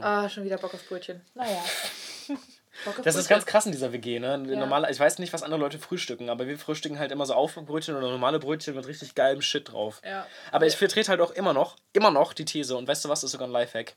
Ah, 0.02 0.28
schon 0.28 0.44
wieder 0.44 0.58
Bock 0.58 0.74
auf 0.74 0.88
Brötchen. 0.88 1.22
Naja. 1.36 1.64
Bock 2.84 2.98
auf 2.98 3.06
Das 3.06 3.16
ist 3.16 3.28
Brötchen. 3.28 3.30
ganz 3.30 3.46
krass 3.46 3.66
in 3.68 3.72
dieser 3.72 3.94
WG, 3.94 4.20
ne? 4.20 4.44
Ja. 4.48 4.58
Normale, 4.58 4.90
ich 4.90 5.00
weiß 5.00 5.20
nicht, 5.20 5.34
was 5.34 5.44
andere 5.44 5.60
Leute 5.60 5.78
frühstücken, 5.78 6.30
aber 6.30 6.48
wir 6.48 6.58
frühstücken 6.58 6.98
halt 6.98 7.12
immer 7.12 7.28
so 7.28 7.36
Aufbackbrötchen 7.36 7.96
oder 7.96 8.10
normale 8.10 8.40
Brötchen 8.40 8.76
mit 8.76 8.88
richtig 8.88 9.14
geilem 9.14 9.44
Shit 9.44 9.72
drauf. 9.72 10.02
Ja. 10.04 10.26
Aber 10.52 10.66
ich 10.66 10.76
vertrete 10.76 11.10
halt 11.10 11.22
auch 11.22 11.32
immer 11.32 11.54
noch, 11.54 11.76
immer 11.94 12.10
noch 12.10 12.34
die 12.34 12.46
These, 12.46 12.76
und 12.76 12.88
weißt 12.88 13.06
du 13.06 13.10
was, 13.10 13.24
ist 13.24 13.32
sogar 13.32 13.48
ein 13.48 13.52
Lifehack. 13.52 13.96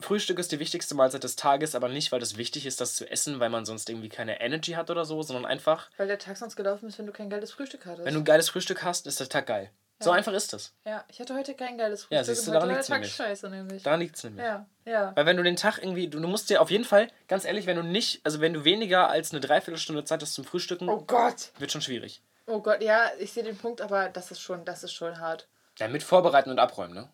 Frühstück 0.00 0.38
ist 0.38 0.52
die 0.52 0.58
wichtigste 0.58 0.94
Mahlzeit 0.94 1.24
des 1.24 1.36
Tages, 1.36 1.74
aber 1.74 1.88
nicht, 1.88 2.12
weil 2.12 2.22
es 2.22 2.36
wichtig 2.36 2.66
ist, 2.66 2.80
das 2.80 2.94
zu 2.94 3.10
essen, 3.10 3.40
weil 3.40 3.50
man 3.50 3.64
sonst 3.64 3.88
irgendwie 3.88 4.08
keine 4.08 4.40
Energy 4.40 4.72
hat 4.72 4.90
oder 4.90 5.04
so, 5.04 5.22
sondern 5.22 5.46
einfach, 5.46 5.90
Weil 5.96 6.06
der 6.08 6.18
Tag 6.18 6.36
sonst 6.36 6.56
gelaufen 6.56 6.88
ist, 6.88 6.98
wenn 6.98 7.06
du 7.06 7.12
kein 7.12 7.30
geiles 7.30 7.52
Frühstück 7.52 7.86
hattest. 7.86 8.04
wenn 8.06 8.14
du 8.14 8.20
ein 8.20 8.24
geiles 8.24 8.48
Frühstück 8.48 8.82
hast, 8.82 9.06
ist 9.06 9.20
der 9.20 9.28
Tag 9.28 9.46
geil. 9.46 9.70
So 10.02 10.10
Ja. 10.10 10.16
einfach 10.16 10.32
ist 10.32 10.54
es. 10.54 10.72
ja, 10.86 11.04
ich 11.08 11.20
hatte 11.20 11.34
heute 11.34 11.52
kein 11.54 11.76
geiles 11.76 12.06
Ja, 12.08 12.18
Frühstück 12.20 12.36
siehst 12.36 12.48
du, 12.48 12.52
daran 12.52 12.70
Tag 12.70 12.88
nämlich. 12.88 13.12
scheiße 13.14 13.50
nämlich. 13.50 13.82
Daran 13.82 14.00
liegt 14.00 14.16
es 14.16 14.24
nämlich. 14.24 14.42
Ja, 14.46 14.66
ja. 14.86 15.12
Weil 15.14 15.26
wenn 15.26 15.36
du 15.36 15.42
den 15.42 15.56
Tag 15.56 15.76
irgendwie, 15.78 16.08
du, 16.08 16.18
du 16.20 16.26
musst 16.26 16.48
dir 16.48 16.62
auf 16.62 16.70
jeden 16.70 16.84
Fall, 16.84 17.08
ganz 17.28 17.44
ehrlich, 17.44 17.66
wenn 17.66 17.76
du 17.76 17.82
nicht, 17.82 18.24
also 18.24 18.40
wenn 18.40 18.54
du 18.54 18.64
weniger 18.64 19.10
als 19.10 19.32
eine 19.32 19.40
Dreiviertelstunde 19.40 20.04
Zeit 20.04 20.22
hast 20.22 20.32
zum 20.32 20.44
Frühstücken, 20.46 20.88
Oh 20.88 21.02
Gott. 21.02 21.50
wird 21.58 21.70
schon 21.72 21.82
schwierig. 21.82 22.22
Oh 22.46 22.60
Gott, 22.62 22.82
ja, 22.82 23.10
ich 23.18 23.32
sehe 23.32 23.42
den 23.44 23.58
Punkt, 23.58 23.82
aber 23.82 24.08
das 24.08 24.30
ist 24.30 24.40
schon, 24.40 24.64
das 24.64 24.82
ist 24.84 24.92
schon 24.94 25.18
hart. 25.20 25.46
Ja, 25.78 25.86
mit 25.88 26.02
Vorbereiten 26.02 26.50
und 26.50 26.58
Abräumen, 26.58 26.94
ne? 26.94 27.08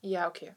Ja, 0.00 0.28
okay. 0.28 0.54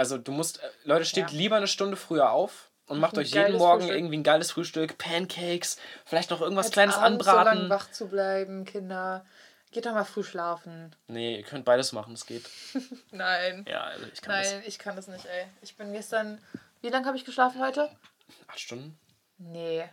Also 0.00 0.16
du 0.16 0.32
musst, 0.32 0.62
äh, 0.62 0.68
Leute, 0.84 1.04
steht 1.04 1.30
Ja. 1.30 1.36
lieber 1.36 1.56
eine 1.56 1.66
Stunde 1.66 1.94
früher 1.98 2.30
auf 2.32 2.70
und 2.86 3.00
macht 3.00 3.12
ein 3.16 3.20
euch 3.20 3.32
jeden 3.34 3.58
Morgen 3.58 3.80
Frühstück. 3.82 3.96
irgendwie 3.98 4.16
ein 4.16 4.22
geiles 4.22 4.50
Frühstück, 4.50 4.96
Pancakes, 4.96 5.76
vielleicht 6.06 6.30
noch 6.30 6.40
irgendwas 6.40 6.68
Jetzt 6.68 6.72
Kleines 6.72 6.94
abends 6.96 7.28
anbraten. 7.28 7.52
So 7.52 7.58
lange 7.60 7.68
wach 7.74 7.90
zu 7.90 8.08
bleiben, 8.08 8.64
Kinder. 8.64 9.26
Geht 9.72 9.84
doch 9.84 9.92
mal 9.92 10.04
früh 10.04 10.22
schlafen. 10.24 10.96
Nee, 11.06 11.36
ihr 11.36 11.42
könnt 11.42 11.66
beides 11.66 11.92
machen, 11.92 12.14
es 12.14 12.24
geht. 12.24 12.48
Nein. 13.10 13.66
Ja, 13.68 13.82
also 13.82 14.06
ich 14.10 14.22
kann 14.22 14.40
Nein, 14.40 14.62
ich 14.64 14.78
kann 14.78 14.96
das 14.96 15.06
nicht, 15.06 15.26
ey. 15.26 15.44
Ich 15.60 15.76
bin 15.76 15.92
gestern. 15.92 16.40
Wie 16.80 16.88
lange 16.88 17.04
habe 17.04 17.18
ich 17.18 17.26
geschlafen 17.26 17.60
heute? 17.60 17.90
das. 18.26 18.36
Acht 18.48 18.58
Stunden? 18.60 18.98
Nee. 19.36 19.84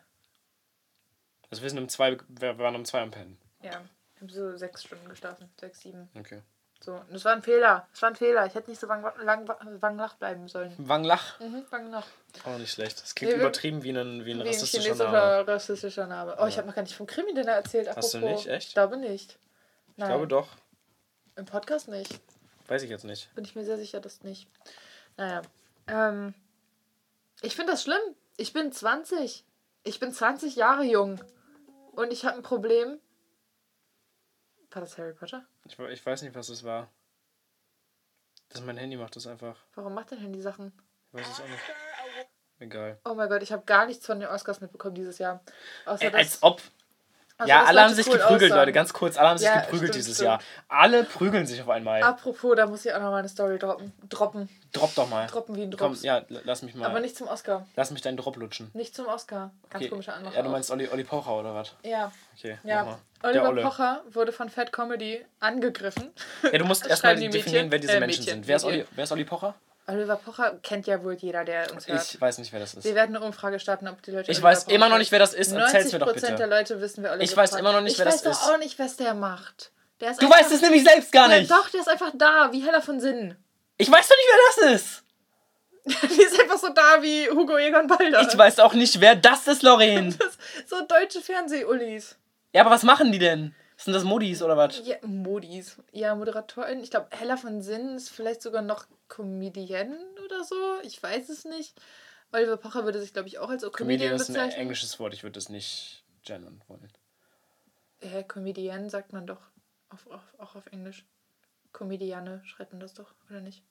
Also 1.52 1.63
wir 1.63 1.70
sind 1.70 1.80
um 1.80 1.89
zwei, 1.89 2.17
wir 2.30 2.58
waren 2.58 2.76
um 2.78 2.86
zwei 2.86 3.02
am 3.02 3.12
Pennen. 3.12 3.38
Ja. 3.62 3.82
Ich 4.15 4.22
habe 4.22 4.32
so 4.32 4.56
sechs 4.56 4.84
Stunden 4.86 5.10
geschlafen. 5.10 5.50
Sechs, 5.60 5.82
sieben. 5.82 6.10
Okay. 6.17 6.41
So, 6.80 7.02
das 7.12 7.26
war 7.26 7.34
ein 7.34 7.42
Fehler. 7.42 7.88
Das 7.92 8.02
war 8.02 8.10
ein 8.10 8.16
Fehler. 8.16 8.46
Ich 8.46 8.56
hätte 8.56 8.70
nicht 8.70 8.80
so 8.80 8.88
Wang, 8.88 9.04
lang, 9.24 9.48
Wanglach 9.82 10.13
bleiben 10.16 10.48
sollen. 10.48 10.74
Wanglach? 10.78 11.40
Mhm, 11.40 11.66
Wanglach. 11.70 12.06
Auch 12.46 12.58
nicht 12.58 12.72
schlecht. 12.72 13.02
Das 13.02 13.13
klingt 13.16 13.34
Nee, 13.34 13.40
übertrieben 13.40 13.84
wie 13.84 13.90
ein, 13.90 14.26
wie 14.26 14.32
ein 14.32 14.38
Wie 14.38 14.42
ein 14.42 14.48
rassistischer 14.48 14.96
Name. 14.96 15.10
chinesischer 15.10 15.48
rassistischer 15.48 16.08
Name. 16.08 16.38
Oh, 16.40 16.46
ich 16.46 16.58
habe 16.58 16.68
noch 16.68 16.76
gar 16.76 16.84
nicht 16.84 16.96
vom 16.96 17.08
Krimi-Dinner 17.08 17.52
erzählt. 17.52 17.90
Hast 17.94 18.13
du 18.13 18.18
apropos. 18.20 18.46
nicht? 18.46 18.48
Echt? 18.54 18.68
Ich 18.70 18.74
glaube 18.74 18.98
nicht. 18.98 19.32
Ich 19.90 19.98
Nein, 19.98 20.10
glaube 20.10 20.28
doch. 20.28 20.48
im 21.36 21.46
Podcast 21.46 21.88
nicht. 21.88 22.20
Weiß 22.68 22.84
ich 22.84 22.90
jetzt 22.90 23.06
nicht. 23.06 23.34
Bin 23.36 23.44
ich 23.44 23.56
mir 23.56 23.66
sehr 23.66 23.78
sicher, 23.78 24.00
dass 24.00 24.24
nicht. 24.24 24.48
Naja. 25.18 25.42
Ähm, 25.88 26.34
ich 27.42 27.56
finde 27.56 27.72
das 27.72 27.82
schlimm. 27.84 28.00
Ich 28.38 28.54
bin 28.54 28.72
20. 28.72 29.44
Ich 29.84 30.00
bin 30.00 30.12
20 30.12 30.56
Jahre 30.56 30.84
jung. 30.84 31.20
Und 31.94 32.13
ich 32.13 32.24
habe 32.26 32.36
ein 32.38 32.44
Problem. 32.44 33.00
War 34.72 34.82
das 34.82 34.98
Harry 34.98 35.14
Potter? 35.14 35.46
Ich, 35.66 35.78
ich 35.80 36.06
weiß 36.06 36.22
nicht, 36.24 36.36
was 36.36 36.50
es 36.50 36.64
war. 36.64 36.92
Das 38.50 38.62
mein 38.62 38.78
Handy 38.78 38.98
macht 38.98 39.16
das 39.16 39.28
einfach. 39.28 39.58
Warum 39.76 39.94
macht 39.94 40.12
dein 40.12 40.20
Handy 40.20 40.42
Sachen? 40.42 40.72
Ich 41.12 41.20
weiß 41.20 41.30
es 41.30 41.42
auch 41.42 41.48
nicht. 41.48 41.62
Egal. 42.60 43.00
Oh 43.06 43.14
mein 43.14 43.30
Gott, 43.30 43.44
ich 43.44 43.52
habe 43.52 43.64
gar 43.66 43.86
nichts 43.86 44.06
von 44.06 44.20
den 44.20 44.30
Oscars 44.30 44.62
mitbekommen 44.62 44.96
dieses 44.96 45.18
Jahr. 45.20 45.44
Außer 45.86 46.10
dass- 46.10 46.20
als 46.20 46.44
ob. 46.44 46.62
Außer 47.38 47.47
ja, 47.50 47.63
alle 47.65 47.82
haben 47.84 47.93
sich 47.93 48.08
cool 48.08 48.13
geprügelt, 48.17 48.52
aussahen. 48.52 48.60
Leute. 48.62 48.71
Ganz 48.73 48.93
kurz, 48.93 49.17
alle 49.17 49.30
haben 49.30 49.38
sich 49.38 49.47
Ja, 49.47 49.62
geprügelt 49.62 49.89
stimmt, 49.89 49.95
dieses 49.95 50.15
stimmt. 50.15 50.26
Jahr. 50.28 50.39
Alle 50.67 51.04
prügeln 51.04 51.45
sich 51.47 51.62
auf 51.62 51.69
einmal. 51.69 52.02
Apropos, 52.04 52.56
da 52.56 52.65
muss 52.65 52.86
ich 52.86 52.93
auch 52.93 53.00
noch 53.00 53.12
mal 53.12 53.17
eine 53.19 53.30
Story 53.30 53.58
droppen. 53.60 53.93
Droppen. 54.10 54.50
Drop 54.73 54.93
doch 54.95 55.10
mal. 55.10 55.28
Droppen 55.28 55.56
wie 55.56 55.63
ein 55.63 55.71
Komm, 55.71 55.91
Drops. 55.93 56.04
ja, 56.04 56.23
lass 56.30 56.62
mich 56.62 56.76
mal. 56.76 56.88
Aber 56.89 57.00
nicht 57.00 57.15
zum 57.15 57.28
Oscar. 57.28 57.65
Lass 57.76 57.91
mich 57.91 58.02
deinen 58.02 58.17
Drop 58.17 58.36
lutschen. 58.36 58.69
Nicht 58.73 58.95
zum 58.95 59.08
Oscar. 59.08 59.52
Ganz 59.69 59.84
Okay. 59.84 59.89
komischer 59.89 60.13
Anmacher. 60.15 60.36
Ja, 60.36 60.41
du 60.43 60.50
meinst 60.50 60.69
Olli, 60.71 60.88
Olli 60.89 61.04
Pocher 61.04 61.32
oder 61.39 61.54
was? 61.56 61.73
Ja, 61.84 62.12
Okay, 62.38 62.58
ja. 62.63 62.97
Oliver. 63.23 63.62
Pocher 63.63 64.04
wurde 64.12 64.32
von 64.32 64.50
Fat 64.50 64.71
Comedy 64.71 65.26
angegriffen. 65.39 66.12
Ja, 66.52 66.58
du 66.60 66.65
musst 66.65 66.86
erstmal 66.88 67.15
definieren, 67.15 67.71
wer 67.71 67.80
diese 67.80 67.93
Äh, 67.93 68.00
Menschen 68.00 68.19
Mädchen, 68.26 68.34
sind. 68.43 68.47
Wer 68.47 68.56
ist. 68.58 68.63
Olli, 68.65 68.86
wer 68.91 69.04
ist 69.06 69.12
Olli 69.12 69.26
Pocher? 69.26 69.56
Oliver 69.88 70.17
Pocher 70.17 70.60
kennt 70.63 70.86
ja 70.86 71.02
wohl 71.04 71.13
jeder, 71.15 71.45
der 71.45 71.71
uns 71.71 71.88
hört. 71.88 72.04
Ich 72.13 72.19
weiß 72.19 72.38
nicht, 72.39 72.52
wer 72.52 72.60
das 72.60 72.73
ist. 72.73 72.84
Wir 72.84 72.93
werden 72.95 73.15
eine 73.15 73.26
Umfrage 73.26 73.60
starten, 73.60 73.88
ob 73.88 74.02
die 74.02 74.12
Leute. 74.12 74.30
Ich 74.32 74.38
Oliver 74.38 74.50
weiß 74.50 74.65
Pocher 74.65 74.76
immer 74.76 74.89
noch 74.89 74.97
nicht, 74.97 75.12
wer 75.12 75.19
das 75.19 75.34
ist. 75.34 75.52
Erzähl's 75.54 75.93
mir 75.93 76.00
doch 76.00 76.08
90% 76.13 76.19
der 76.21 76.32
bitte. 76.32 76.45
Leute 76.45 76.82
wissen, 76.82 77.04
wer 77.04 77.12
Oliver 77.12 77.23
Ich 77.23 77.36
weiß 77.38 77.50
Pocher 77.52 77.60
immer 77.62 77.71
noch 77.73 77.82
nicht, 77.82 77.93
ich 77.93 78.00
wer 78.00 78.06
das 78.06 78.15
weiß 78.15 78.23
doch 78.23 78.32
ist. 78.32 78.43
auch 78.50 78.58
nicht, 78.58 78.78
was 78.80 78.97
der 78.97 79.13
macht. 79.13 79.71
Der 80.02 80.12
ist 80.12 80.21
Du 80.21 80.26
einfach, 80.28 80.39
weißt 80.39 80.52
es 80.52 80.62
nämlich 80.62 80.84
selbst 80.84 81.12
gar 81.12 81.30
Ja, 81.32 81.39
nicht. 81.39 81.50
doch, 81.50 81.69
der 81.69 81.80
ist 81.82 81.88
einfach 81.89 82.12
da, 82.15 82.50
wie 82.52 82.63
Heller 82.65 82.82
von 82.82 83.00
Sinnen. 83.00 83.36
Ich 83.78 83.89
weiß 83.89 84.08
doch 84.08 84.15
nicht, 84.15 84.30
wer 84.30 84.65
das 84.71 84.82
ist. 84.82 85.04
Die 86.17 86.21
ist 86.21 86.39
einfach 86.39 86.58
so 86.58 86.67
da 86.69 87.02
wie 87.02 87.30
Hugo 87.30 87.58
Egon 87.58 87.88
Balder. 87.88 88.21
Ich 88.21 88.38
weiß 88.38 88.60
auch 88.60 88.73
nicht, 88.73 89.00
wer 89.00 89.15
das 89.15 89.47
ist, 89.47 89.63
Lorraine. 89.63 90.13
Das, 90.19 90.38
so 90.67 90.86
deutsche 90.86 91.21
Fernseh-Ullis. 91.21 92.17
Ja, 92.54 92.62
aber 92.62 92.71
was 92.71 92.84
machen 92.84 93.12
die 93.12 93.19
denn? 93.19 93.56
Sind 93.78 93.94
das 93.94 94.04
Modis 94.04 94.42
oder 94.42 94.58
was? 94.58 94.86
Ja, 94.86 94.98
Modis. 95.04 95.78
Ja, 95.92 96.16
Moderatorin. 96.16 96.82
Ich 96.82 96.90
glaube, 96.90 97.08
Hella 97.12 97.38
von 97.38 97.62
Sinnen 97.62 97.96
ist 97.96 98.10
vielleicht 98.10 98.42
sogar 98.42 98.63
noch 98.63 98.88
Comedienne 99.08 99.98
oder 100.26 100.44
so. 100.44 100.56
Ich 100.84 101.02
weiß 101.02 101.30
es 101.30 101.46
nicht. 101.46 101.80
Oliver 102.32 102.58
Pocher 102.58 102.84
würde 102.86 103.00
sich, 103.00 103.13
glaube 103.13 103.28
ich, 103.28 103.38
auch 103.38 103.50
als 103.50 103.62
Comedian 103.62 103.74
Comedian 103.78 104.16
ist 104.16 104.30
ein 104.30 104.34
bezeichnen. 104.34 104.62
englisches 104.62 105.00
Wort. 105.00 105.13
Ich 105.13 105.24
würde 105.24 105.34
das 105.34 105.50
nicht 105.50 106.04
gendern 106.24 106.62
wollen. 106.68 106.92
Hä, 108.02 108.24
Comedienne 108.24 108.90
sagt 108.90 109.13
man 109.13 109.26
doch 109.28 109.42
auf, 109.90 110.08
auf, 110.08 110.24
auch 110.40 110.56
auf 110.56 110.66
Englisch. 110.68 111.06
Comediane 111.72 112.42
schreibt 112.46 112.74
man 112.74 112.80
das 112.80 112.94
doch, 112.94 113.13
oder 113.30 113.42
nicht? 113.42 113.63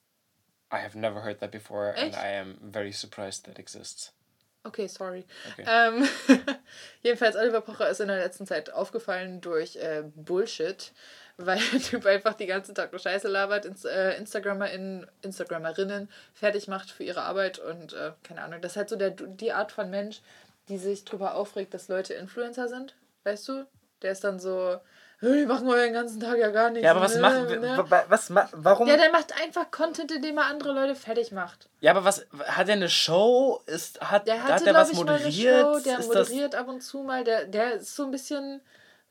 I 0.73 0.77
have 0.77 0.97
never 0.97 1.23
heard 1.23 1.39
that 1.39 1.51
before 1.51 1.89
and 1.89 2.13
Echt? 2.13 2.17
I 2.17 2.39
am 2.39 2.71
very 2.71 2.91
surprised 2.91 3.45
that 3.45 3.59
exists. 3.59 4.13
Okay, 4.67 4.87
sorry. 4.87 5.25
Okay. 5.53 5.65
Ähm, 5.67 6.07
jedenfalls, 7.01 7.35
Oliver 7.35 7.61
Pocher 7.61 7.89
ist 7.89 8.01
in 8.01 8.09
der 8.09 8.17
letzten 8.17 8.45
Zeit 8.45 8.71
aufgefallen 8.71 9.39
durch 9.39 9.77
äh, 9.77 10.03
Bullshit, 10.15 10.91
weil 11.37 11.59
der 11.71 11.79
Typ 11.79 12.05
einfach 12.05 12.33
die 12.33 12.47
ganze 12.47 12.73
Tag 12.73 12.91
nur 12.91 12.99
Scheiße 12.99 13.27
labert, 13.27 13.65
ins, 13.65 13.85
äh, 13.85 14.17
Instagramer 14.17 14.69
Instagramerinnen 15.21 16.09
fertig 16.33 16.67
macht 16.67 16.91
für 16.91 17.03
ihre 17.03 17.21
Arbeit 17.21 17.59
und 17.59 17.93
äh, 17.93 18.11
keine 18.23 18.41
Ahnung. 18.41 18.61
Das 18.61 18.73
ist 18.73 18.77
halt 18.77 18.89
so 18.89 18.95
der, 18.95 19.11
die 19.11 19.53
Art 19.53 19.71
von 19.71 19.89
Mensch, 19.89 20.21
die 20.67 20.77
sich 20.77 21.05
drüber 21.05 21.35
aufregt, 21.35 21.73
dass 21.73 21.87
Leute 21.87 22.13
Influencer 22.13 22.67
sind, 22.67 22.95
weißt 23.23 23.47
du? 23.47 23.67
Der 24.01 24.11
ist 24.11 24.23
dann 24.23 24.39
so, 24.39 24.79
"Hey, 25.19 25.39
die 25.41 25.45
machen 25.45 25.67
wir 25.67 25.75
den 25.77 25.93
ganzen 25.93 26.19
Tag 26.19 26.37
ja 26.37 26.49
gar 26.51 26.69
nichts. 26.69 26.85
Ja, 26.85 26.91
aber 26.91 27.01
was 27.01 27.15
ne, 27.15 27.21
macht. 27.21 27.49
ne?" 27.49 27.77
wa- 27.77 27.89
wa- 27.89 28.05
Was, 28.07 28.31
warum? 28.53 28.87
Ja, 28.87 28.97
der 28.97 29.11
macht 29.11 29.39
einfach 29.41 29.71
Content, 29.71 30.11
indem 30.11 30.37
er 30.37 30.45
andere 30.45 30.73
Leute 30.73 30.95
fertig 30.95 31.31
macht. 31.31 31.69
Ja, 31.81 31.91
aber 31.91 32.03
was. 32.05 32.25
Hat 32.45 32.67
er 32.69 32.73
eine 32.73 32.89
Show? 32.89 33.61
Ist, 33.65 33.99
hat, 34.01 34.27
Der 34.27 34.43
hat 34.43 34.51
hatte, 34.53 34.63
der 34.65 34.73
glaube 34.73 34.89
was 34.89 34.91
ich, 34.91 34.97
moderiert? 34.97 35.61
Show, 35.75 35.79
der 35.83 35.99
ist 35.99 36.09
das, 36.13 36.29
moderiert 36.29 36.55
ab 36.55 36.67
und 36.67 36.81
zu 36.81 36.99
mal. 36.99 37.23
Der, 37.23 37.45
der 37.45 37.73
ist 37.75 37.95
so 37.95 38.03
ein 38.05 38.11
bisschen. 38.11 38.61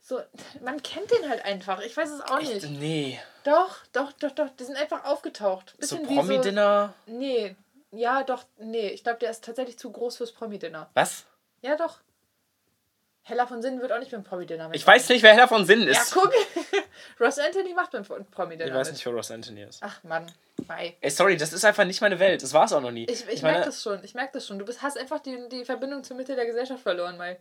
So, 0.01 0.21
man 0.63 0.81
kennt 0.85 1.11
den 1.11 1.29
halt 1.29 1.45
einfach. 1.45 1.81
Ich 1.81 1.97
weiß 1.97 2.11
es 2.11 2.21
auch 2.21 2.39
echt, 2.39 2.55
nicht. 2.63 2.71
nee. 2.79 3.21
Doch, 3.43 3.79
doch, 3.93 4.13
doch, 4.13 4.31
doch. 4.31 4.49
Die 4.59 4.63
sind 4.65 4.77
einfach 4.77 5.05
aufgetaucht. 5.05 5.71
So 5.81 5.97
Bisschen 5.97 6.09
wie 6.09 6.15
Promi-Dinner. 6.17 6.95
So, 7.07 7.13
nee. 7.13 7.57
Ja, 7.91 8.23
doch, 8.23 8.45
nee. 8.59 8.89
Ich 8.91 9.03
glaube, 9.03 9.19
der 9.19 9.31
ist 9.31 9.45
tatsächlich 9.45 9.79
zu 9.79 9.91
groß 9.91 10.19
fürs 10.19 10.31
Promi-Dinner. 10.33 10.89
Was? 10.95 11.25
Ja, 11.63 11.75
doch. 11.77 11.99
Hella 13.29 13.45
von 13.49 13.61
Sinnen 13.61 13.81
wird 13.81 13.91
auch 13.91 13.99
nicht 13.99 14.13
beim 14.13 14.23
Promi-Dinner 14.23 14.71
Ich 14.73 14.87
weiß 14.87 15.09
nicht, 15.09 15.25
wer 15.25 15.35
Herr 15.35 15.49
von 15.49 15.67
Sinn 15.67 15.83
Ja, 15.83 15.91
ist. 16.01 16.13
guck. 16.15 16.33
Ross 17.21 17.41
Anthony 17.41 17.75
macht 17.75 17.91
beim 17.91 18.05
Promi-Dinner. 18.05 18.71
ich 18.71 18.75
weiß 18.75 18.93
nicht, 18.93 19.05
wer 19.05 19.13
Ross 19.15 19.33
Anthony 19.33 19.65
ist. 19.65 19.81
Ach, 19.83 20.01
Mann. 20.05 20.31
Mei. 20.69 20.97
Ey, 21.01 21.11
sorry, 21.11 21.37
das 21.37 21.53
ist 21.53 21.65
einfach 21.65 21.85
nicht 21.85 22.01
meine 22.01 22.21
Welt. 22.21 22.45
Das 22.45 22.53
war 22.53 22.67
es 22.67 22.73
auch 22.73 22.81
noch 22.81 22.93
nie. 22.93 23.05
Ich, 23.07 23.27
ich, 23.29 23.43
meine, 23.43 23.55
merke 23.55 23.67
das 23.67 23.83
schon. 23.83 24.05
Ich 24.05 24.15
merke 24.15 24.35
das 24.35 24.47
schon. 24.47 24.61
Du 24.61 24.65
bist, 24.65 24.81
hast 24.81 24.97
einfach 24.97 25.19
die, 25.19 25.49
die 25.51 25.65
Verbindung 25.65 26.05
zur 26.05 26.17
Mitte 26.17 26.37
der 26.37 26.47
Gesellschaft 26.47 26.85
verloren, 26.85 27.17
Mai. 27.17 27.41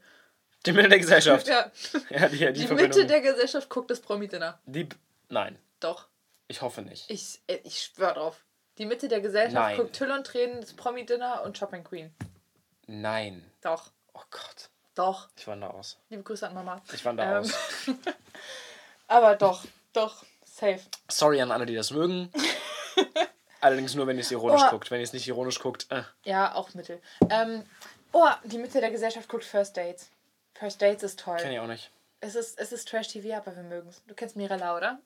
Die 0.65 0.71
Mitte 0.71 0.89
der 0.89 0.97
Gesellschaft. 0.97 1.47
Ja. 1.47 1.71
Ja, 2.09 2.29
die, 2.29 2.37
die, 2.53 2.65
Die. 2.65 2.73
Mitte 2.73 3.05
der 3.05 3.21
Gesellschaft 3.21 3.69
guckt 3.69 3.91
das 3.91 3.99
Promi-Dinner. 3.99 4.57
Die, 4.65 4.89
nein, 5.29 5.59
Doch. 5.79 6.07
ich 6.47 6.63
hoffe 6.63 6.81
nicht. 6.81 7.11
Ich, 7.11 7.41
äh, 7.45 7.59
ich 7.63 7.79
schwör 7.83 8.13
drauf. 8.15 8.43
Die 8.79 8.87
Mitte 8.87 9.07
der 9.07 9.21
Gesellschaft 9.21 9.53
Nein. 9.53 9.77
guckt 9.77 9.95
Tüll 9.95 10.09
und 10.09 10.25
Tränen, 10.25 10.61
das 10.61 10.73
Promi-Dinner 10.73 11.43
und 11.43 11.57
Shopping 11.59 11.83
Queen. 11.83 12.11
Nein. 12.87 13.45
Doch. 13.61 13.91
Oh 14.15 14.23
Gott. 14.31 14.69
Doch. 14.95 15.27
Ich 15.37 15.45
wandere 15.47 15.73
aus. 15.73 15.97
Liebe 16.09 16.23
Grüße 16.23 16.47
an 16.47 16.53
Mama. 16.53 16.81
Ich 16.93 17.03
wandere 17.05 17.27
Ähm, 17.27 17.43
aus. 17.43 17.53
Aber 19.07 19.35
doch. 19.35 19.63
Doch. 19.93 20.23
Safe. 20.45 20.79
Sorry 21.09 21.41
an 21.41 21.51
alle, 21.51 21.65
die 21.65 21.75
das 21.75 21.91
mögen. 21.91 22.31
Allerdings 23.61 23.93
nur, 23.95 24.07
wenn 24.07 24.15
ihr 24.17 24.21
es 24.21 24.31
ironisch 24.31 24.61
Oh. 24.67 24.69
guckt. 24.69 24.89
Wenn 24.91 24.99
ihr 24.99 25.03
es 25.03 25.13
nicht 25.13 25.27
ironisch 25.27 25.59
guckt, 25.59 25.87
äh. 25.91 26.03
Ja, 26.23 26.53
auch 26.55 26.73
Mittel. 26.75 27.01
Ähm, 27.29 27.63
oh, 28.13 28.27
die 28.45 28.57
Mitte 28.57 28.79
der 28.79 28.91
Gesellschaft 28.91 29.27
guckt 29.27 29.43
First 29.43 29.75
Dates. 29.75 30.09
First 30.53 30.81
Dates 30.81 31.03
ist 31.03 31.19
toll. 31.19 31.37
Kenn 31.37 31.51
ich 31.51 31.59
auch 31.59 31.67
nicht. 31.67 31.91
Es 32.21 32.35
ist, 32.35 32.57
es 32.59 32.71
ist 32.71 32.87
Trash-TV, 32.87 33.35
aber 33.35 33.55
wir 33.55 33.63
mögen 33.63 33.89
es. 33.89 34.01
Du 34.07 34.15
kennst 34.15 34.35
Mirella, 34.35 34.77
oder? 34.77 34.99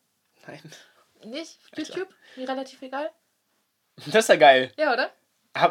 Nein. 0.46 0.62
Nicht? 1.24 1.60
YouTube? 1.76 2.08
Mir 2.36 2.48
relativ 2.48 2.82
egal? 2.82 3.10
Das 4.06 4.16
ist 4.16 4.30
ja 4.30 4.36
geil. 4.36 4.72
Ja, 4.78 4.94
oder? 4.94 5.12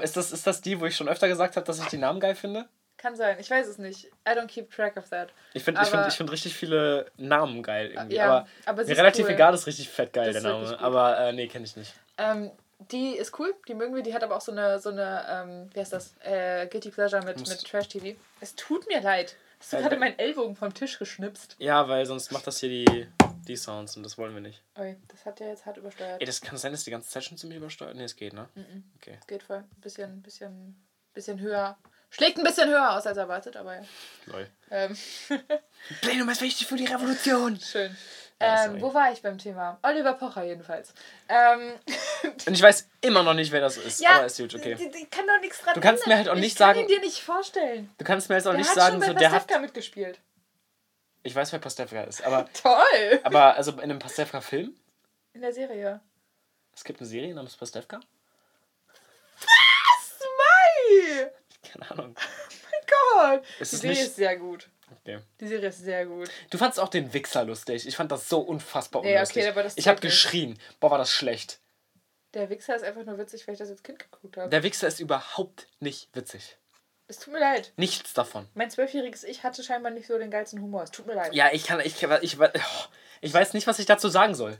Ist 0.02 0.16
das, 0.16 0.32
ist 0.32 0.46
das 0.46 0.60
die, 0.60 0.80
wo 0.80 0.86
ich 0.86 0.96
schon 0.96 1.08
öfter 1.08 1.28
gesagt 1.28 1.56
habe, 1.56 1.64
dass 1.64 1.78
ich 1.78 1.86
die 1.86 1.96
Namen 1.98 2.20
geil 2.20 2.34
finde? 2.34 2.68
Kann 2.98 3.16
sein. 3.16 3.38
Ich 3.38 3.48
weiß 3.50 3.66
es 3.68 3.78
nicht. 3.78 4.06
I 4.28 4.32
don't 4.32 4.48
keep 4.48 4.70
track 4.70 4.96
of 4.96 5.08
that. 5.10 5.30
Ich 5.54 5.64
finde 5.64 5.80
ich 5.82 5.88
find, 5.88 6.06
ich 6.08 6.14
find 6.14 6.30
richtig 6.30 6.54
viele 6.54 7.10
Namen 7.16 7.62
geil 7.62 7.92
irgendwie. 7.92 8.16
Ja, 8.16 8.24
aber 8.26 8.48
aber 8.66 8.84
mir 8.84 8.90
ist 8.90 8.98
relativ 8.98 9.26
cool. 9.26 9.32
egal 9.32 9.54
ist 9.54 9.66
richtig 9.66 9.88
fett 9.88 10.12
geil, 10.12 10.32
Das 10.32 10.42
der 10.42 10.52
Name. 10.52 10.78
Aber 10.80 11.18
äh, 11.18 11.32
nee, 11.32 11.46
kenne 11.48 11.64
ich 11.64 11.76
nicht. 11.76 11.94
Ähm, 12.18 12.50
die 12.90 13.16
ist 13.16 13.38
cool, 13.38 13.54
die 13.68 13.74
mögen 13.74 13.94
wir. 13.94 14.02
Die 14.02 14.12
hat 14.14 14.22
aber 14.24 14.36
auch 14.36 14.40
so 14.40 14.52
eine, 14.52 14.78
so 14.80 14.90
eine 14.90 15.24
ähm, 15.30 15.70
wie 15.72 15.80
heißt 15.80 15.92
das? 15.92 16.14
Äh, 16.20 16.66
Guilty 16.66 16.90
Pleasure 16.90 17.22
mit, 17.24 17.38
Musst- 17.38 17.50
mit 17.62 17.70
Trash-TV. 17.70 18.18
Es 18.40 18.54
tut 18.56 18.86
mir 18.88 19.00
leid. 19.00 19.36
Hast 19.60 19.72
du 19.72 19.76
Ja, 19.76 19.82
gerade 19.82 19.96
meinen 19.96 20.18
Ellbogen 20.18 20.54
vom 20.56 20.72
Tisch 20.74 20.98
geschnipst? 20.98 21.56
Ja, 21.58 21.88
weil 21.88 22.04
sonst 22.06 22.30
macht 22.30 22.46
das 22.46 22.58
hier 22.60 22.68
die, 22.68 23.08
die 23.48 23.56
Sounds 23.56 23.96
und 23.96 24.04
das 24.04 24.16
wollen 24.18 24.32
wir 24.34 24.40
nicht. 24.40 24.62
Ui, 24.78 24.96
das 25.08 25.24
hat 25.26 25.40
ja 25.40 25.46
jetzt 25.48 25.66
hart 25.66 25.76
übersteuert. 25.78 26.20
Ey, 26.20 26.26
das 26.26 26.40
kann 26.40 26.56
sein, 26.58 26.70
dass 26.72 26.84
die 26.84 26.90
ganze 26.92 27.08
Zeit 27.10 27.24
schon 27.24 27.36
ziemlich 27.38 27.58
übersteuert. 27.58 27.96
Nee, 27.96 28.04
es 28.04 28.14
geht, 28.14 28.32
ne? 28.34 28.48
Okay. 29.00 29.18
Es 29.20 29.26
geht 29.26 29.42
voll. 29.42 29.64
Bisschen, 29.80 30.22
bisschen, 30.22 30.80
bisschen 31.12 31.40
höher. 31.40 31.76
Schlägt 32.10 32.38
ein 32.38 32.44
bisschen 32.44 32.68
höher 32.70 32.96
aus 32.96 33.06
als 33.06 33.16
erwartet, 33.18 33.56
aber 33.56 33.76
ja. 33.76 33.82
Lol. 34.26 34.48
Ähm, 34.70 34.96
Plenum 36.00 36.28
ist 36.30 36.40
wichtig 36.40 36.66
für 36.66 36.76
die 36.76 36.86
Revolution. 36.86 37.58
schön. 37.60 37.96
Ja, 38.40 38.64
ähm, 38.64 38.70
sorry. 38.70 38.82
wo 38.82 38.94
war 38.94 39.12
ich 39.12 39.20
beim 39.20 39.36
Thema? 39.36 39.78
Oliver 39.82 40.12
Pocher 40.14 40.44
jedenfalls. 40.44 40.94
Ähm, 41.28 41.72
Und 42.46 42.54
ich 42.54 42.62
weiß 42.62 42.88
immer 43.00 43.22
noch 43.24 43.34
nicht, 43.34 43.50
wer 43.50 43.60
das 43.60 43.76
ist. 43.78 44.00
ja, 44.00 44.10
aber 44.16 44.26
ist 44.26 44.38
gut, 44.38 44.54
okay. 44.54 44.76
die, 44.76 44.90
die 44.90 45.06
kann 45.06 45.26
doch 45.26 45.40
nichts 45.40 45.60
dran 45.60 45.74
Du 45.74 45.80
kannst 45.80 46.06
mir 46.06 46.16
halt 46.16 46.28
auch 46.28 46.34
nicht 46.36 46.52
ich 46.52 46.54
kann 46.56 46.74
sagen- 46.76 46.80
ihn 46.80 46.86
dir 46.86 47.00
nicht 47.00 47.20
vorstellen. 47.20 47.90
Du 47.98 48.04
kannst 48.04 48.28
mir 48.28 48.36
jetzt 48.36 48.46
auch 48.46 48.52
Der 48.52 48.58
nicht 48.60 48.68
hat 48.68 48.76
sagen, 48.76 48.92
schon 48.92 49.00
bei 49.00 49.06
so 49.08 49.12
der 49.14 49.32
hat. 49.32 49.60
Mitgespielt. 49.60 50.20
Ich 51.24 51.34
weiß, 51.34 51.52
wer 51.52 51.58
Pastewka 51.58 52.02
ist, 52.04 52.22
aber, 52.24 52.48
Toll! 52.62 53.20
aber 53.24 53.56
also 53.56 53.72
in 53.72 53.80
einem 53.80 53.98
Pastewka-Film? 53.98 54.72
In 55.34 55.40
der 55.40 55.52
Serie. 55.52 56.00
Es 56.74 56.84
gibt 56.84 57.00
eine 57.00 57.08
Serie 57.08 57.34
namens 57.34 57.56
Pastewka? 57.56 57.98
Mai! 60.38 61.30
Keine 61.72 61.90
Ahnung. 61.90 62.14
Gott! 63.14 63.42
Ist 63.60 63.72
die 63.72 63.76
Serie 63.76 63.96
nicht- 63.96 64.06
ist 64.06 64.16
sehr 64.16 64.36
gut. 64.36 64.68
Okay. 65.00 65.18
Die 65.40 65.46
Serie 65.48 65.68
ist 65.68 65.80
sehr 65.84 66.06
gut. 66.06 66.30
Du 66.50 66.56
fandst 66.58 66.80
auch 66.80 66.88
den 66.88 67.12
Wichser 67.12 67.44
lustig. 67.44 67.86
Ich 67.86 67.96
fand 67.96 68.10
das 68.10 68.28
so 68.28 68.40
unfassbar 68.40 69.02
Nee, 69.02 69.08
okay, 69.08 69.16
unlustig. 69.16 69.48
aber 69.48 69.62
das 69.62 69.76
ich 69.76 69.86
habe 69.88 70.00
geschrien. 70.00 70.58
Boah, 70.80 70.90
war 70.90 70.98
das 70.98 71.10
schlecht. 71.12 71.60
Der 72.34 72.48
Wichser 72.50 72.76
ist 72.76 72.84
einfach 72.84 73.04
nur 73.04 73.18
witzig, 73.18 73.46
weil 73.46 73.54
ich 73.54 73.58
das 73.58 73.68
als 73.70 73.82
Kind 73.82 73.98
geguckt 73.98 74.36
habe. 74.36 74.48
Der 74.48 74.62
Wichser 74.62 74.88
ist 74.88 75.00
überhaupt 75.00 75.66
nicht 75.80 76.08
witzig. 76.14 76.56
Es 77.06 77.18
tut 77.18 77.32
mir 77.32 77.40
leid. 77.40 77.72
Nichts 77.76 78.12
davon. 78.14 78.46
Mein 78.54 78.70
zwölfjähriges 78.70 79.24
Ich 79.24 79.42
hatte 79.42 79.62
scheinbar 79.62 79.90
nicht 79.92 80.06
so 80.06 80.18
den 80.18 80.30
geilsten 80.30 80.60
Humor. 80.60 80.82
Es 80.82 80.90
tut 80.90 81.06
mir 81.06 81.14
leid. 81.14 81.34
Ja, 81.34 81.50
ich 81.52 81.64
kann, 81.64 81.80
ich, 81.80 82.02
ich, 82.02 82.08
ich, 82.22 82.38
oh, 82.40 82.48
ich 83.22 83.32
weiß 83.32 83.54
nicht, 83.54 83.66
was 83.66 83.78
ich 83.78 83.86
dazu 83.86 84.08
sagen 84.08 84.34
soll. 84.34 84.58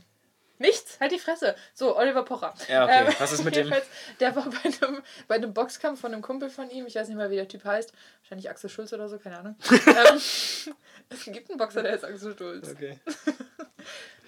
Nichts, 0.58 0.98
halt 1.00 1.12
die 1.12 1.18
Fresse. 1.18 1.54
So, 1.72 1.96
Oliver 1.96 2.24
Pocher. 2.24 2.54
Ja, 2.68 2.84
okay. 2.84 3.04
Ähm, 3.06 3.14
Was 3.18 3.32
ist 3.32 3.44
mit 3.44 3.54
dem? 3.56 3.72
Der 4.20 4.34
war 4.36 4.50
bei 4.50 4.86
einem, 4.86 5.02
bei 5.28 5.36
einem 5.36 5.54
Boxkampf 5.54 6.00
von 6.00 6.12
einem 6.12 6.22
Kumpel 6.22 6.50
von 6.50 6.68
ihm. 6.70 6.86
Ich 6.86 6.96
weiß 6.96 7.08
nicht 7.08 7.16
mal, 7.16 7.30
wie 7.30 7.36
der 7.36 7.48
Typ 7.48 7.64
heißt. 7.64 7.92
Wahrscheinlich 8.22 8.50
Axel 8.50 8.68
Schulz 8.68 8.92
oder 8.92 9.08
so, 9.08 9.18
keine 9.18 9.38
Ahnung. 9.38 9.56
ähm, 9.70 10.20
es 11.10 11.24
gibt 11.26 11.50
einen 11.50 11.58
Boxer, 11.58 11.82
der 11.82 11.92
heißt 11.92 12.04
Axel 12.04 12.36
Schulz. 12.36 12.70
Okay. 12.70 12.98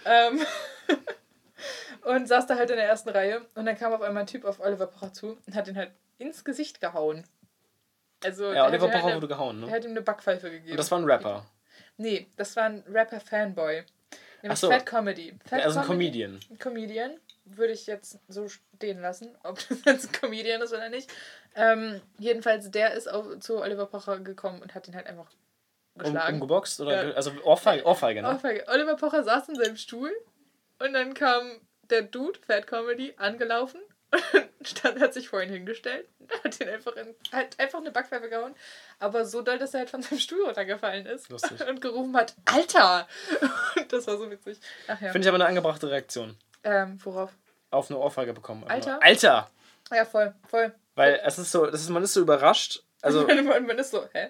Ähm, 0.05 0.40
und 2.05 2.27
saß 2.27 2.47
da 2.47 2.57
halt 2.57 2.71
in 2.71 2.77
der 2.77 2.87
ersten 2.87 3.11
Reihe. 3.11 3.43
Und 3.55 3.66
dann 3.66 3.77
kam 3.77 3.93
auf 3.93 4.01
einmal 4.03 4.23
ein 4.23 4.27
Typ 4.27 4.45
auf 4.45 4.61
Oliver 4.61 4.87
Pocher 4.87 5.12
zu 5.12 5.38
und 5.47 5.55
hat 5.55 5.69
ihn 5.69 5.77
halt 5.77 5.90
ins 6.19 6.45
Gesicht 6.45 6.81
gehauen. 6.81 7.25
Also, 8.25 8.53
Ja, 8.53 8.66
Oliver 8.66 8.87
ihm 8.87 8.93
Pocher 8.93 9.05
halt 9.05 9.16
wurde 9.16 9.29
gehauen, 9.29 9.61
ne? 9.61 9.66
Der 9.66 9.75
hat 9.77 9.85
ihm 9.85 9.90
eine 9.90 10.03
Backpfeife 10.03 10.51
gegeben. 10.51 10.73
Und 10.73 10.77
das 10.79 10.90
war 10.90 10.99
ein 10.99 11.05
Rapper. 11.05 11.47
Nee, 11.97 12.27
das 12.37 12.57
war 12.57 12.64
ein 12.64 12.85
Rapper-Fanboy. 12.88 13.85
Nämlich 14.42 14.59
so. 14.59 14.70
Fat 14.70 14.87
Comedy. 14.87 15.35
Fat 15.44 15.62
Also 15.64 15.81
ein 15.81 15.87
Comedian. 15.87 16.40
Ein 16.50 16.59
Comedian. 16.59 17.12
Würde 17.44 17.72
ich 17.72 17.87
jetzt 17.87 18.18
so 18.29 18.48
stehen 18.48 19.00
lassen, 19.00 19.37
ob 19.42 19.59
das 19.68 19.79
jetzt 19.85 20.09
ein 20.09 20.12
Comedian 20.12 20.62
ist 20.62 20.72
oder 20.72 20.88
nicht. 20.88 21.11
Ähm, 21.57 22.00
jedenfalls, 22.18 22.70
der 22.70 22.92
ist 22.94 23.11
auch 23.11 23.38
zu 23.40 23.61
Oliver 23.61 23.87
Pocher 23.87 24.18
gekommen 24.20 24.62
und 24.62 24.74
hat 24.74 24.87
ihn 24.88 24.94
halt 24.94 25.07
einfach 25.07 25.31
Um, 25.94 26.05
geschlagen. 26.05 26.35
umgeboxt? 26.35 26.81
Oder 26.81 27.09
Ja. 27.09 27.14
also 27.14 27.33
Ohrfeige, 27.42 27.85
Ohrfeige, 27.85 28.22
ne? 28.22 28.29
Ohrfeige. 28.29 28.64
Oliver 28.68 28.94
Pocher 28.96 29.24
saß 29.24 29.48
in 29.48 29.57
seinem 29.57 29.76
Stuhl 29.76 30.12
und 30.79 30.92
dann 30.92 31.14
kam 31.14 31.50
der 31.90 32.03
Dude, 32.03 32.38
Fat 32.46 32.68
Comedy, 32.68 33.12
angelaufen 33.16 33.81
und 34.33 34.66
stand, 34.68 35.01
hat 35.01 35.14
sich 35.14 35.29
vor 35.29 35.42
ihn 35.42 35.51
hingestellt 35.51 36.09
und 36.18 36.44
hat 36.44 36.61
ihn 36.61 36.68
einfach, 36.68 36.96
in, 36.96 37.14
hat 37.33 37.59
einfach 37.59 37.79
eine 37.79 37.90
Backpfeife 37.90 38.29
gehauen. 38.29 38.55
Aber 38.99 39.25
so 39.25 39.42
doll, 39.42 39.59
dass 39.59 39.73
er 39.75 39.81
halt 39.81 39.90
von 39.90 40.03
seinem 40.03 40.18
Stuhl 40.18 40.44
runtergefallen 40.44 41.07
ist 41.07 41.29
Lustig. 41.31 41.61
und 41.68 41.81
gerufen 41.81 42.16
hat, 42.16 42.35
Alter! 42.44 43.07
Und 43.77 43.92
das 43.92 44.07
war 44.07 44.16
so 44.18 44.31
witzig. 44.31 44.59
Ja. 44.88 44.96
Finde 44.96 45.20
ich 45.20 45.29
aber 45.29 45.37
eine 45.37 45.46
angebrachte 45.46 45.90
Reaktion. 45.90 46.37
Ähm, 46.64 46.99
worauf? 47.05 47.31
Auf 47.70 47.90
eine 47.90 47.99
Ohrfeige 48.01 48.33
bekommen. 48.33 48.64
Alter? 48.64 48.92
nur, 48.94 49.03
Alter! 49.03 49.51
Ja, 49.92 50.05
voll, 50.05 50.35
voll. 50.49 50.75
Weil 50.94 51.20
es 51.25 51.38
ist 51.38 51.53
so, 51.53 51.66
das 51.66 51.81
ist, 51.83 51.88
man 51.88 52.03
ist 52.03 52.12
so 52.12 52.20
überrascht. 52.20 52.83
Also, 53.03 53.27
man, 53.27 53.66
man 53.66 53.79
ist 53.79 53.92
so, 53.92 54.07
hä? 54.12 54.29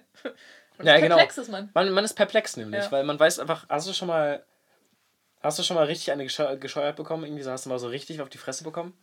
Und 0.79 0.87
Ja, 0.87 0.97
genau. 0.99 1.16
perplex 1.16 1.38
ist 1.38 1.49
man. 1.51 1.71
man, 1.75 1.90
man 1.90 2.05
ist 2.05 2.14
perplex 2.14 2.57
nämlich, 2.57 2.85
Ja. 2.85 2.93
weil 2.93 3.05
man 3.05 3.19
weiß 3.19 3.38
einfach, 3.40 3.66
hast 3.69 3.88
du 3.88 3.93
schon 3.93 4.09
mal, 4.09 4.45
hast 5.40 5.59
du 5.59 5.62
schon 5.62 5.75
mal 5.77 5.87
richtig 5.87 6.12
eine 6.12 6.25
gescheu- 6.25 6.57
gescheuert 6.57 6.97
bekommen? 6.97 7.25
Irgendwie 7.25 7.43
so, 7.43 7.51
hast 7.51 7.64
du 7.66 7.69
mal 7.71 7.79
so 7.79 7.88
richtig 7.88 8.21
auf 8.21 8.29
die 8.29 8.38
Fresse 8.38 8.62
bekommen? 8.64 8.97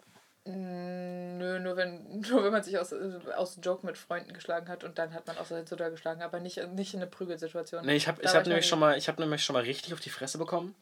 Nö, 0.50 1.60
nur 1.60 1.76
wenn, 1.76 2.22
nur 2.30 2.44
wenn 2.44 2.52
man 2.52 2.64
sich 2.64 2.78
aus, 2.80 2.94
aus 2.94 3.60
Joke 3.62 3.86
mit 3.86 3.98
Freunden 3.98 4.34
geschlagen 4.34 4.70
hat 4.70 4.84
und 4.84 4.98
dann 4.98 5.14
hat 5.14 5.28
man 5.28 5.38
auch 5.38 5.46
so 5.46 5.76
da 5.76 5.90
geschlagen, 5.90 6.22
aber 6.22 6.40
nicht, 6.40 6.66
nicht 6.74 6.94
in 6.94 7.02
eine 7.02 7.10
Prügelsituation. 7.10 7.86
Nee, 7.86 7.96
ich 7.98 8.08
habe 8.08 8.22
ich 8.24 8.34
hab 8.34 8.46
nämlich 8.46 8.68
schon 8.68 8.80
mal, 8.80 8.98
ich 8.98 9.08
habe 9.08 9.22
nämlich 9.22 9.44
schon 9.44 9.54
mal 9.56 9.64
richtig 9.64 9.94
auf 9.94 10.00
die 10.00 10.10
Fresse 10.10 10.38
bekommen. 10.38 10.74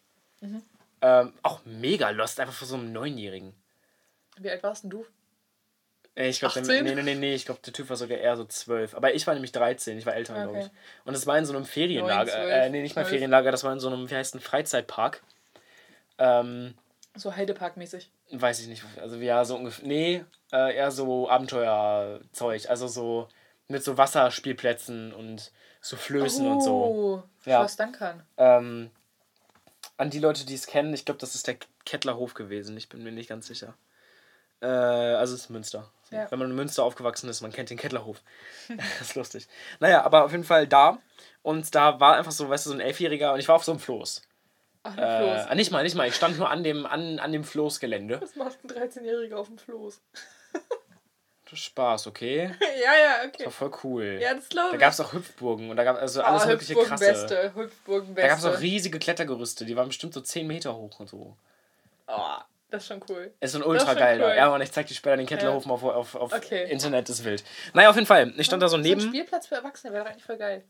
Mhm. 0.41 0.61
Ähm, 1.01 1.33
auch 1.41 1.61
mega 1.65 2.09
lost, 2.11 2.39
einfach 2.39 2.53
von 2.53 2.67
so 2.67 2.75
einem 2.75 2.93
Neunjährigen. 2.93 3.53
Wie 4.37 4.49
alt 4.49 4.61
warst 4.63 4.83
denn 4.83 4.91
du? 4.91 5.05
Ey, 6.13 6.29
Ich 6.29 6.39
glaube, 6.39 6.59
18? 6.59 6.83
nee, 6.83 6.93
nee, 6.95 7.01
nee, 7.03 7.15
nee, 7.15 7.33
ich 7.35 7.45
glaube, 7.45 7.59
der 7.65 7.73
Typ 7.73 7.89
war 7.89 7.97
sogar 7.97 8.17
eher 8.17 8.37
so 8.37 8.45
zwölf. 8.45 8.95
Aber 8.95 9.13
ich 9.13 9.27
war 9.27 9.33
nämlich 9.33 9.51
13, 9.51 9.97
ich 9.97 10.05
war 10.05 10.15
älter, 10.15 10.33
glaube 10.33 10.49
Okay. 10.59 10.67
ich. 10.67 10.71
Und 11.07 11.13
es 11.13 11.27
war 11.27 11.37
in 11.37 11.45
so 11.45 11.53
einem 11.53 11.65
Ferienlager. 11.65 12.31
Neun, 12.31 12.47
zwölf, 12.47 12.51
äh, 12.53 12.69
nee, 12.69 12.81
nicht 12.81 12.95
mal 12.95 13.01
zwölf. 13.01 13.09
Ferienlager, 13.09 13.51
das 13.51 13.63
war 13.65 13.73
in 13.73 13.79
so 13.79 13.87
einem, 13.89 14.09
wie 14.09 14.15
heißt 14.15 14.35
ein 14.35 14.39
Freizeitpark. 14.39 15.21
Ähm, 16.17 16.75
So 17.15 17.31
Heidepark-mäßig. 17.35 18.09
Weiß 18.31 18.59
ich 18.61 18.67
nicht, 18.67 18.83
also 19.01 19.15
ja, 19.17 19.43
so 19.45 19.55
ungefähr. 19.55 19.87
Nee, 19.87 20.25
äh, 20.51 20.75
eher 20.75 20.91
so 20.91 21.29
Abenteuerzeug. 21.29 22.69
Also 22.69 22.87
so 22.87 23.27
mit 23.67 23.83
so 23.83 23.97
Wasserspielplätzen 23.97 25.13
und 25.13 25.51
so 25.81 25.95
Flößen 25.95 26.47
und 26.47 26.61
so. 26.61 26.75
Oh, 26.75 27.23
Ja. 27.45 27.59
Schloss 27.59 27.75
Dankern. 27.75 28.23
Ähm, 28.37 28.89
an 29.97 30.09
die 30.09 30.19
Leute, 30.19 30.45
die 30.45 30.55
es 30.55 30.67
kennen, 30.67 30.93
ich 30.93 31.05
glaube, 31.05 31.19
das 31.19 31.35
ist 31.35 31.47
der 31.47 31.57
Kettlerhof 31.85 32.33
gewesen. 32.33 32.75
Ich 32.77 32.89
bin 32.89 33.03
mir 33.03 33.11
nicht 33.11 33.29
ganz 33.29 33.47
sicher. 33.47 33.75
Äh, 34.61 34.67
also 34.67 35.35
es 35.35 35.41
ist 35.41 35.49
Münster. 35.49 35.91
Ja. 36.11 36.29
Wenn 36.31 36.39
man 36.39 36.49
in 36.49 36.55
Münster 36.55 36.83
aufgewachsen 36.83 37.29
ist, 37.29 37.41
man 37.41 37.51
kennt 37.51 37.69
den 37.69 37.77
Kettlerhof. 37.77 38.21
das 38.67 39.09
ist 39.09 39.15
lustig. 39.15 39.47
Naja, 39.79 40.03
aber 40.03 40.25
auf 40.25 40.31
jeden 40.31 40.43
Fall 40.43 40.67
da. 40.67 40.99
Und 41.41 41.73
da 41.75 41.99
war 41.99 42.15
einfach 42.15 42.31
so, 42.31 42.49
weißt 42.49 42.65
du, 42.65 42.71
so 42.71 42.75
ein 42.75 42.81
Elfjähriger 42.81 43.33
und 43.33 43.39
ich 43.39 43.47
war 43.47 43.55
auf 43.55 43.63
so 43.63 43.71
einem 43.71 43.79
Floß. 43.79 44.21
Ach, 44.87 44.97
Äh, 44.97 45.01
ein 45.01 45.23
Floß. 45.37 45.47
ah, 45.49 45.55
nicht 45.55 45.71
mal, 45.71 45.83
nicht 45.83 45.95
mal. 45.95 46.07
Ich 46.07 46.15
stand 46.15 46.37
nur 46.37 46.49
an 46.49 46.63
dem, 46.63 46.85
an, 46.85 47.19
an 47.19 47.31
dem 47.31 47.43
Floßgelände. 47.43 48.21
Was 48.21 48.35
macht 48.35 48.57
ein 48.63 48.69
13-Jähriger 48.69 49.35
auf 49.35 49.47
dem 49.47 49.57
Floß? 49.57 49.99
Spaß, 51.53 52.07
okay? 52.07 52.51
ja, 52.59 52.91
ja, 52.93 53.27
okay. 53.27 53.45
War 53.45 53.51
voll 53.51 53.71
cool. 53.83 54.19
Ja, 54.21 54.33
das 54.33 54.49
glaube 54.49 54.71
Da 54.71 54.75
ich. 54.75 54.81
gab 54.81 54.91
es 54.91 54.99
auch 54.99 55.13
Hüpfburgen 55.13 55.69
und 55.69 55.77
da 55.77 55.83
gab 55.85 55.95
also 56.01 56.21
alles 56.21 56.43
Ah, 56.43 56.47
mögliche 56.47 56.73
Hüpfburgen 56.73 56.89
krasse. 56.97 57.05
Beste. 57.05 57.55
Hüpfburgen 57.55 58.09
Da 58.09 58.13
Beste. 58.15 58.29
gab 58.29 58.39
es 58.39 58.45
auch 58.45 58.61
riesige 58.61 58.99
Klettergerüste, 58.99 59.63
die 59.63 59.75
waren 59.77 59.87
bestimmt 59.87 60.13
so 60.13 60.19
10 60.21 60.47
Meter 60.47 60.75
hoch 60.75 60.99
und 60.99 61.07
so. 61.07 61.37
Oh, 62.07 62.35
das 62.71 62.81
ist 62.83 62.87
schon 62.89 63.01
cool. 63.09 63.33
Ist 63.39 63.53
schon 63.53 63.61
Das 63.61 63.69
ultra 63.69 63.93
geil 63.93 64.19
da. 64.19 64.27
cool. 64.29 64.35
Ja, 64.35 64.53
und 64.53 64.59
ich 64.61 64.71
zeig 64.71 64.87
dir 64.87 64.95
später 64.95 65.15
den 65.15 65.27
Kettlerhofen 65.27 65.71
auf, 65.71 65.81
auf, 65.83 66.15
auf 66.15 66.33
Okay. 66.33 66.69
Internet, 66.69 67.07
ist 67.09 67.23
wild. 67.23 67.43
Naja, 67.73 67.89
auf 67.89 67.95
jeden 67.95 68.07
Fall. 68.07 68.33
Ich 68.37 68.47
stand 68.47 68.61
da 68.61 68.67
so 68.67 68.71
So 68.71 68.77
ein 68.77 68.81
neben. 68.83 68.99
Spielplatz 69.01 69.47
für 69.47 69.55
Erwachsene 69.55 69.93
wäre 69.93 70.03
doch 70.03 70.11
eigentlich 70.11 70.25
voll 70.25 70.37
geil. 70.37 70.61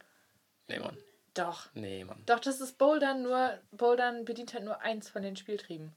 Nee, 0.67 0.77
Mann. 0.79 0.97
Doch. 1.35 1.67
Nee, 1.73 2.03
Mann. 2.03 2.21
Doch, 2.25 2.39
das 2.39 2.59
ist 2.61 2.77
Bouldern 2.79 3.21
nur. 3.21 3.59
Bouldern 3.71 4.25
bedient 4.25 4.53
halt 4.53 4.63
nur 4.63 4.81
eins 4.81 5.09
von 5.09 5.21
den 5.21 5.35
Spieltrieben. 5.35 5.93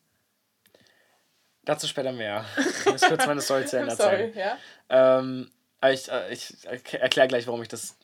Dazu 1.65 1.87
später 1.87 2.13
mehr. 2.13 2.45
Ich 2.57 2.87
muss 2.87 3.03
kurz 3.03 3.27
meine 3.27 3.41
Story 3.41 3.67
zu 3.67 3.79
Ende 3.79 3.95
Sorry, 3.97 4.25
erzählen. 4.33 4.59
ja? 4.89 5.19
Ähm, 5.19 5.51
ich, 5.91 6.11
äh, 6.11 6.33
ich 6.33 6.55
erkläre 6.93 7.29
gleich, 7.29 7.47
warum 7.47 7.63
ich 7.63 7.69
das. 7.69 7.97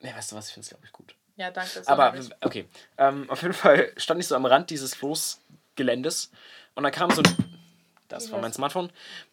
Nee, 0.00 0.14
weißt 0.14 0.32
du 0.32 0.36
was? 0.36 0.48
Ich 0.48 0.54
finde 0.54 0.64
es, 0.64 0.70
glaube 0.70 0.84
ich, 0.86 0.92
gut. 0.92 1.14
Ja, 1.36 1.50
danke. 1.50 1.82
Aber, 1.86 2.14
okay. 2.42 2.66
Ähm, 2.98 3.28
auf 3.30 3.42
jeden 3.42 3.54
Fall 3.54 3.92
stand 3.96 4.20
ich 4.20 4.26
so 4.28 4.34
am 4.36 4.44
Rand 4.46 4.70
dieses 4.70 4.94
Floßgeländes 4.94 6.30
und 6.74 6.82
dann 6.84 6.92
kam 6.92 7.10
so 7.10 7.22
ein. 7.22 7.36
Das 8.08 8.30
war 8.32 8.40
mein? 8.40 8.52
Smartphone. 8.52 8.90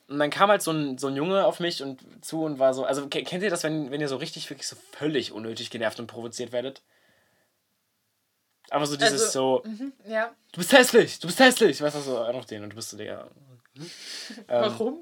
Und 0.07 0.19
dann 0.19 0.29
kam 0.29 0.49
halt 0.49 0.61
so 0.61 0.71
ein, 0.71 0.97
so 0.99 1.07
ein 1.07 1.15
Junge 1.15 1.45
auf 1.45 1.59
mich 1.59 1.81
und 1.81 1.99
zu 2.23 2.43
und 2.43 2.59
war 2.59 2.73
so. 2.73 2.83
Also, 2.85 3.07
ke- 3.07 3.23
kennt 3.23 3.43
ihr 3.43 3.49
das, 3.49 3.63
wenn, 3.63 3.89
wenn 3.91 4.01
ihr 4.01 4.07
so 4.07 4.17
richtig, 4.17 4.49
wirklich 4.49 4.67
so 4.67 4.75
völlig 4.91 5.31
unnötig 5.31 5.69
genervt 5.69 5.99
und 5.99 6.07
provoziert 6.07 6.51
werdet? 6.51 6.81
Aber 8.69 8.85
so 8.85 8.95
dieses 8.97 9.23
Also- 9.23 9.63
so. 9.63 9.69
Mhm, 9.69 9.93
ja. 10.07 10.31
Du 10.51 10.59
bist 10.59 10.71
hässlich, 10.73 11.19
du 11.19 11.27
bist 11.27 11.39
hässlich. 11.39 11.81
Weißt 11.81 11.95
du, 11.95 12.01
so 12.01 12.17
auf 12.19 12.45
den 12.45 12.63
und 12.63 12.71
du 12.71 12.75
bist 12.75 12.89
so, 12.89 12.97
Digga. 12.97 13.27
hm? 13.75 13.89
Ähm, 14.49 14.61
Warum? 14.61 14.99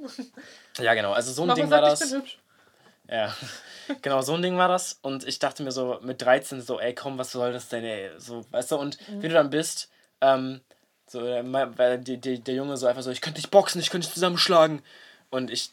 Ja, 0.80 0.94
genau. 0.94 1.14
Also 1.14 1.32
so 1.32 1.44
ein 1.44 1.48
Mama 1.48 1.62
Ding 1.62 1.72
war 1.72 1.82
das. 1.82 2.02
ich 2.02 2.10
bin 2.12 2.20
hübsch. 2.20 2.40
Ja, 3.10 3.36
genau, 4.02 4.22
so 4.22 4.34
ein 4.34 4.42
Ding 4.42 4.58
war 4.58 4.68
das. 4.68 5.00
Und 5.02 5.26
ich 5.28 5.40
dachte 5.40 5.64
mir 5.64 5.72
so 5.72 6.00
mit 6.02 6.22
13 6.22 6.62
so, 6.62 6.80
ey, 6.80 6.94
komm, 6.94 7.18
was 7.18 7.32
soll 7.32 7.54
das 7.54 7.70
denn, 7.70 7.84
ey? 7.86 8.12
So, 8.18 8.44
weißt 8.52 8.72
du, 8.72 8.78
und 8.78 8.98
Mhm. 9.10 9.22
wie 9.24 9.28
du 9.30 9.34
dann 9.36 9.50
bist, 9.50 9.90
ähm, 10.22 10.62
so, 11.08 11.24
äh, 11.26 11.44
weil 11.78 12.00
die, 12.00 12.18
die, 12.18 12.40
der 12.40 12.56
Junge 12.56 12.78
so 12.78 12.88
einfach 12.88 13.04
so, 13.04 13.12
ich 13.12 13.22
könnte 13.22 13.40
dich 13.40 13.50
boxen, 13.52 13.80
ich 13.80 13.90
könnte 13.92 14.08
dich 14.08 14.14
zusammenschlagen. 14.14 14.82
Und 15.30 15.52
ich 15.52 15.72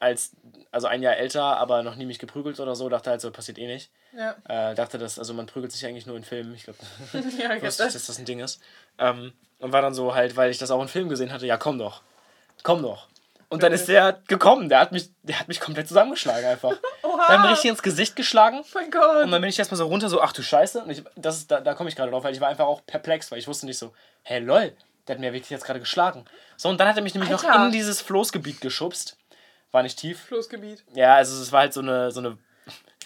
als, 0.00 0.32
also 0.72 0.88
ein 0.88 1.02
Jahr 1.02 1.16
älter, 1.16 1.42
aber 1.58 1.82
noch 1.82 1.94
nie 1.96 2.06
mich 2.06 2.18
geprügelt 2.18 2.58
oder 2.58 2.74
so, 2.74 2.88
dachte 2.88 3.10
halt 3.10 3.20
so, 3.20 3.30
passiert 3.30 3.58
eh 3.58 3.66
nicht. 3.66 3.90
Ja, 4.16 4.34
Äh, 4.48 4.74
dachte 4.74 4.98
das, 4.98 5.18
also 5.18 5.34
man 5.34 5.46
prügelt 5.46 5.70
sich 5.70 5.86
eigentlich 5.86 6.06
nur 6.06 6.16
in 6.16 6.24
Filmen. 6.24 6.54
Ich 6.54 6.64
glaube, 6.64 6.78
ja 7.38 7.54
ich 7.54 7.62
wusste 7.62 7.86
ich, 7.86 7.92
dass 7.92 8.06
das 8.06 8.18
ein 8.18 8.24
Ding 8.24 8.40
ist. 8.40 8.60
Ähm, 8.98 9.32
und 9.60 9.72
war 9.72 9.82
dann 9.82 9.94
so 9.94 10.14
halt, 10.14 10.36
weil 10.36 10.50
ich 10.50 10.58
das 10.58 10.70
auch 10.72 10.82
in 10.82 10.88
Filmen 10.88 11.08
gesehen 11.08 11.32
hatte, 11.32 11.46
ja, 11.46 11.56
komm 11.56 11.78
doch. 11.78 12.02
Komm 12.64 12.82
doch. 12.82 13.06
Und 13.48 13.62
dann 13.62 13.72
ist 13.72 13.86
der 13.86 14.18
gekommen, 14.28 14.70
der 14.70 14.80
hat 14.80 14.92
mich, 14.92 15.10
der 15.22 15.38
hat 15.38 15.46
mich 15.46 15.60
komplett 15.60 15.86
zusammengeschlagen 15.86 16.46
einfach. 16.46 16.72
Der 17.02 17.28
hat 17.28 17.40
mir 17.40 17.44
Oha! 17.44 17.52
richtig 17.52 17.70
ins 17.70 17.82
Gesicht 17.82 18.16
geschlagen. 18.16 18.60
Oh 18.62 18.66
mein 18.74 18.90
Gott! 18.90 19.24
Und 19.24 19.30
dann 19.30 19.40
bin 19.42 19.50
ich 19.50 19.58
erstmal 19.58 19.76
so 19.76 19.86
runter, 19.86 20.08
so, 20.08 20.22
ach 20.22 20.32
du 20.32 20.42
Scheiße. 20.42 20.82
Und 20.82 20.90
ich, 20.90 21.04
das 21.14 21.36
ist, 21.36 21.50
da, 21.50 21.60
da 21.60 21.74
komme 21.74 21.90
ich 21.90 21.94
gerade 21.94 22.10
drauf, 22.10 22.24
weil 22.24 22.32
ich 22.34 22.40
war 22.40 22.48
einfach 22.48 22.64
auch 22.64 22.80
perplex, 22.86 23.30
weil 23.30 23.38
ich 23.38 23.46
wusste 23.46 23.66
nicht 23.66 23.76
so, 23.78 23.92
hey 24.22 24.40
lol, 24.40 24.72
der 25.06 25.14
hat 25.14 25.20
mir 25.20 25.32
wirklich 25.34 25.50
jetzt 25.50 25.64
gerade 25.64 25.78
geschlagen. 25.78 26.24
So, 26.56 26.68
und 26.70 26.80
dann 26.80 26.88
hat 26.88 26.96
er 26.96 27.02
mich 27.02 27.14
nämlich 27.14 27.30
noch 27.30 27.44
Alter. 27.44 27.66
in 27.66 27.72
dieses 27.72 28.00
Floßgebiet 28.00 28.60
geschubst. 28.62 29.18
War 29.72 29.82
nicht 29.82 29.98
tief. 29.98 30.20
Floßgebiet. 30.24 30.84
Ja, 30.94 31.16
also 31.16 31.40
es 31.42 31.50
war 31.50 31.60
halt 31.60 31.72
so 31.72 31.80
eine, 31.80 32.10
so 32.12 32.20
eine. 32.20 32.38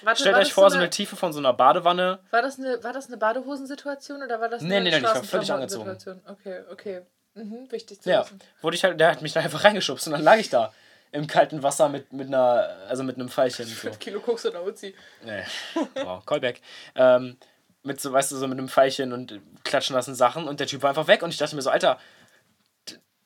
Warte, 0.02 0.20
Stellt 0.20 0.36
euch 0.36 0.52
vor, 0.52 0.68
so 0.68 0.74
eine, 0.76 0.84
eine 0.84 0.90
Tiefe 0.90 1.16
von 1.16 1.32
so 1.32 1.38
einer 1.38 1.54
Badewanne. 1.54 2.18
war 2.30 2.42
das 2.42 2.58
eine, 2.58 2.82
war 2.84 2.92
das 2.92 3.06
eine 3.06 3.16
Badehosensituation 3.16 4.22
oder 4.22 4.40
war 4.40 4.48
das 4.50 4.60
eine 4.60 4.68
Nee, 4.74 4.80
nee, 4.80 4.90
nee, 4.90 4.96
ich 4.98 5.02
war 5.02 5.14
völlig 5.24 5.46
Straßenklamotten-Situation? 5.46 6.20
Okay, 6.26 6.60
okay. 6.70 7.00
Mhm, 7.34 7.70
wichtig 7.70 8.02
zu 8.02 8.10
Ja, 8.10 8.20
wissen. 8.20 8.38
wurde 8.60 8.76
ich 8.76 8.84
halt, 8.84 9.00
der 9.00 9.10
hat 9.12 9.22
mich 9.22 9.32
da 9.32 9.40
einfach 9.40 9.64
reingeschubst 9.64 10.06
und 10.06 10.12
dann 10.12 10.22
lag 10.22 10.36
ich 10.36 10.50
da 10.50 10.72
im 11.12 11.26
kalten 11.26 11.62
Wasser 11.62 11.88
mit, 11.88 12.12
mit 12.12 12.26
einer, 12.26 12.76
also 12.88 13.04
mit 13.04 13.16
einem 13.16 13.28
Pfeilchen. 13.30 13.66
So. 13.66 13.74
5 13.74 13.98
Kilo 13.98 14.20
Koks 14.20 14.44
oder 14.44 14.64
Uzi. 14.64 14.94
Nee. 15.24 15.44
Wow, 16.02 16.24
Callback. 16.26 16.60
Ähm, 16.94 17.38
mit 17.82 18.00
so, 18.00 18.12
weißt 18.12 18.32
du, 18.32 18.36
so 18.36 18.48
mit 18.48 18.58
einem 18.58 18.68
Pfeilchen 18.68 19.12
und 19.12 19.40
klatschen 19.64 19.94
lassen 19.94 20.14
Sachen 20.14 20.46
und 20.48 20.60
der 20.60 20.66
Typ 20.66 20.82
war 20.82 20.90
einfach 20.90 21.06
weg 21.06 21.22
und 21.22 21.30
ich 21.30 21.38
dachte 21.38 21.54
mir 21.56 21.62
so, 21.62 21.70
Alter, 21.70 21.98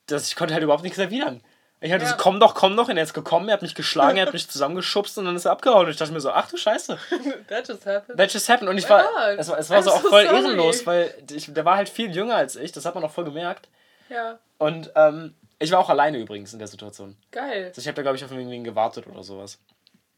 das, 0.07 0.29
ich 0.29 0.37
konnte 0.37 0.55
halt 0.55 0.63
überhaupt 0.63 0.83
nichts 0.85 0.99
erwidern. 0.99 1.41
Ich 1.83 1.93
hatte 1.93 2.05
Ja. 2.05 2.11
so, 2.11 2.17
komm 2.19 2.41
doch, 2.41 2.55
komm 2.55 2.77
doch, 2.77 2.89
und 2.89 2.97
er 2.99 3.03
ist 3.05 3.15
gekommen, 3.15 3.49
er 3.49 3.55
hat 3.55 3.63
mich 3.63 3.75
geschlagen, 3.75 4.19
er 4.19 4.27
hat 4.27 4.33
mich 4.35 4.49
zusammengeschubst 4.51 5.17
und 5.19 5.25
dann 5.25 5.35
ist 5.37 5.47
er 5.47 5.53
abgehauen 5.53 5.87
und 5.87 5.91
ich 5.91 5.97
dachte 5.97 6.13
mir 6.13 6.21
so, 6.21 6.31
ach 6.31 6.49
du 6.51 6.57
Scheiße, 6.59 6.99
That 7.49 7.67
just 7.69 7.87
happened. 7.87 8.19
that 8.19 8.33
just 8.33 8.49
happened 8.51 8.69
und 8.69 8.77
ich 8.79 8.89
war, 8.91 9.03
es 9.39 9.49
war, 9.49 9.59
es 9.59 9.71
war 9.71 9.79
I'm 9.79 9.83
so 9.83 9.91
auch 9.93 10.03
so 10.03 10.09
voll 10.11 10.25
sorry. 10.27 10.37
ehrenlos, 10.37 10.87
weil 10.87 11.15
ich, 11.33 11.53
der 11.53 11.65
war 11.65 11.77
halt 11.77 11.89
viel 11.89 12.11
jünger 12.15 12.37
als 12.37 12.57
ich, 12.57 12.73
das 12.73 12.85
hat 12.85 12.95
man 12.95 13.03
auch 13.05 13.11
voll 13.11 13.25
gemerkt 13.25 13.69
Ja, 14.11 14.39
und 14.59 14.91
ähm, 14.95 15.35
ich 15.59 15.71
war 15.73 15.79
auch 15.79 15.89
alleine 15.89 16.19
übrigens 16.19 16.53
in 16.53 16.59
der 16.59 16.69
Situation. 16.69 17.17
geil. 17.31 17.67
Also 17.69 17.81
ich 17.81 17.87
habe 17.89 17.95
da 17.97 18.03
glaube 18.03 18.17
ich 18.17 18.25
auf 18.25 18.31
irgendwen 18.31 18.63
gewartet 18.65 19.07
oder 19.07 19.23
sowas. 19.23 19.59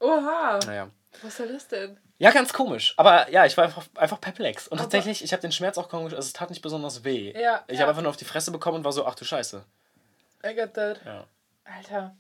Oha. 0.01 0.59
Naja. 0.67 0.89
Was 1.23 1.37
soll 1.37 1.49
das 1.53 1.69
denn? 1.69 1.97
Ja, 2.19 2.31
ganz 2.31 2.53
komisch. 2.53 2.95
Aber 2.97 3.31
ja, 3.31 3.45
ich 3.47 3.57
war 3.57 3.65
einfach, 3.65 3.85
einfach 3.97 4.21
perplex. 4.21 4.67
Und 4.69 4.79
tatsächlich, 4.79 5.23
ich 5.23 5.33
habe 5.33 5.43
den 5.43 5.53
Schmerz 5.53 5.77
auch 5.79 5.89
komisch, 5.89 6.13
also 6.15 6.25
es 6.27 6.33
tat 6.33 6.51
nicht 6.51 6.63
besonders 6.63 7.05
weh. 7.05 7.33
Ja, 7.39 7.63
Ich 7.67 7.75
ja. 7.75 7.81
habe 7.83 7.91
einfach 7.91 8.03
nur 8.03 8.11
auf 8.11 8.17
die 8.17 8.25
Fresse 8.25 8.51
bekommen 8.51 8.79
und 8.79 8.85
war 8.85 8.93
so, 8.93 9.05
ach 9.07 9.15
du 9.15 9.25
Scheiße. 9.25 9.63
I 10.45 10.55
got 10.55 10.75
that. 10.75 11.01
Ja. 11.05 11.25
Alter. 11.65 12.17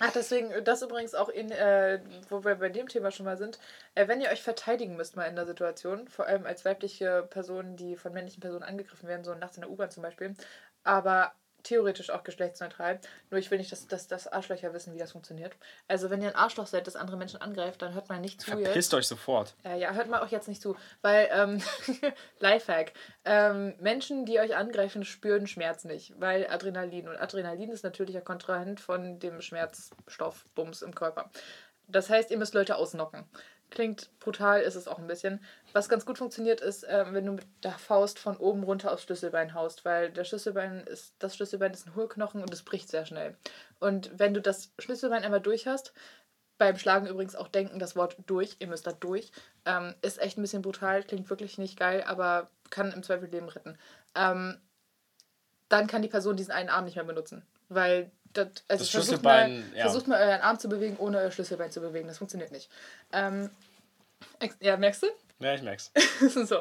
Ach, 0.00 0.12
deswegen, 0.12 0.52
das 0.64 0.82
übrigens 0.82 1.14
auch 1.14 1.28
in, 1.28 1.50
äh, 1.50 2.00
wo 2.28 2.44
wir 2.44 2.56
bei 2.56 2.68
dem 2.68 2.88
Thema 2.88 3.10
schon 3.10 3.26
mal 3.26 3.36
sind, 3.36 3.58
äh, 3.94 4.08
wenn 4.08 4.20
ihr 4.20 4.30
euch 4.30 4.42
verteidigen 4.42 4.96
müsst 4.96 5.16
mal 5.16 5.26
in 5.26 5.36
der 5.36 5.46
Situation, 5.46 6.08
vor 6.08 6.26
allem 6.26 6.46
als 6.46 6.64
weibliche 6.64 7.22
Person, 7.30 7.76
die 7.76 7.96
von 7.96 8.12
männlichen 8.12 8.40
Personen 8.40 8.64
angegriffen 8.64 9.08
werden, 9.08 9.24
so 9.24 9.34
nachts 9.34 9.56
in 9.56 9.62
der 9.62 9.70
U-Bahn 9.70 9.90
zum 9.90 10.02
Beispiel, 10.02 10.34
aber 10.82 11.32
theoretisch 11.64 12.10
auch 12.10 12.22
geschlechtsneutral, 12.22 13.00
nur 13.30 13.40
ich 13.40 13.50
will 13.50 13.58
nicht, 13.58 13.72
dass, 13.72 13.88
dass, 13.88 14.06
dass 14.06 14.28
Arschlöcher 14.28 14.72
wissen, 14.72 14.94
wie 14.94 14.98
das 14.98 15.12
funktioniert. 15.12 15.56
Also 15.88 16.10
wenn 16.10 16.22
ihr 16.22 16.28
ein 16.28 16.36
Arschloch 16.36 16.66
seid, 16.66 16.86
das 16.86 16.94
andere 16.94 17.16
Menschen 17.16 17.40
angreift, 17.40 17.82
dann 17.82 17.94
hört 17.94 18.08
mal 18.08 18.20
nicht 18.20 18.40
zu 18.40 18.52
jetzt. 18.52 18.64
Verpisst 18.64 18.94
euch 18.94 19.08
sofort. 19.08 19.54
Äh, 19.64 19.80
ja, 19.80 19.92
hört 19.92 20.08
mal 20.08 20.22
auch 20.22 20.28
jetzt 20.28 20.46
nicht 20.46 20.62
zu, 20.62 20.76
weil, 21.02 21.28
ähm, 21.32 21.62
Lifehack, 22.38 22.92
ähm, 23.24 23.74
Menschen, 23.80 24.24
die 24.26 24.38
euch 24.38 24.54
angreifen, 24.54 25.04
spüren 25.04 25.46
Schmerz 25.46 25.84
nicht, 25.84 26.14
weil 26.20 26.46
Adrenalin 26.46 27.08
und 27.08 27.16
Adrenalin 27.16 27.70
ist 27.70 27.82
natürlicher 27.82 28.20
Kontrahent 28.20 28.80
von 28.80 29.18
dem 29.18 29.40
Schmerzstoffbums 29.40 30.82
im 30.82 30.94
Körper. 30.94 31.30
Das 31.86 32.08
heißt, 32.08 32.30
ihr 32.30 32.38
müsst 32.38 32.54
Leute 32.54 32.76
ausnocken. 32.76 33.24
Klingt 33.74 34.08
brutal, 34.20 34.60
ist 34.60 34.76
es 34.76 34.86
auch 34.86 35.00
ein 35.00 35.08
bisschen. 35.08 35.44
Was 35.72 35.88
ganz 35.88 36.06
gut 36.06 36.16
funktioniert, 36.16 36.60
ist, 36.60 36.86
ähm, 36.88 37.08
wenn 37.10 37.26
du 37.26 37.32
mit 37.32 37.44
der 37.64 37.72
Faust 37.72 38.20
von 38.20 38.36
oben 38.36 38.62
runter 38.62 38.92
aufs 38.92 39.02
Schlüsselbein 39.02 39.52
haust, 39.52 39.84
weil 39.84 40.12
der 40.12 40.22
Schlüsselbein 40.22 40.84
ist, 40.86 41.16
das 41.18 41.34
Schlüsselbein 41.34 41.72
ist 41.72 41.84
ein 41.84 41.96
Hohlknochen 41.96 42.40
und 42.40 42.54
es 42.54 42.62
bricht 42.62 42.88
sehr 42.88 43.04
schnell. 43.04 43.36
Und 43.80 44.16
wenn 44.16 44.32
du 44.32 44.40
das 44.40 44.70
Schlüsselbein 44.78 45.24
einmal 45.24 45.40
durch 45.40 45.66
hast, 45.66 45.92
beim 46.56 46.78
Schlagen 46.78 47.08
übrigens 47.08 47.34
auch 47.34 47.48
denken, 47.48 47.80
das 47.80 47.96
Wort 47.96 48.16
durch, 48.26 48.54
ihr 48.60 48.68
müsst 48.68 48.86
da 48.86 48.92
durch, 48.92 49.32
ähm, 49.64 49.96
ist 50.02 50.20
echt 50.20 50.38
ein 50.38 50.42
bisschen 50.42 50.62
brutal, 50.62 51.02
klingt 51.02 51.28
wirklich 51.28 51.58
nicht 51.58 51.76
geil, 51.76 52.04
aber 52.06 52.50
kann 52.70 52.92
im 52.92 53.02
Zweifel 53.02 53.28
Leben 53.28 53.48
retten. 53.48 53.76
Ähm, 54.14 54.60
dann 55.68 55.88
kann 55.88 56.02
die 56.02 56.08
Person 56.08 56.36
diesen 56.36 56.52
einen 56.52 56.68
Arm 56.68 56.84
nicht 56.84 56.94
mehr 56.94 57.04
benutzen, 57.04 57.44
weil 57.68 58.12
das, 58.34 58.46
also 58.46 58.84
Das 58.84 58.90
versucht 58.90 58.90
Schlüsselbein, 58.90 59.60
mal, 59.70 59.76
ja. 59.76 59.82
versucht 59.82 60.08
mal 60.08 60.20
euren 60.20 60.40
Arm 60.42 60.58
zu 60.58 60.68
bewegen, 60.68 60.96
ohne 60.98 61.18
euer 61.18 61.30
Schlüsselbein 61.30 61.70
zu 61.70 61.80
bewegen, 61.80 62.08
das 62.08 62.18
funktioniert 62.18 62.52
nicht. 62.52 62.70
Ähm, 63.12 63.50
ja, 64.60 64.76
merkst 64.76 65.02
du? 65.02 65.06
Ja, 65.40 65.52
ich 65.52 65.62
merk's. 65.62 65.90
so. 66.20 66.60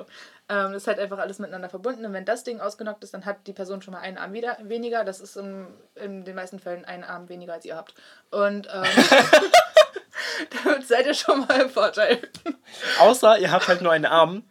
Ähm, 0.49 0.73
das 0.73 0.77
ist 0.81 0.87
halt 0.87 0.97
einfach 0.99 1.19
alles 1.19 1.37
miteinander 1.37 1.69
verbunden. 1.69 2.05
Und 2.05 2.11
wenn 2.13 2.25
das 2.25 2.43
Ding 2.43 2.59
ausgenockt 2.59 3.03
ist, 3.03 3.13
dann 3.13 3.23
hat 3.23 3.45
die 3.45 3.53
Person 3.53 3.81
schon 3.83 3.93
mal 3.93 3.99
einen 4.01 4.17
Arm 4.17 4.33
wieder, 4.33 4.57
weniger. 4.63 5.03
Das 5.05 5.19
ist 5.21 5.37
im, 5.37 5.67
in 5.95 6.25
den 6.25 6.35
meisten 6.35 6.59
Fällen 6.59 6.83
ein 6.83 7.03
Arm 7.03 7.29
weniger, 7.29 7.53
als 7.53 7.65
ihr 7.65 7.75
habt. 7.75 7.93
Und 8.31 8.67
ähm, 8.73 8.83
damit 10.63 10.87
seid 10.87 11.05
ihr 11.05 11.13
schon 11.13 11.41
mal 11.41 11.61
im 11.61 11.69
Vorteil. 11.69 12.19
Außer 12.99 13.37
ihr 13.37 13.51
habt 13.51 13.67
halt 13.67 13.81
nur 13.81 13.91
einen 13.91 14.07
Arm. 14.07 14.43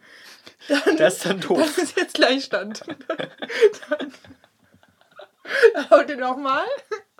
der 0.97 1.07
ist 1.09 1.25
dann 1.25 1.39
Das 1.41 1.47
doof. 1.49 1.77
ist 1.77 1.97
jetzt 1.97 2.13
Gleichstand. 2.15 2.81
dann 3.89 4.13
dann 5.75 5.89
haut 5.89 6.09
ihr 6.09 6.17
nochmal 6.17 6.65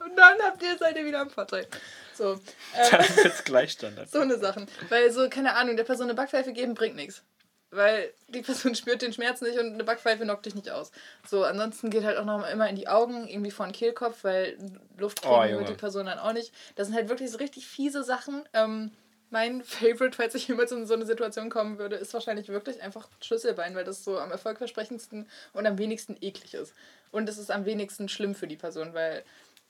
und 0.03 0.15
dann 0.15 0.37
habt 0.41 0.63
ihr, 0.63 0.77
seid 0.77 0.97
ihr 0.97 1.05
wieder 1.05 1.21
im 1.21 1.29
Vorteil. 1.29 1.67
So. 2.15 2.33
Ähm, 2.33 2.39
Das 2.91 3.09
ist 3.09 3.23
jetzt 3.23 3.45
Gleichstand. 3.45 3.99
So 4.11 4.19
eine 4.19 4.37
Sachen. 4.37 4.67
Weil 4.89 5.11
so, 5.11 5.29
keine 5.29 5.55
Ahnung, 5.55 5.77
der 5.77 5.83
Person 5.83 6.05
eine 6.05 6.15
Backpfeife 6.15 6.53
geben 6.53 6.73
bringt 6.73 6.95
nichts. 6.95 7.23
Weil 7.71 8.13
die 8.27 8.41
Person 8.41 8.75
spürt 8.75 9.01
den 9.01 9.13
Schmerz 9.13 9.41
nicht 9.41 9.57
und 9.57 9.73
eine 9.73 9.83
Backpfeife 9.83 10.23
knockt 10.23 10.45
dich 10.45 10.55
nicht 10.55 10.69
aus. 10.69 10.91
So, 11.27 11.43
ansonsten 11.43 11.89
geht 11.89 12.03
halt 12.03 12.17
auch 12.17 12.25
noch 12.25 12.47
immer 12.47 12.69
in 12.69 12.75
die 12.75 12.87
Augen, 12.87 13.27
irgendwie 13.27 13.51
vor 13.51 13.65
den 13.65 13.73
Kehlkopf, 13.73 14.23
weil 14.23 14.57
Luft 14.97 15.21
kriegen 15.21 15.33
Oh, 15.33 15.59
wird 15.59 15.69
die 15.69 15.73
Person 15.73 16.05
dann 16.05 16.19
auch 16.19 16.33
nicht. 16.33 16.53
Das 16.75 16.87
sind 16.87 16.95
halt 16.95 17.09
wirklich 17.09 17.31
so 17.31 17.37
richtig 17.39 17.67
fiese 17.67 18.03
Sachen. 18.03 18.43
Ähm, 18.53 18.91
mein 19.31 19.63
Favorite, 19.63 20.15
falls 20.15 20.35
ich 20.35 20.47
jemals 20.47 20.71
in 20.71 20.85
so 20.85 20.93
eine 20.93 21.07
Situation 21.07 21.49
kommen 21.49 21.79
würde, 21.79 21.95
ist 21.95 22.13
wahrscheinlich 22.13 22.49
wirklich 22.49 22.81
einfach 22.83 23.09
Schlüsselbein, 23.21 23.75
weil 23.75 23.83
das 23.83 24.03
so 24.03 24.19
am 24.19 24.29
erfolgversprechendsten 24.31 25.27
und 25.53 25.65
am 25.65 25.79
wenigsten 25.79 26.15
eklig 26.21 26.53
ist. 26.53 26.73
Und 27.11 27.27
es 27.27 27.39
ist 27.39 27.49
am 27.49 27.65
wenigsten 27.65 28.07
schlimm 28.07 28.35
für 28.35 28.47
die 28.47 28.55
Person, 28.55 28.93
weil 28.93 29.23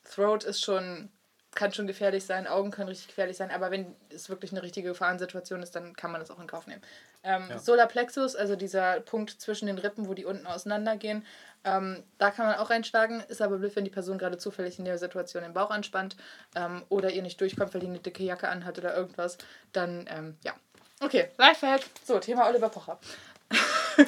Throat 0.03 0.43
ist 0.43 0.61
schon, 0.61 1.09
kann 1.55 1.73
schon 1.73 1.87
gefährlich 1.87 2.25
sein, 2.25 2.47
Augen 2.47 2.71
können 2.71 2.89
richtig 2.89 3.07
gefährlich 3.07 3.37
sein, 3.37 3.51
aber 3.51 3.71
wenn 3.71 3.95
es 4.09 4.29
wirklich 4.29 4.51
eine 4.51 4.63
richtige 4.63 4.89
Gefahrensituation 4.89 5.61
ist, 5.61 5.75
dann 5.75 5.95
kann 5.95 6.11
man 6.11 6.21
das 6.21 6.31
auch 6.31 6.39
in 6.39 6.47
Kauf 6.47 6.67
nehmen. 6.67 6.81
Ähm, 7.23 7.47
Ja. 7.49 7.59
Solarplexus, 7.59 8.35
also 8.35 8.55
dieser 8.55 8.99
Punkt 9.01 9.29
zwischen 9.41 9.67
den 9.67 9.77
Rippen, 9.77 10.07
wo 10.07 10.13
die 10.13 10.25
unten 10.25 10.45
auseinandergehen, 10.47 11.25
ähm, 11.65 12.03
da 12.17 12.31
kann 12.31 12.45
man 12.45 12.55
auch 12.55 12.69
reinschlagen, 12.69 13.23
ist 13.29 13.41
aber 13.41 13.57
blöd, 13.57 13.75
wenn 13.75 13.85
die 13.85 13.89
Person 13.89 14.17
gerade 14.17 14.37
zufällig 14.37 14.79
in 14.79 14.85
der 14.85 14.97
Situation 14.97 15.43
den 15.43 15.53
Bauch 15.53 15.69
anspannt 15.71 16.17
ähm, 16.55 16.83
oder 16.89 17.11
ihr 17.11 17.21
nicht 17.21 17.39
durchkommt, 17.39 17.73
weil 17.73 17.81
die 17.81 17.87
eine 17.87 17.99
dicke 17.99 18.23
Jacke 18.23 18.49
anhat 18.49 18.77
oder 18.77 18.95
irgendwas, 18.95 19.37
dann, 19.71 20.05
ähm, 20.09 20.37
ja. 20.43 20.53
Okay, 21.01 21.29
Lifehack. 21.37 21.81
So, 22.03 22.19
Thema 22.19 22.47
Oliver 22.47 22.69
Pocher. 22.69 22.99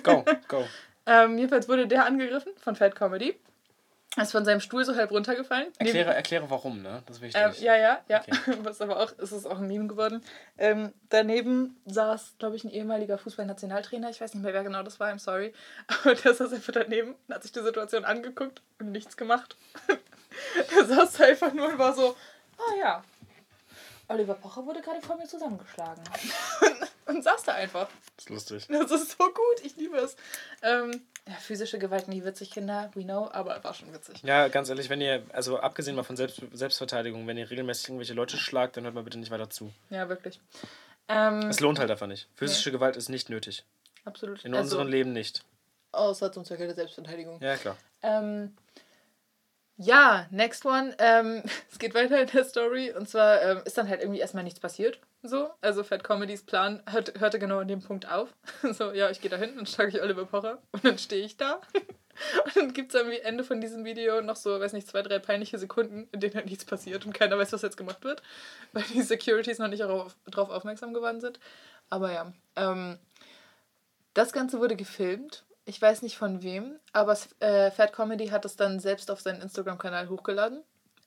Go, 0.03 0.25
go. 0.47 0.65
Ähm, 1.07 1.37
jedenfalls 1.37 1.69
wurde 1.69 1.85
der 1.87 2.03
angegriffen 2.03 2.51
von 2.57 2.75
Fat 2.75 2.95
Comedy. 2.95 3.39
Ist 4.17 4.31
von 4.31 4.45
seinem 4.45 4.61
Stuhl 4.61 4.85
so 4.85 4.95
halb 4.95 5.11
runtergefallen. 5.11 5.67
Erkläre, 5.77 6.13
erkläre 6.13 6.49
warum, 6.49 6.81
ne? 6.81 7.03
Das 7.05 7.17
ist 7.17 7.21
wichtig. 7.21 7.41
Ähm, 7.41 7.51
ja, 7.59 7.75
ja, 7.75 7.99
ja. 8.07 8.21
Okay. 8.21 8.57
Was 8.63 8.79
aber 8.79 9.01
auch, 9.01 9.11
es 9.17 9.31
ist 9.31 9.45
auch 9.45 9.59
ein 9.59 9.67
Meme 9.67 9.87
geworden. 9.87 10.23
Ähm, 10.57 10.93
daneben 11.09 11.75
saß, 11.85 12.35
glaube 12.39 12.55
ich, 12.55 12.63
ein 12.63 12.71
ehemaliger 12.71 13.17
Fußballnationaltrainer. 13.17 14.09
Ich 14.09 14.21
weiß 14.21 14.33
nicht 14.33 14.43
mehr, 14.43 14.53
wer 14.53 14.63
genau 14.63 14.83
das 14.83 14.99
war, 14.99 15.11
I'm 15.11 15.19
sorry. 15.19 15.53
Aber 15.87 16.15
der 16.15 16.33
saß 16.33 16.53
einfach 16.53 16.73
daneben 16.73 17.15
und 17.27 17.35
hat 17.35 17.43
sich 17.43 17.51
die 17.51 17.61
Situation 17.61 18.05
angeguckt 18.05 18.61
und 18.79 18.91
nichts 18.91 19.17
gemacht. 19.17 19.57
der 20.75 20.85
saß 20.85 21.21
einfach 21.21 21.53
nur 21.53 21.67
und 21.67 21.77
war 21.77 21.93
so, 21.93 22.15
ah 22.57 22.75
ja, 22.79 23.03
Oliver 24.07 24.35
Pocher 24.35 24.65
wurde 24.65 24.81
gerade 24.81 25.01
vor 25.01 25.17
mir 25.17 25.27
zusammengeschlagen. 25.27 26.03
und 27.05 27.23
saß 27.23 27.43
da 27.43 27.53
einfach. 27.53 27.87
Das 28.15 28.25
ist 28.25 28.29
lustig. 28.29 28.67
Das 28.69 28.91
ist 28.91 29.11
so 29.17 29.25
gut, 29.25 29.63
ich 29.63 29.75
liebe 29.75 29.97
es. 29.97 30.15
Ähm, 30.61 31.01
ja, 31.27 31.33
physische 31.35 31.79
Gewalt 31.79 32.07
nie 32.07 32.23
witzig, 32.23 32.51
Kinder, 32.51 32.91
we 32.93 33.03
know, 33.03 33.29
aber 33.31 33.63
war 33.63 33.73
schon 33.73 33.91
witzig. 33.93 34.21
Ja, 34.23 34.47
ganz 34.47 34.69
ehrlich, 34.69 34.89
wenn 34.89 35.01
ihr, 35.01 35.23
also 35.33 35.59
abgesehen 35.59 35.95
mal 35.95 36.03
von 36.03 36.15
Selbst, 36.17 36.41
Selbstverteidigung, 36.53 37.25
wenn 37.27 37.37
ihr 37.37 37.49
regelmäßig 37.49 37.89
irgendwelche 37.89 38.13
Leute 38.13 38.37
schlagt, 38.37 38.77
dann 38.77 38.83
hört 38.83 38.93
mal 38.93 39.03
bitte 39.03 39.17
nicht 39.17 39.31
weiter 39.31 39.49
zu. 39.49 39.71
Ja, 39.89 40.07
wirklich. 40.07 40.39
Ähm, 41.07 41.39
Es 41.49 41.59
lohnt 41.59 41.79
halt 41.79 41.89
einfach 41.89 42.07
nicht. 42.07 42.27
Physische 42.35 42.71
Gewalt 42.71 42.95
ist 42.95 43.09
nicht 43.09 43.29
nötig. 43.29 43.63
absolut. 44.05 44.43
In 44.45 44.53
Also, 44.53 44.75
unserem 44.75 44.87
Leben 44.87 45.13
nicht. 45.13 45.43
Außer 45.91 46.31
zum 46.31 46.43
Zwecke 46.45 46.65
der 46.65 46.75
Selbstverteidigung. 46.75 47.41
Ja, 47.41 47.55
klar. 47.57 47.77
Ähm, 48.03 48.55
ja, 49.77 50.27
next 50.31 50.65
one. 50.65 50.95
Ähm, 50.99 51.43
es 51.71 51.79
geht 51.79 51.95
weiter 51.95 52.21
in 52.21 52.27
der 52.27 52.43
Story. 52.43 52.91
Und 52.91 53.09
zwar 53.09 53.41
ähm, 53.41 53.61
ist 53.65 53.77
dann 53.77 53.89
halt 53.89 54.01
irgendwie 54.01 54.19
erstmal 54.19 54.43
nichts 54.43 54.59
passiert. 54.59 54.99
So, 55.23 55.49
also 55.61 55.83
Fat 55.83 56.03
Comedys 56.03 56.43
Plan 56.43 56.83
hört, 56.89 57.19
hörte 57.19 57.39
genau 57.39 57.59
an 57.59 57.67
dem 57.67 57.81
Punkt 57.81 58.09
auf. 58.09 58.29
So, 58.73 58.91
ja, 58.91 59.09
ich 59.09 59.21
gehe 59.21 59.31
da 59.31 59.37
hin 59.37 59.57
und 59.57 59.69
schlage 59.69 59.91
ich 59.91 60.01
Oliver 60.01 60.25
Pocher. 60.25 60.61
Und 60.71 60.85
dann 60.85 60.97
stehe 60.97 61.25
ich 61.25 61.37
da. 61.37 61.61
Und 62.45 62.55
dann 62.55 62.71
gibt 62.71 62.95
es 62.95 63.01
am 63.01 63.11
Ende 63.11 63.43
von 63.43 63.59
diesem 63.59 63.83
Video 63.83 64.21
noch 64.21 64.37
so, 64.37 64.57
weiß 64.57 64.71
nicht, 64.71 64.87
zwei, 64.87 65.01
drei 65.01 65.19
peinliche 65.19 65.57
Sekunden, 65.57 66.07
in 66.13 66.21
denen 66.21 66.35
halt 66.35 66.45
nichts 66.45 66.63
passiert 66.63 67.05
und 67.05 67.11
keiner 67.11 67.37
weiß, 67.37 67.51
was 67.51 67.61
jetzt 67.61 67.75
gemacht 67.75 68.05
wird. 68.05 68.23
Weil 68.71 68.83
die 68.83 69.01
Securities 69.01 69.59
noch 69.59 69.67
nicht 69.67 69.81
darauf 69.81 70.15
aufmerksam 70.49 70.93
geworden 70.93 71.19
sind. 71.19 71.41
Aber 71.89 72.13
ja. 72.13 72.31
Ähm, 72.55 72.97
das 74.13 74.31
Ganze 74.31 74.59
wurde 74.61 74.77
gefilmt. 74.77 75.43
Ich 75.65 75.81
weiß 75.81 76.01
nicht 76.03 76.17
von 76.17 76.43
wem, 76.43 76.75
aber 76.93 77.17
äh, 77.39 77.71
Fat 77.71 77.91
Comedy 77.93 78.27
hat 78.27 78.45
es 78.45 78.55
dann 78.55 78.79
selbst 78.79 79.09
auf 79.09 79.19
seinen 79.21 79.41
Instagram-Kanal 79.41 80.09
hochgeladen. 80.09 80.63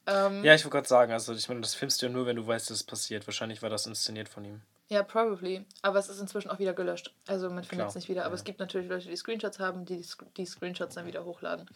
Ähm, 0.07 0.43
Ja, 0.45 0.55
ich 0.55 0.65
wollte 0.65 0.77
gerade 0.77 0.89
sagen, 0.89 1.13
also 1.13 1.33
ich 1.33 1.49
meine, 1.49 1.61
das 1.61 1.75
filmst 1.75 2.03
du 2.03 2.07
ja 2.07 2.13
nur, 2.13 2.27
wenn 2.27 2.37
du 2.37 2.47
weißt, 2.47 2.71
dass 2.71 2.79
es 2.79 2.85
passiert. 2.85 3.27
Wahrscheinlich 3.27 3.63
war 3.63 3.71
das 3.71 3.87
inszeniert 3.87 4.29
von 4.29 4.45
ihm. 4.45 4.61
Ja, 4.89 5.03
probably. 5.03 5.67
Aber 5.83 5.99
es 5.99 6.09
ist 6.09 6.19
inzwischen 6.19 6.49
auch 6.51 6.59
wieder 6.59 6.73
gelöscht. 6.73 7.13
Also 7.27 7.51
man 7.51 7.63
findet 7.63 7.89
es 7.89 7.95
nicht 7.95 8.09
wieder. 8.09 8.23
Aber 8.25 8.35
ja. 8.35 8.37
es 8.37 8.45
gibt 8.45 8.59
natürlich 8.59 8.89
Leute, 8.89 9.07
die 9.09 9.17
Screenshots 9.17 9.59
haben, 9.59 9.85
die 9.85 10.03
die 10.39 10.47
Screenshots 10.47 10.95
dann 10.95 11.07
wieder 11.07 11.27
hochladen. 11.27 11.69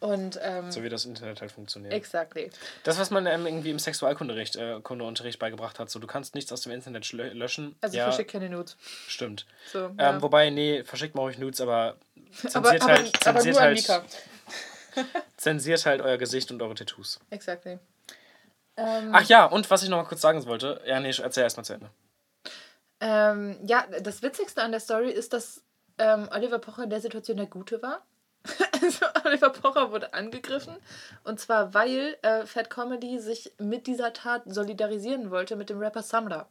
Und 0.00 0.38
ähm, 0.42 0.70
So 0.72 0.82
wie 0.82 0.88
das 0.88 1.04
Internet 1.04 1.40
halt 1.40 1.52
funktioniert. 1.52 1.94
exactly. 1.94 2.50
Das, 2.82 2.98
was 2.98 3.10
man 3.10 3.24
ähm, 3.26 3.46
irgendwie 3.46 3.70
im 3.70 3.78
Sexualkundeunterricht 3.78 4.56
äh, 4.56 4.80
Kundeunterricht 4.82 5.38
beigebracht 5.38 5.78
hat, 5.78 5.88
so 5.90 6.00
du 6.00 6.08
kannst 6.08 6.34
nichts 6.34 6.52
aus 6.52 6.62
dem 6.62 6.72
Internet 6.72 7.10
löschen. 7.12 7.76
Also 7.80 7.96
ja, 7.96 8.04
verschick 8.04 8.28
keine 8.28 8.50
Nudes. 8.50 8.76
stimmt. 9.06 9.46
So, 9.72 9.86
Ähm, 9.86 9.94
ja. 9.98 10.20
Wobei, 10.20 10.50
nee, 10.50 10.82
verschickt 10.84 11.14
mal 11.14 11.22
euch 11.22 11.38
Nudes, 11.38 11.60
aber 11.60 11.96
zensiert 12.32 12.56
aber, 12.56 12.70
aber, 12.70 12.86
halt, 12.86 13.22
zensiert 13.22 13.60
halt, 13.60 13.76
Mika. 13.76 14.04
zensiert 15.36 15.86
halt 15.86 16.00
euer 16.00 16.16
Gesicht 16.16 16.50
und 16.50 16.62
eure 16.62 16.74
Tattoos. 16.74 17.20
Exactly. 17.30 17.78
Ähm, 18.76 19.10
Ach 19.12 19.24
ja, 19.24 19.46
und 19.46 19.70
was 19.70 19.82
ich 19.82 19.88
noch 19.88 19.98
mal 19.98 20.08
kurz 20.08 20.20
sagen 20.20 20.44
wollte, 20.46 20.80
ja, 20.86 21.00
nee, 21.00 21.14
erzähl 21.18 21.42
erstmal 21.42 21.64
zu 21.64 21.74
Ende. 21.74 21.90
Ähm, 23.00 23.58
ja, 23.66 23.86
das 24.00 24.22
Witzigste 24.22 24.62
an 24.62 24.70
der 24.70 24.80
Story 24.80 25.10
ist, 25.10 25.32
dass 25.32 25.62
ähm, 25.98 26.28
Oliver 26.32 26.58
Pocher 26.58 26.84
in 26.84 26.90
der 26.90 27.00
Situation 27.00 27.36
der 27.36 27.46
Gute 27.46 27.82
war. 27.82 28.04
also 28.82 29.06
Oliver 29.24 29.50
Pocher 29.50 29.90
wurde 29.90 30.14
angegriffen. 30.14 30.76
Und 31.24 31.40
zwar, 31.40 31.74
weil 31.74 32.16
äh, 32.22 32.46
Fat 32.46 32.70
Comedy 32.70 33.18
sich 33.18 33.52
mit 33.58 33.86
dieser 33.86 34.12
Tat 34.12 34.42
solidarisieren 34.46 35.30
wollte 35.30 35.56
mit 35.56 35.70
dem 35.70 35.78
Rapper 35.78 36.02
Samra. 36.02 36.48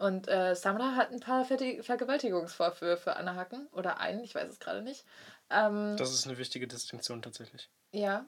Und 0.00 0.28
äh, 0.28 0.54
Samra 0.56 0.96
hat 0.96 1.10
ein 1.12 1.20
paar 1.20 1.44
Verti- 1.44 1.82
Vergewaltigungsvorwürfe 1.82 3.16
anerhacken. 3.16 3.68
Oder 3.72 4.00
einen, 4.00 4.24
ich 4.24 4.34
weiß 4.34 4.48
es 4.48 4.58
gerade 4.58 4.80
nicht. 4.80 5.04
Ähm, 5.50 5.94
Das 5.98 6.10
ist 6.12 6.26
eine 6.26 6.38
wichtige 6.38 6.66
Distinktion 6.66 7.22
tatsächlich. 7.22 7.68
ja. 7.92 8.24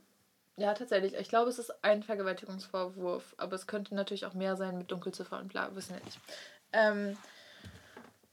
Ja, 0.59 0.75
tatsächlich. 0.75 1.15
Ich 1.15 1.31
glaube, 1.31 1.49
es 1.49 1.59
ist 1.59 1.83
ein 1.83 2.03
Vergewaltigungsvorwurf, 2.03 3.35
aber 3.39 3.55
es 3.57 3.67
könnte 3.67 3.95
natürlich 3.95 4.27
auch 4.27 4.35
mehr 4.35 4.55
sein 4.55 4.77
mit 4.77 4.91
Dunkelziffer 4.91 5.39
und 5.39 5.49
bla, 5.49 5.75
wissen 5.75 5.97
wir 5.97 6.05
nicht. 6.05 6.21
Ähm, 6.75 7.17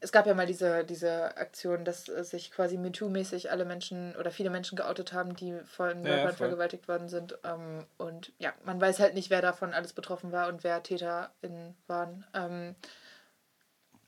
es 0.00 0.12
gab 0.12 0.26
ja 0.26 0.34
mal 0.34 0.44
diese, 0.46 0.84
diese 0.84 1.34
Aktion, 1.38 1.84
dass 1.86 2.08
äh, 2.10 2.22
sich 2.24 2.50
quasi 2.50 2.76
MeToo-mäßig 2.76 3.50
alle 3.50 3.64
Menschen 3.64 4.14
oder 4.16 4.30
viele 4.30 4.50
Menschen 4.50 4.76
geoutet 4.76 5.14
haben, 5.14 5.34
die 5.34 5.58
von 5.64 6.04
Ja, 6.04 6.18
voll. 6.18 6.32
vergewaltigt 6.32 6.88
worden 6.88 7.08
sind. 7.08 7.38
Ähm, 7.42 7.86
und 7.96 8.32
ja, 8.38 8.52
man 8.64 8.78
weiß 8.78 9.00
halt 9.00 9.14
nicht, 9.14 9.30
wer 9.30 9.40
davon 9.40 9.72
alles 9.72 9.94
betroffen 9.94 10.30
war 10.30 10.48
und 10.48 10.62
wer 10.62 10.82
TäterInnen 10.82 11.74
waren. 11.86 12.26
Ähm, 12.34 12.76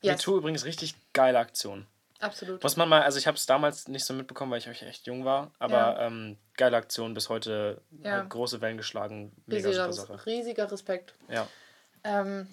yes, 0.02 0.18
MeToo 0.18 0.36
übrigens 0.38 0.64
richtig 0.64 0.94
geile 1.12 1.38
Aktion. 1.38 1.86
absolut. 2.20 2.62
Muss 2.62 2.76
man 2.76 2.88
mal, 2.88 3.02
also 3.02 3.18
ich 3.18 3.26
habe 3.26 3.36
es 3.36 3.46
damals 3.46 3.88
nicht 3.88 4.04
so 4.04 4.14
mitbekommen, 4.14 4.50
weil 4.52 4.58
ich 4.58 4.68
euch 4.68 4.82
echt 4.82 5.06
jung 5.06 5.24
war, 5.24 5.50
aber 5.58 5.76
Ja. 5.76 6.06
ähm, 6.06 6.36
geile 6.56 6.76
Aktion, 6.76 7.14
bis 7.14 7.28
heute 7.28 7.80
Ja. 8.02 8.12
halt 8.12 8.30
große 8.30 8.60
Wellen 8.60 8.76
geschlagen, 8.76 9.32
mega 9.46 9.68
Riesiger, 9.68 9.92
super 9.92 10.16
Sache. 10.18 10.26
riesiger 10.26 10.70
Respekt. 10.70 11.14
Ja. 11.28 11.48
Ähm, 12.04 12.46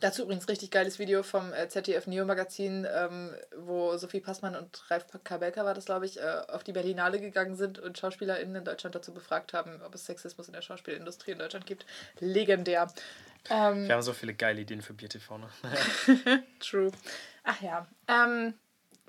dazu 0.00 0.22
übrigens 0.22 0.48
richtig 0.48 0.70
geiles 0.70 0.98
Video 0.98 1.22
vom 1.22 1.52
äh, 1.52 1.68
ZDF 1.68 2.06
Neo 2.06 2.24
Magazin, 2.24 2.86
ähm, 2.92 3.34
wo 3.56 3.96
Sophie 3.96 4.20
Passmann 4.20 4.56
und 4.56 4.90
Ralf 4.90 5.06
Kabelka 5.24 5.64
war 5.64 5.74
das, 5.74 5.86
glaube 5.86 6.06
ich, 6.06 6.18
äh, 6.18 6.42
auf 6.48 6.64
die 6.64 6.72
Berlinale 6.72 7.20
gegangen 7.20 7.56
sind 7.56 7.78
und 7.78 7.96
SchauspielerInnen 7.98 8.56
in 8.56 8.64
Deutschland 8.64 8.94
dazu 8.94 9.12
befragt 9.12 9.52
haben, 9.52 9.80
ob 9.82 9.94
es 9.94 10.04
Sexismus 10.06 10.48
in 10.48 10.52
der 10.52 10.62
Schauspielindustrie 10.62 11.32
in 11.32 11.38
Deutschland 11.38 11.66
gibt. 11.66 11.86
Legendär. 12.20 12.88
Ähm, 13.48 13.86
Wir 13.86 13.94
haben 13.94 14.02
so 14.02 14.12
viele 14.12 14.34
geile 14.34 14.60
Ideen 14.60 14.82
für 14.82 14.94
BierTV, 14.94 15.38
ne? 15.38 15.48
True. 16.60 16.90
Ach 17.44 17.60
ja. 17.62 17.86
Ähm, 18.08 18.54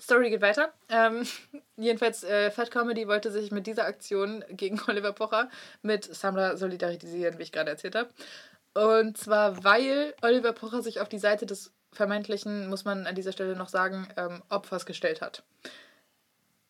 Story 0.00 0.30
geht 0.30 0.40
weiter. 0.40 0.72
Ähm, 0.88 1.26
jedenfalls, 1.76 2.22
äh, 2.22 2.50
Fat 2.50 2.70
Comedy 2.70 3.08
wollte 3.08 3.30
sich 3.30 3.50
mit 3.50 3.66
dieser 3.66 3.84
Aktion 3.84 4.44
gegen 4.50 4.80
Oliver 4.86 5.12
Pocher 5.12 5.50
mit 5.82 6.04
Samra 6.04 6.56
solidarisieren, 6.56 7.38
wie 7.38 7.42
ich 7.42 7.52
gerade 7.52 7.70
erzählt 7.70 7.96
habe. 7.96 8.10
Und 8.78 9.18
zwar, 9.18 9.64
weil 9.64 10.14
Oliver 10.22 10.52
Pocher 10.52 10.82
sich 10.82 11.00
auf 11.00 11.08
die 11.08 11.18
Seite 11.18 11.46
des 11.46 11.72
vermeintlichen, 11.90 12.68
muss 12.68 12.84
man 12.84 13.08
an 13.08 13.16
dieser 13.16 13.32
Stelle 13.32 13.56
noch 13.56 13.68
sagen, 13.68 14.06
ähm, 14.16 14.40
Opfers 14.50 14.86
gestellt 14.86 15.20
hat. 15.20 15.42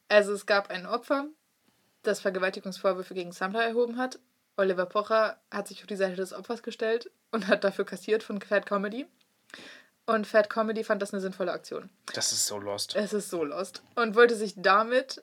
Also 0.08 0.32
es 0.32 0.46
gab 0.46 0.70
ein 0.70 0.86
Opfer, 0.86 1.26
das 2.04 2.20
Vergewaltigungsvorwürfe 2.20 3.12
gegen 3.12 3.32
Samra 3.32 3.62
erhoben 3.62 3.98
hat. 3.98 4.20
Oliver 4.56 4.86
Pocher 4.86 5.36
hat 5.50 5.68
sich 5.68 5.82
auf 5.82 5.86
die 5.86 5.96
Seite 5.96 6.16
des 6.16 6.32
Opfers 6.32 6.62
gestellt 6.62 7.10
und 7.30 7.46
hat 7.46 7.62
dafür 7.62 7.84
kassiert 7.84 8.22
von 8.22 8.40
Fat 8.40 8.64
Comedy. 8.64 9.06
Und 10.06 10.26
Fat 10.26 10.48
Comedy 10.48 10.84
fand 10.84 11.02
das 11.02 11.12
eine 11.12 11.20
sinnvolle 11.20 11.52
Aktion. 11.52 11.90
Das 12.14 12.32
ist 12.32 12.46
so 12.46 12.56
lost. 12.58 12.96
Es 12.96 13.12
ist 13.12 13.28
so 13.28 13.44
lost. 13.44 13.82
Und 13.96 14.14
wollte 14.14 14.34
sich 14.34 14.54
damit 14.56 15.22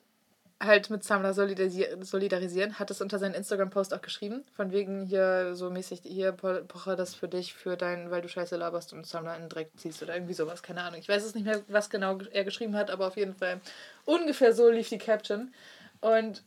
halt 0.63 0.89
mit 0.89 1.03
Samra 1.03 1.31
solidarisi- 1.31 2.03
solidarisieren, 2.03 2.79
hat 2.79 2.89
es 2.89 3.01
unter 3.01 3.19
seinen 3.19 3.33
Instagram-Post 3.33 3.93
auch 3.93 4.01
geschrieben. 4.01 4.45
Von 4.55 4.71
wegen 4.71 5.03
hier 5.05 5.53
so 5.55 5.69
mäßig, 5.69 6.01
hier 6.03 6.31
Po- 6.31 6.63
Pocher, 6.67 6.95
das 6.95 7.13
für 7.13 7.27
dich, 7.27 7.53
für 7.53 7.75
dein, 7.75 8.09
weil 8.09 8.21
du 8.21 8.29
Scheiße 8.29 8.55
laberst 8.55 8.93
und 8.93 9.05
Samra 9.05 9.35
in 9.35 9.43
den 9.43 9.49
Dreck 9.49 9.71
ziehst 9.75 10.01
oder 10.01 10.15
irgendwie 10.15 10.33
sowas, 10.33 10.63
keine 10.63 10.81
Ahnung. 10.83 10.99
Ich 10.99 11.09
weiß 11.09 11.25
es 11.25 11.35
nicht 11.35 11.45
mehr, 11.45 11.61
was 11.67 11.89
genau 11.89 12.17
er 12.31 12.43
geschrieben 12.45 12.75
hat, 12.75 12.89
aber 12.89 13.07
auf 13.07 13.17
jeden 13.17 13.35
Fall 13.35 13.59
ungefähr 14.05 14.53
so 14.53 14.69
lief 14.69 14.89
die 14.89 14.97
Caption. 14.97 15.53
Und 15.99 16.43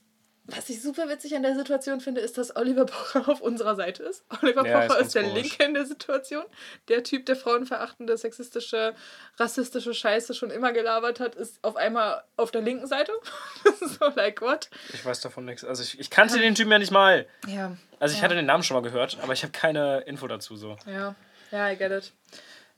was 0.50 0.68
ich 0.70 0.80
super 0.82 1.08
witzig 1.10 1.36
an 1.36 1.42
der 1.42 1.54
Situation 1.54 2.00
finde, 2.00 2.22
ist, 2.22 2.38
dass 2.38 2.56
Oliver 2.56 2.86
Pocher 2.86 3.28
auf 3.28 3.40
unserer 3.42 3.76
Seite 3.76 4.02
ist. 4.02 4.24
Oliver 4.42 4.66
Ja, 4.66 4.80
ist 4.82 4.86
Pocher 4.88 4.94
ganz 4.98 5.06
ist 5.08 5.14
der 5.14 5.22
komisch. 5.24 5.42
Linke 5.42 5.64
in 5.64 5.74
der 5.74 5.84
Situation. 5.86 6.44
Der 6.88 7.04
Typ, 7.04 7.26
der 7.26 7.36
frauenverachtende, 7.36 8.16
sexistische, 8.16 8.94
rassistische 9.36 9.92
Scheiße 9.92 10.32
schon 10.34 10.50
immer 10.50 10.72
gelabert 10.72 11.20
hat, 11.20 11.34
ist 11.34 11.62
auf 11.62 11.76
einmal 11.76 12.22
auf 12.36 12.50
der 12.50 12.62
linken 12.62 12.86
Seite. 12.86 13.12
Das 13.64 13.82
ist 13.82 13.98
so 14.00 14.06
like 14.16 14.40
what? 14.40 14.70
Ich 14.94 15.04
weiß 15.04 15.20
davon 15.20 15.44
nichts. 15.44 15.64
Also 15.64 15.82
ich, 15.82 16.00
ich 16.00 16.08
kannte 16.10 16.38
den 16.38 16.54
Typen 16.54 16.72
ja 16.72 16.78
nicht 16.78 16.90
mal. 16.92 17.26
Ja. 17.46 17.76
Also 18.00 18.14
ich 18.14 18.20
Ja. 18.20 18.24
hatte 18.24 18.34
den 18.34 18.46
Namen 18.46 18.62
schon 18.62 18.74
mal 18.76 18.82
gehört, 18.82 19.18
aber 19.22 19.34
ich 19.34 19.42
habe 19.42 19.52
keine 19.52 20.00
Info 20.06 20.26
dazu 20.26 20.56
so. 20.56 20.76
Ja, 20.86 21.14
ja, 21.50 21.70
I 21.70 21.76
get 21.76 21.92
it. 21.92 22.12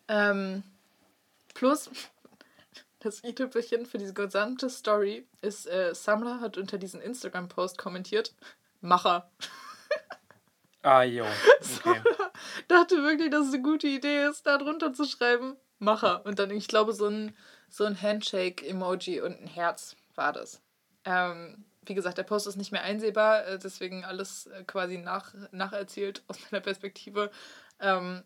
Ähm, 0.08 0.64
plus, 1.54 1.88
das 3.00 3.24
i-Tüpfelchen 3.24 3.86
für 3.86 3.98
diese 3.98 4.14
gesamte 4.14 4.70
Story 4.70 5.26
ist, 5.40 5.66
äh, 5.66 5.94
Samra 5.94 6.40
hat 6.40 6.56
unter 6.56 6.78
diesen 6.78 7.00
Instagram-Post 7.00 7.78
kommentiert, 7.78 8.34
Macher. 8.80 9.30
Ah, 10.82 11.02
jo. 11.02 11.26
Okay. 11.84 12.00
dachte 12.68 13.02
wirklich, 13.02 13.30
dass 13.30 13.48
es 13.48 13.52
eine 13.52 13.62
gute 13.62 13.86
Idee 13.86 14.24
ist, 14.24 14.46
da 14.46 14.56
drunter 14.56 14.94
zu 14.94 15.04
schreiben, 15.04 15.56
Macher. 15.78 16.24
Und 16.24 16.38
dann, 16.38 16.50
ich 16.50 16.68
glaube, 16.68 16.94
so 16.94 17.06
ein, 17.06 17.36
so 17.68 17.84
ein 17.84 18.00
Handshake-Emoji 18.00 19.20
und 19.20 19.40
ein 19.42 19.46
Herz 19.46 19.94
war 20.14 20.32
das. 20.32 20.62
Ähm, 21.04 21.66
wie 21.84 21.94
gesagt, 21.94 22.18
der 22.18 22.22
Post 22.22 22.46
ist 22.46 22.56
nicht 22.56 22.72
mehr 22.72 22.82
einsehbar, 22.82 23.46
äh, 23.46 23.58
deswegen 23.58 24.04
alles 24.04 24.46
äh, 24.46 24.64
quasi 24.64 24.96
nach, 24.96 25.34
nacherzählt 25.50 26.22
aus 26.28 26.38
meiner 26.50 26.62
Perspektive. 26.62 27.30
Ähm, 27.78 28.22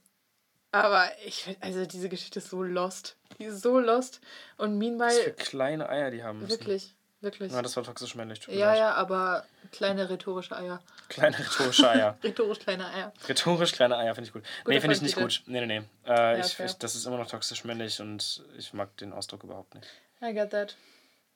aber 0.75 1.09
ich 1.27 1.57
also 1.61 1.85
diese 1.87 2.09
Geschichte 2.09 2.39
ist 2.41 2.51
so 2.51 2.63
lost. 2.63 3.17
Die 3.39 3.45
ist 3.45 3.63
so 3.63 3.79
lost. 3.79 4.21
Und 4.57 4.79
Was 4.81 4.85
für 4.85 4.91
meanwhile, 4.91 5.33
kleine 5.35 5.89
Eier 5.89 6.11
die 6.11 6.23
haben 6.23 6.39
müssen. 6.41 6.51
wirklich, 6.51 6.95
wirklich. 7.21 7.53
Ja, 7.53 7.63
das 7.63 7.77
war 7.77 7.83
toxisch 7.85 8.15
männlich. 8.15 8.41
Tut 8.41 8.55
Ja, 8.55 8.75
ja, 8.75 8.93
aber 8.95 9.45
kleine 9.73 10.09
rhetorische 10.09 10.57
Eier. 10.57 10.81
Kleine 11.09 11.39
rhetorische 11.39 11.89
Eier. 11.91 12.19
Rhetorisch 12.23 12.59
kleine 12.61 12.87
Eier. 12.89 13.13
Rhetorisch 13.29 13.73
kleine 13.73 13.97
Eier 13.97 14.15
finde 14.15 14.29
ich 14.29 14.33
gut. 14.33 14.43
nee, 14.67 14.81
finde 14.81 14.97
ich 14.97 15.03
nicht 15.03 15.17
gut. 15.17 15.43
Nee, 15.47 15.61
nee, 15.67 15.81
nee. 15.81 15.87
Äh, 16.07 16.39
Ja, 16.39 16.45
ich, 16.45 16.55
fair. 16.55 16.67
ich, 16.67 16.75
das 16.79 16.95
ist 16.95 17.07
immer 17.07 17.19
noch 17.19 17.29
toxisch 17.29 17.65
männlich 17.65 18.01
und 18.01 18.45
ich 18.57 18.73
mag 18.73 18.97
den 18.99 19.13
Ausdruck 19.13 19.43
überhaupt 19.45 19.75
nicht. 19.75 19.87
I 20.23 20.33
get 20.33 20.51
that. 20.51 20.77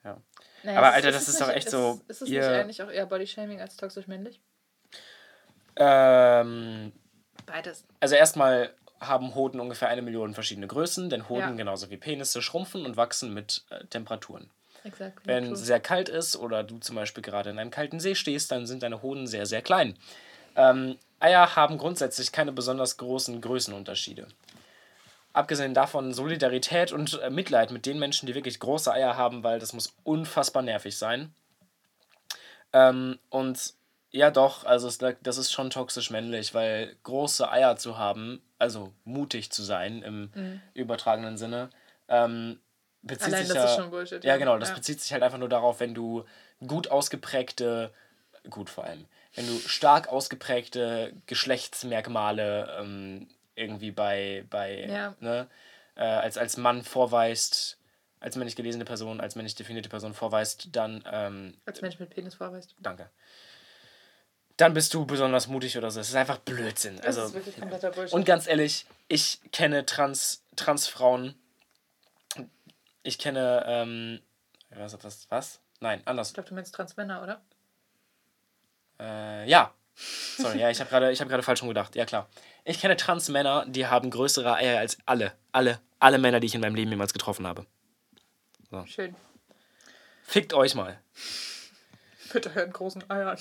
Ja. 0.04 0.16
Naja, 0.62 0.78
Aber 0.78 0.92
Alter, 0.92 1.08
es 1.08 1.16
das 1.16 1.28
ist 1.28 1.40
doch 1.40 1.48
echt 1.48 1.66
es- 1.66 1.72
so, 1.72 2.00
Ist 2.06 2.22
es 2.22 2.28
ihr- 2.28 2.40
nicht 2.40 2.50
eigentlich 2.60 2.82
auch 2.82 2.90
eher 2.90 3.06
Bodyshaming 3.06 3.60
als 3.60 3.76
toxisch 3.76 4.06
männlich? 4.06 4.40
Ähm, 5.76 6.92
Beides. 7.46 7.84
also 8.00 8.14
erstmal 8.14 8.74
haben 9.00 9.34
Hoden 9.34 9.60
ungefähr 9.60 9.88
eine 9.88 10.02
Million 10.02 10.34
verschiedene 10.34 10.66
Größen, 10.66 11.10
denn 11.10 11.28
Hoden 11.28 11.40
Ja. 11.40 11.50
genauso 11.52 11.90
wie 11.90 11.96
Penisse 11.96 12.42
schrumpfen 12.42 12.84
und 12.84 12.96
wachsen 12.96 13.32
mit 13.32 13.62
äh, 13.70 13.84
Temperaturen. 13.86 14.50
Exakt. 14.84 15.26
Wenn 15.26 15.52
es 15.52 15.60
sehr 15.60 15.80
kalt 15.80 16.08
ist 16.08 16.36
oder 16.36 16.62
du 16.62 16.78
zum 16.78 16.96
Beispiel 16.96 17.22
gerade 17.22 17.50
in 17.50 17.58
einem 17.58 17.70
kalten 17.70 18.00
See 18.00 18.14
stehst, 18.14 18.50
dann 18.50 18.66
sind 18.66 18.82
deine 18.82 19.02
Hoden 19.02 19.26
sehr, 19.26 19.46
sehr 19.46 19.62
klein. 19.62 19.96
Ähm, 20.56 20.96
Eier 21.20 21.56
haben 21.56 21.78
grundsätzlich 21.78 22.32
keine 22.32 22.52
besonders 22.52 22.96
großen 22.96 23.40
Größenunterschiede. 23.40 24.28
Abgesehen 25.32 25.74
davon 25.74 26.12
Solidarität 26.14 26.92
und 26.92 27.20
äh, 27.20 27.30
Mitleid 27.30 27.70
mit 27.70 27.86
den 27.86 27.98
Menschen, 27.98 28.26
die 28.26 28.34
wirklich 28.34 28.58
große 28.60 28.92
Eier 28.92 29.16
haben, 29.16 29.44
weil 29.44 29.58
das 29.58 29.72
muss 29.72 29.94
unfassbar 30.04 30.62
nervig 30.62 30.96
sein. 30.96 31.32
Ähm, 32.72 33.18
und 33.30 33.74
ja, 34.10 34.30
doch, 34.30 34.64
also 34.64 34.88
es, 34.88 34.98
das 34.98 35.38
ist 35.38 35.52
schon 35.52 35.70
toxisch 35.70 36.10
männlich, 36.10 36.54
weil 36.54 36.96
große 37.02 37.50
Eier 37.50 37.76
zu 37.76 37.98
haben, 37.98 38.42
also 38.58 38.92
mutig 39.04 39.50
zu 39.52 39.62
sein 39.62 40.02
im 40.02 40.30
übertragenen 40.74 41.36
Sinne, 41.36 41.70
ähm, 42.08 42.60
bezieht 43.02 43.28
Mhm. 43.28 43.34
Allein 43.34 43.46
sich 43.46 43.54
das 43.54 43.56
ja, 43.56 43.64
ist 43.70 43.76
schon 43.76 43.90
Bullshit, 43.90 44.24
Ja, 44.24 44.30
ja. 44.32 44.36
genau, 44.38 44.58
das 44.58 44.70
Ja. 44.70 44.74
bezieht 44.76 45.00
sich 45.00 45.12
halt 45.12 45.22
einfach 45.22 45.38
nur 45.38 45.48
darauf, 45.48 45.80
wenn 45.80 45.94
du 45.94 46.24
gut 46.66 46.90
ausgeprägte, 46.90 47.92
gut 48.50 48.70
vor 48.70 48.84
allem, 48.84 49.06
wenn 49.34 49.46
du 49.46 49.58
stark 49.68 50.08
ausgeprägte 50.08 51.12
Geschlechtsmerkmale 51.26 52.76
ähm, 52.80 53.28
irgendwie 53.54 53.90
bei, 53.90 54.44
bei 54.50 54.86
Ja. 54.88 55.14
ne, 55.20 55.48
äh, 55.96 56.02
als, 56.04 56.38
als 56.38 56.56
Mann 56.56 56.82
vorweist, 56.82 57.78
als 58.20 58.36
männlich 58.36 58.56
gelesene 58.56 58.84
Person, 58.84 59.20
als 59.20 59.36
männlich 59.36 59.54
definierte 59.54 59.88
Person 59.88 60.14
vorweist, 60.14 60.68
dann 60.74 61.04
ähm, 61.10 61.54
Als 61.66 61.82
Mensch 61.82 61.98
mit 61.98 62.10
Penis 62.10 62.34
vorweist. 62.34 62.74
Danke. 62.80 63.10
Dann 64.58 64.74
bist 64.74 64.92
du 64.92 65.06
besonders 65.06 65.46
mutig 65.46 65.78
oder 65.78 65.90
so. 65.90 66.00
Es 66.00 66.08
ist 66.10 66.14
einfach 66.16 66.38
Blödsinn. 66.38 66.96
Das 66.96 67.06
Also, 67.06 67.22
ist 67.22 67.34
wirklich 67.34 67.56
kompletter 67.58 67.90
Bullshit. 67.90 68.12
und 68.12 68.26
ganz 68.26 68.46
ehrlich, 68.46 68.86
ich 69.06 69.40
kenne 69.52 69.86
Trans, 69.86 70.42
Transfrauen. 70.56 71.34
Ich 73.04 73.18
kenne, 73.18 73.64
ähm, 73.66 74.20
was, 74.70 75.02
was, 75.02 75.26
was? 75.30 75.60
Nein, 75.80 76.02
anders. 76.04 76.28
ich 76.28 76.34
glaube, 76.34 76.48
du 76.48 76.54
meinst 76.56 76.74
Transmänner, 76.74 77.22
oder? 77.22 77.40
Äh, 79.00 79.48
ja. 79.48 79.72
Sorry, 80.36 80.58
ja, 80.58 80.70
ich 80.70 80.80
habe 80.80 80.90
gerade 80.90 81.12
hab 81.14 81.28
gerade 81.28 81.42
falsch 81.42 81.62
rum 81.62 81.68
gedacht. 81.68 81.94
Ja, 81.96 82.04
klar. 82.04 82.28
Ich 82.64 82.80
kenne 82.80 82.96
Transmänner, 82.96 83.64
die 83.66 83.86
haben 83.86 84.10
größere 84.10 84.54
Eier 84.54 84.78
als 84.78 84.98
alle, 85.06 85.32
alle, 85.52 85.80
alle 86.00 86.18
Männer, 86.18 86.40
die 86.40 86.46
ich 86.48 86.54
in 86.54 86.60
meinem 86.60 86.74
Leben 86.74 86.90
jemals 86.90 87.12
getroffen 87.12 87.46
habe. 87.46 87.64
Schön. 88.86 89.14
Fickt 90.24 90.52
euch 90.52 90.74
mal. 90.74 91.00
Mit 92.34 92.46
euren 92.54 92.72
großen 92.72 93.08
Eiern. 93.08 93.38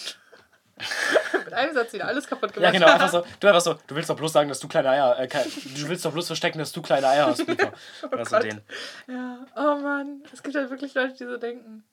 mit 1.45 1.53
einem 1.53 1.73
Satz 1.73 1.93
wieder 1.93 2.07
alles 2.07 2.27
kaputt 2.27 2.53
gemacht. 2.53 2.73
Ja, 2.73 2.79
genau, 2.79 2.91
einfach 2.91 3.09
so. 3.09 3.25
Du 3.39 3.47
einfach 3.47 3.61
so, 3.61 3.73
du 3.87 3.95
willst 3.95 4.09
doch 4.09 4.15
bloß 4.15 4.31
sagen, 4.31 4.49
dass 4.49 4.59
du 4.59 4.67
kleine 4.67 4.89
Eier, 4.89 5.17
äh, 5.19 5.27
kein- 5.27 5.43
du 5.45 5.87
willst 5.89 6.05
doch 6.05 6.11
bloß 6.11 6.27
verstecken, 6.27 6.59
dass 6.59 6.71
du 6.71 6.81
kleine 6.81 7.07
Eier 7.07 7.27
hast, 7.27 7.47
Mika. 7.47 7.71
Oder 8.11 8.25
so 8.25 8.31
Gott. 8.35 8.43
den. 8.43 8.61
Ja, 9.07 9.45
oh 9.55 9.75
Mann. 9.81 10.23
Es 10.31 10.43
gibt 10.43 10.55
halt 10.55 10.69
wirklich 10.69 10.93
Leute, 10.93 11.13
die 11.13 11.25
so 11.25 11.37
denken. 11.37 11.83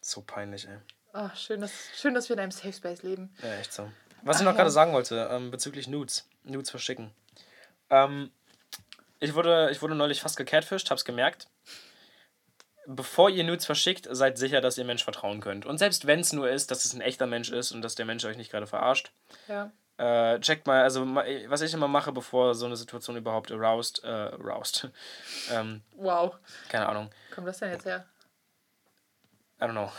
So 0.00 0.22
peinlich, 0.22 0.66
ey. 0.66 0.78
Oh, 1.14 1.28
schön, 1.36 1.60
dass, 1.60 1.72
schön, 1.94 2.14
dass 2.14 2.28
wir 2.28 2.34
in 2.34 2.40
einem 2.40 2.50
Safe 2.52 2.72
Space 2.72 3.02
leben. 3.02 3.34
Ja, 3.42 3.52
echt 3.54 3.72
so. 3.72 3.90
Was 4.22 4.36
ich 4.36 4.42
Ach 4.42 4.46
noch 4.46 4.52
ja. 4.52 4.58
gerade 4.58 4.70
sagen 4.70 4.92
wollte, 4.92 5.28
ähm, 5.30 5.50
bezüglich 5.50 5.86
Nudes. 5.88 6.26
Nudes 6.44 6.70
verschicken. 6.70 7.10
Ähm, 7.90 8.30
ich, 9.20 9.34
wurde, 9.34 9.68
ich 9.70 9.82
wurde 9.82 9.94
neulich 9.94 10.20
fast 10.20 10.36
gecatfished, 10.36 10.90
hab's 10.90 11.04
gemerkt. 11.04 11.48
Bevor 12.86 13.30
ihr 13.30 13.44
Nudes 13.44 13.66
verschickt, 13.66 14.08
seid 14.10 14.38
sicher, 14.38 14.60
dass 14.60 14.76
ihr 14.76 14.84
Mensch 14.84 15.04
vertrauen 15.04 15.40
könnt. 15.40 15.66
Und 15.66 15.78
selbst 15.78 16.06
wenn 16.06 16.20
es 16.20 16.32
nur 16.32 16.50
ist, 16.50 16.70
dass 16.70 16.84
es 16.84 16.94
ein 16.94 17.00
echter 17.00 17.26
Mensch 17.26 17.50
ist 17.50 17.72
und 17.72 17.82
dass 17.82 17.94
der 17.94 18.06
Mensch 18.06 18.24
euch 18.24 18.36
nicht 18.36 18.50
gerade 18.50 18.66
verarscht, 18.66 19.12
Ja. 19.48 19.70
Äh, 19.98 20.40
checkt 20.40 20.66
mal, 20.66 20.82
also 20.82 21.06
was 21.14 21.60
ich 21.60 21.74
immer 21.74 21.86
mache, 21.86 22.12
bevor 22.12 22.54
so 22.54 22.66
eine 22.66 22.76
Situation 22.76 23.16
überhaupt 23.16 23.52
aroused, 23.52 24.02
äh, 24.02 24.08
aroused. 24.08 24.88
ähm, 25.52 25.82
wow. 25.96 26.34
Keine 26.68 26.88
Ahnung. 26.88 27.10
Kommt 27.32 27.46
das 27.46 27.58
denn 27.58 27.70
jetzt 27.70 27.84
her? 27.84 28.04
I 29.60 29.64
don't 29.64 29.72
know. 29.72 29.92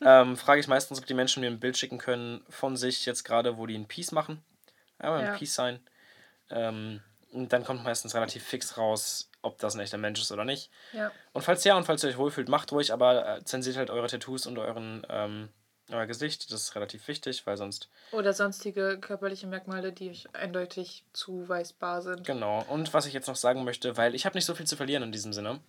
ähm, 0.06 0.36
frage 0.38 0.60
ich 0.60 0.68
meistens, 0.68 1.00
ob 1.00 1.06
die 1.06 1.14
Menschen 1.14 1.40
mir 1.42 1.50
ein 1.50 1.60
Bild 1.60 1.76
schicken 1.76 1.98
können 1.98 2.42
von 2.48 2.76
sich 2.78 3.04
jetzt 3.04 3.24
gerade, 3.24 3.58
wo 3.58 3.66
die 3.66 3.76
ein 3.76 3.88
Peace 3.88 4.12
machen. 4.12 4.42
Ja, 5.02 5.16
ein 5.16 5.26
ja. 5.26 5.36
Peace 5.36 5.54
sein. 5.54 5.80
Ähm, 6.48 7.02
und 7.32 7.52
dann 7.52 7.64
kommt 7.64 7.84
meistens 7.84 8.14
relativ 8.14 8.42
fix 8.42 8.78
raus, 8.78 9.29
ob 9.42 9.58
das 9.58 9.74
ein 9.74 9.80
echter 9.80 9.98
Mensch 9.98 10.20
ist 10.20 10.32
oder 10.32 10.44
nicht. 10.44 10.70
Ja. 10.92 11.10
Und 11.32 11.42
falls 11.42 11.64
ja 11.64 11.76
und 11.76 11.84
falls 11.84 12.04
ihr 12.04 12.10
euch 12.10 12.18
wohlfühlt, 12.18 12.48
macht 12.48 12.72
ruhig, 12.72 12.92
aber 12.92 13.38
äh, 13.38 13.44
zensiert 13.44 13.76
halt 13.76 13.90
eure 13.90 14.06
Tattoos 14.06 14.46
und 14.46 14.58
euren 14.58 15.06
ähm, 15.08 15.48
euer 15.92 16.06
Gesicht. 16.06 16.52
Das 16.52 16.62
ist 16.62 16.74
relativ 16.74 17.06
wichtig, 17.08 17.46
weil 17.46 17.56
sonst. 17.56 17.88
Oder 18.12 18.32
sonstige 18.32 18.98
körperliche 19.00 19.46
Merkmale, 19.46 19.92
die 19.92 20.16
eindeutig 20.32 21.04
zuweisbar 21.12 22.02
sind. 22.02 22.26
Genau. 22.26 22.64
Und 22.68 22.94
was 22.94 23.06
ich 23.06 23.12
jetzt 23.12 23.28
noch 23.28 23.36
sagen 23.36 23.64
möchte, 23.64 23.96
weil 23.96 24.14
ich 24.14 24.26
habe 24.26 24.36
nicht 24.36 24.46
so 24.46 24.54
viel 24.54 24.66
zu 24.66 24.76
verlieren 24.76 25.02
in 25.02 25.12
diesem 25.12 25.32
Sinne. 25.32 25.60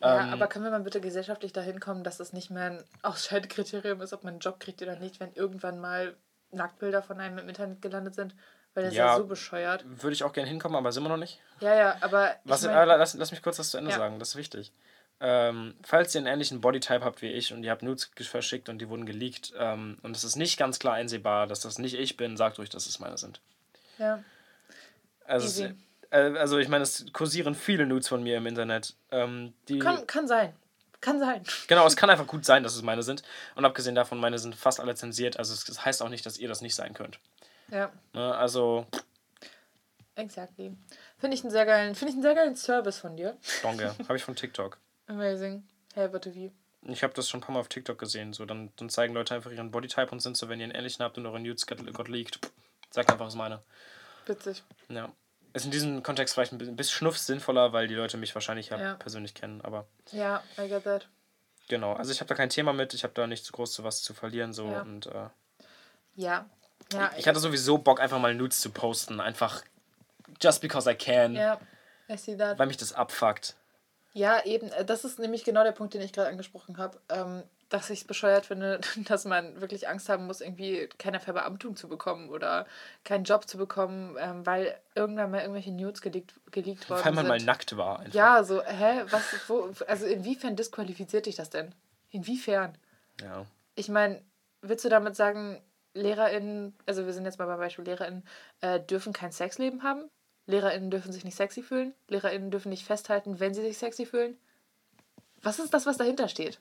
Ja, 0.00 0.22
ähm, 0.22 0.32
aber 0.32 0.46
können 0.46 0.64
wir 0.64 0.70
mal 0.70 0.80
bitte 0.80 1.00
gesellschaftlich 1.00 1.52
dahin 1.52 1.78
kommen, 1.78 2.04
dass 2.04 2.20
es 2.20 2.32
nicht 2.32 2.50
mehr 2.50 2.70
ein 2.70 2.84
Ausscheidekriterium 3.02 4.00
ist, 4.00 4.12
ob 4.12 4.24
man 4.24 4.34
einen 4.34 4.40
Job 4.40 4.60
kriegt 4.60 4.82
oder 4.82 4.96
nicht, 4.96 5.20
wenn 5.20 5.32
irgendwann 5.34 5.78
mal 5.78 6.16
Nacktbilder 6.52 7.02
von 7.02 7.20
einem 7.20 7.38
im 7.38 7.48
Internet 7.48 7.82
gelandet 7.82 8.14
sind? 8.14 8.34
Weil 8.74 8.84
das 8.84 8.94
ja, 8.94 9.06
ist 9.06 9.12
ja 9.12 9.16
so 9.18 9.26
bescheuert. 9.26 9.84
Würde 9.84 10.12
ich 10.12 10.22
auch 10.22 10.32
gerne 10.32 10.48
hinkommen, 10.48 10.76
aber 10.76 10.92
sind 10.92 11.02
wir 11.02 11.08
noch 11.08 11.16
nicht. 11.16 11.40
Ja, 11.60 11.74
ja, 11.74 11.96
aber. 12.00 12.36
Was, 12.44 12.62
mein, 12.62 12.74
äh, 12.74 12.84
lass, 12.84 13.14
lass 13.14 13.30
mich 13.32 13.42
kurz 13.42 13.56
das 13.56 13.70
zu 13.70 13.78
Ende 13.78 13.90
ja. 13.90 13.96
sagen, 13.96 14.18
das 14.18 14.30
ist 14.30 14.36
wichtig. 14.36 14.72
Ähm, 15.22 15.74
falls 15.82 16.14
ihr 16.14 16.20
einen 16.20 16.28
ähnlichen 16.28 16.62
Bodytype 16.62 17.04
habt 17.04 17.20
wie 17.20 17.30
ich 17.30 17.52
und 17.52 17.62
ihr 17.62 17.70
habt 17.70 17.82
Nudes 17.82 18.10
verschickt 18.22 18.70
und 18.70 18.78
die 18.78 18.88
wurden 18.88 19.04
geleakt 19.04 19.52
ähm, 19.58 19.98
und 20.02 20.16
es 20.16 20.24
ist 20.24 20.36
nicht 20.36 20.58
ganz 20.58 20.78
klar 20.78 20.94
einsehbar, 20.94 21.46
dass 21.46 21.60
das 21.60 21.78
nicht 21.78 21.94
ich 21.94 22.16
bin, 22.16 22.38
sagt 22.38 22.58
ruhig, 22.58 22.70
dass 22.70 22.86
es 22.86 23.00
meine 23.00 23.18
sind. 23.18 23.40
Ja. 23.98 24.24
Also, 25.26 25.46
es, 25.46 25.72
äh, 26.10 26.38
also 26.38 26.58
ich 26.58 26.68
meine, 26.68 26.84
es 26.84 27.04
kursieren 27.12 27.54
viele 27.54 27.86
Nudes 27.86 28.08
von 28.08 28.22
mir 28.22 28.38
im 28.38 28.46
Internet. 28.46 28.94
Ähm, 29.10 29.52
die 29.68 29.78
kann, 29.78 30.06
kann 30.06 30.26
sein. 30.26 30.54
Kann 31.02 31.18
sein. 31.18 31.42
Genau, 31.66 31.86
es 31.86 31.96
kann 31.98 32.08
einfach 32.08 32.26
gut 32.26 32.46
sein, 32.46 32.62
dass 32.62 32.74
es 32.74 32.82
meine 32.82 33.02
sind. 33.02 33.22
Und 33.56 33.66
abgesehen 33.66 33.94
davon, 33.94 34.18
meine 34.20 34.38
sind 34.38 34.54
fast 34.54 34.80
alle 34.80 34.94
zensiert. 34.94 35.38
Also 35.38 35.52
es 35.52 35.84
heißt 35.84 36.02
auch 36.02 36.08
nicht, 36.08 36.24
dass 36.24 36.38
ihr 36.38 36.48
das 36.48 36.62
nicht 36.62 36.74
sein 36.74 36.94
könnt. 36.94 37.18
Ja. 37.70 37.92
Ne, 38.12 38.34
also. 38.34 38.86
Exactly. 40.14 40.76
Finde 41.18 41.36
ich 41.36 41.42
einen 41.42 41.50
sehr 41.50 41.66
geilen, 41.66 41.94
finde 41.94 42.10
ich 42.10 42.14
einen 42.14 42.22
sehr 42.22 42.34
geilen 42.34 42.56
Service 42.56 42.98
von 42.98 43.16
dir. 43.16 43.36
Danke. 43.62 43.94
Habe 44.04 44.16
ich 44.16 44.24
von 44.24 44.36
TikTok. 44.36 44.78
Amazing. 45.06 45.64
Hey, 45.94 46.12
warte, 46.12 46.34
wie? 46.34 46.52
Ich 46.82 47.02
habe 47.02 47.12
das 47.12 47.28
schon 47.28 47.40
ein 47.40 47.42
paar 47.42 47.52
Mal 47.52 47.60
auf 47.60 47.68
TikTok 47.68 47.98
gesehen. 47.98 48.32
So, 48.32 48.46
dann, 48.46 48.72
dann 48.76 48.88
zeigen 48.88 49.12
Leute 49.12 49.34
einfach 49.34 49.50
ihren 49.50 49.70
Bodytype 49.70 50.10
und 50.12 50.20
sind 50.20 50.36
so, 50.36 50.48
wenn 50.48 50.60
ihr 50.60 50.64
einen 50.64 50.74
ähnlichen 50.74 51.04
habt 51.04 51.18
und 51.18 51.26
eure 51.26 51.38
Nudes 51.40 51.66
got, 51.66 51.92
got 51.92 52.08
leaked, 52.08 52.38
sagt 52.90 53.10
einfach, 53.10 53.26
was 53.26 53.34
meine. 53.34 53.60
Witzig. 54.26 54.62
Ja. 54.88 55.12
Ist 55.52 55.64
in 55.64 55.72
diesem 55.72 56.02
Kontext 56.02 56.34
vielleicht 56.34 56.52
ein 56.52 56.58
bisschen, 56.58 56.74
ein 56.74 56.76
bisschen 56.76 56.96
schnuff 56.96 57.18
sinnvoller, 57.18 57.72
weil 57.72 57.88
die 57.88 57.94
Leute 57.94 58.16
mich 58.16 58.34
wahrscheinlich 58.34 58.70
ja, 58.70 58.80
ja. 58.80 58.94
persönlich 58.94 59.34
kennen, 59.34 59.60
aber. 59.62 59.86
Ja, 60.12 60.42
I 60.58 60.68
get 60.68 60.84
that. 60.84 61.08
Genau, 61.68 61.92
also 61.92 62.12
ich 62.12 62.20
habe 62.20 62.28
da 62.28 62.34
kein 62.34 62.50
Thema 62.50 62.72
mit, 62.72 62.94
ich 62.94 63.02
habe 63.04 63.14
da 63.14 63.26
nicht 63.26 63.44
so 63.44 63.52
groß 63.52 63.72
zu 63.72 63.84
was 63.84 64.02
zu 64.02 64.14
verlieren, 64.14 64.52
so 64.52 64.70
ja. 64.70 64.82
und. 64.82 65.06
Äh, 65.06 65.28
ja. 66.14 66.48
Ja. 66.92 67.10
Ich 67.16 67.26
hatte 67.26 67.40
sowieso 67.40 67.78
Bock, 67.78 68.00
einfach 68.00 68.18
mal 68.18 68.34
Nudes 68.34 68.60
zu 68.60 68.70
posten, 68.70 69.20
einfach 69.20 69.62
just 70.40 70.60
because 70.60 70.90
I 70.90 70.94
can. 70.94 71.34
Ja, 71.34 71.60
I 72.08 72.16
see 72.16 72.36
that. 72.36 72.58
Weil 72.58 72.66
mich 72.66 72.76
das 72.76 72.92
abfuckt. 72.92 73.56
Ja, 74.12 74.44
eben. 74.44 74.70
Äh, 74.72 74.84
das 74.84 75.04
ist 75.04 75.18
nämlich 75.18 75.44
genau 75.44 75.62
der 75.62 75.72
Punkt, 75.72 75.94
den 75.94 76.00
ich 76.00 76.12
gerade 76.12 76.28
angesprochen 76.28 76.78
habe. 76.78 77.00
Ähm, 77.08 77.42
dass 77.70 77.88
ich 77.88 78.00
es 78.00 78.06
bescheuert 78.06 78.46
finde, 78.46 78.80
dass 79.08 79.24
man 79.24 79.60
wirklich 79.60 79.88
Angst 79.88 80.08
haben 80.08 80.26
muss, 80.26 80.40
irgendwie 80.40 80.88
keine 80.98 81.20
Verbeamtung 81.20 81.76
zu 81.76 81.88
bekommen 81.88 82.28
oder 82.28 82.66
keinen 83.04 83.24
Job 83.24 83.48
zu 83.48 83.56
bekommen, 83.56 84.16
ähm, 84.18 84.44
weil 84.44 84.76
irgendwann 84.94 85.30
mal 85.30 85.40
irgendwelche 85.40 85.70
News 85.72 86.02
geleakt, 86.02 86.34
geleakt 86.50 86.90
worden 86.90 87.04
Weil 87.04 87.12
man 87.12 87.26
sind. 87.26 87.28
mal 87.28 87.44
nackt 87.44 87.76
war. 87.76 88.00
Einfach. 88.00 88.14
Ja, 88.14 88.44
so, 88.44 88.62
hä? 88.62 89.04
Was, 89.10 89.22
wo, 89.48 89.72
also 89.86 90.04
inwiefern 90.06 90.56
disqualifiziert 90.56 91.26
dich 91.26 91.36
das 91.36 91.50
denn? 91.50 91.72
Inwiefern? 92.10 92.76
Ja. 93.22 93.46
Ich 93.76 93.88
meine, 93.88 94.20
willst 94.62 94.84
du 94.84 94.88
damit 94.88 95.14
sagen, 95.14 95.62
LehrerInnen, 95.94 96.74
also 96.86 97.06
wir 97.06 97.12
sind 97.12 97.24
jetzt 97.24 97.38
mal 97.38 97.46
beim 97.46 97.58
Beispiel 97.58 97.84
LehrerInnen, 97.84 98.24
äh, 98.60 98.80
dürfen 98.80 99.12
kein 99.12 99.32
Sexleben 99.32 99.82
haben? 99.82 100.10
LehrerInnen 100.46 100.90
dürfen 100.90 101.12
sich 101.12 101.24
nicht 101.24 101.36
sexy 101.36 101.62
fühlen. 101.62 101.94
LehrerInnen 102.08 102.50
dürfen 102.50 102.70
nicht 102.70 102.84
festhalten, 102.84 103.40
wenn 103.40 103.54
sie 103.54 103.62
sich 103.62 103.78
sexy 103.78 104.04
fühlen. 104.04 104.36
Was 105.42 105.58
ist 105.58 105.72
das, 105.72 105.86
was 105.86 105.96
dahinter 105.96 106.28
steht? 106.28 106.60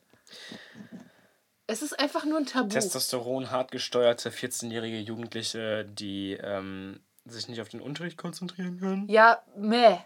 Es 1.68 1.82
ist 1.82 2.00
einfach 2.00 2.26
nur 2.26 2.38
ein 2.38 2.46
Tabu. 2.46 2.70
Testosteron 2.70 3.52
hart 3.52 3.72
gesteuerte 3.72 4.30
14-jährige 4.30 5.00
Jugendliche, 5.00 5.86
die 5.86 6.34
ähm, 6.34 7.00
sich 7.26 7.48
nicht 7.48 7.62
auf 7.62 7.70
den 7.70 7.82
Unterricht 7.82 8.18
konzentrieren 8.18 8.80
können. 8.80 9.08
Ja, 9.10 9.44
meh. 9.56 9.98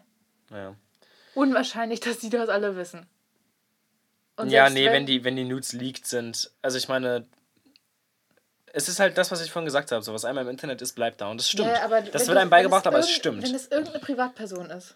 Ja. 0.50 0.76
Unwahrscheinlich, 1.36 2.00
dass 2.00 2.20
die 2.20 2.30
das 2.30 2.50
alle 2.50 2.76
wissen. 2.76 3.06
Und 4.36 4.50
ja, 4.50 4.70
nee, 4.70 4.86
wenn, 4.86 4.94
wenn 4.94 5.06
die, 5.06 5.24
wenn 5.24 5.36
die 5.36 5.44
Nudes 5.44 5.74
leaked 5.74 6.08
sind. 6.08 6.52
Also 6.62 6.78
ich 6.78 6.88
meine, 6.88 7.28
es 8.74 8.90
ist 8.90 9.00
halt 9.00 9.18
das, 9.18 9.32
was 9.32 9.42
ich 9.42 9.52
vorhin 9.52 9.66
gesagt 9.66 9.92
habe. 9.92 10.04
So, 10.04 10.14
was 10.14 10.26
einmal 10.26 10.44
im 10.44 10.50
Internet 10.50 10.82
ist, 10.82 10.94
bleibt 10.94 11.22
da. 11.22 11.30
Und 11.30 11.38
das 11.38 11.50
stimmt. 11.50 11.70
Ja, 11.70 12.02
das 12.02 12.28
wird 12.28 12.38
einem 12.38 12.50
beigebracht, 12.50 12.86
aber 12.88 13.00
es 13.00 13.10
stimmt. 13.10 13.44
Wenn 13.44 13.56
es 13.56 13.68
irgendeine 13.68 14.00
Privatperson 14.00 14.70
ist. 14.72 14.96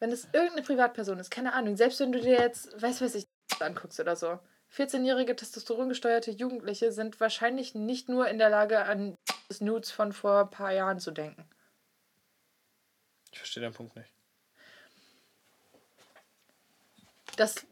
Wenn 0.00 0.10
es 0.10 0.24
irgendeine 0.32 0.62
Privatperson 0.62 1.18
ist, 1.20 1.30
keine 1.30 1.54
Ahnung, 1.54 1.76
selbst 1.76 2.00
wenn 2.00 2.12
du 2.12 2.20
dir 2.20 2.38
jetzt, 2.38 2.82
weiß 2.82 3.00
weiß 3.00 3.14
ich, 3.14 3.26
anguckst 3.60 3.98
oder 4.00 4.16
so. 4.16 4.38
14-jährige 4.76 5.36
testosterongesteuerte 5.36 6.32
Jugendliche 6.32 6.90
sind 6.92 7.18
wahrscheinlich 7.20 7.74
nicht 7.74 8.08
nur 8.08 8.28
in 8.28 8.38
der 8.38 8.50
Lage, 8.50 8.84
an 8.84 9.14
das 9.48 9.60
Nudes 9.60 9.92
von 9.92 10.12
vor 10.12 10.40
ein 10.40 10.50
paar 10.50 10.72
Jahren 10.72 10.98
zu 10.98 11.12
denken. 11.12 11.48
Ich 13.30 13.38
verstehe 13.38 13.62
den 13.62 13.72
Punkt 13.72 13.94
nicht. 13.94 14.10
Das 17.36 17.66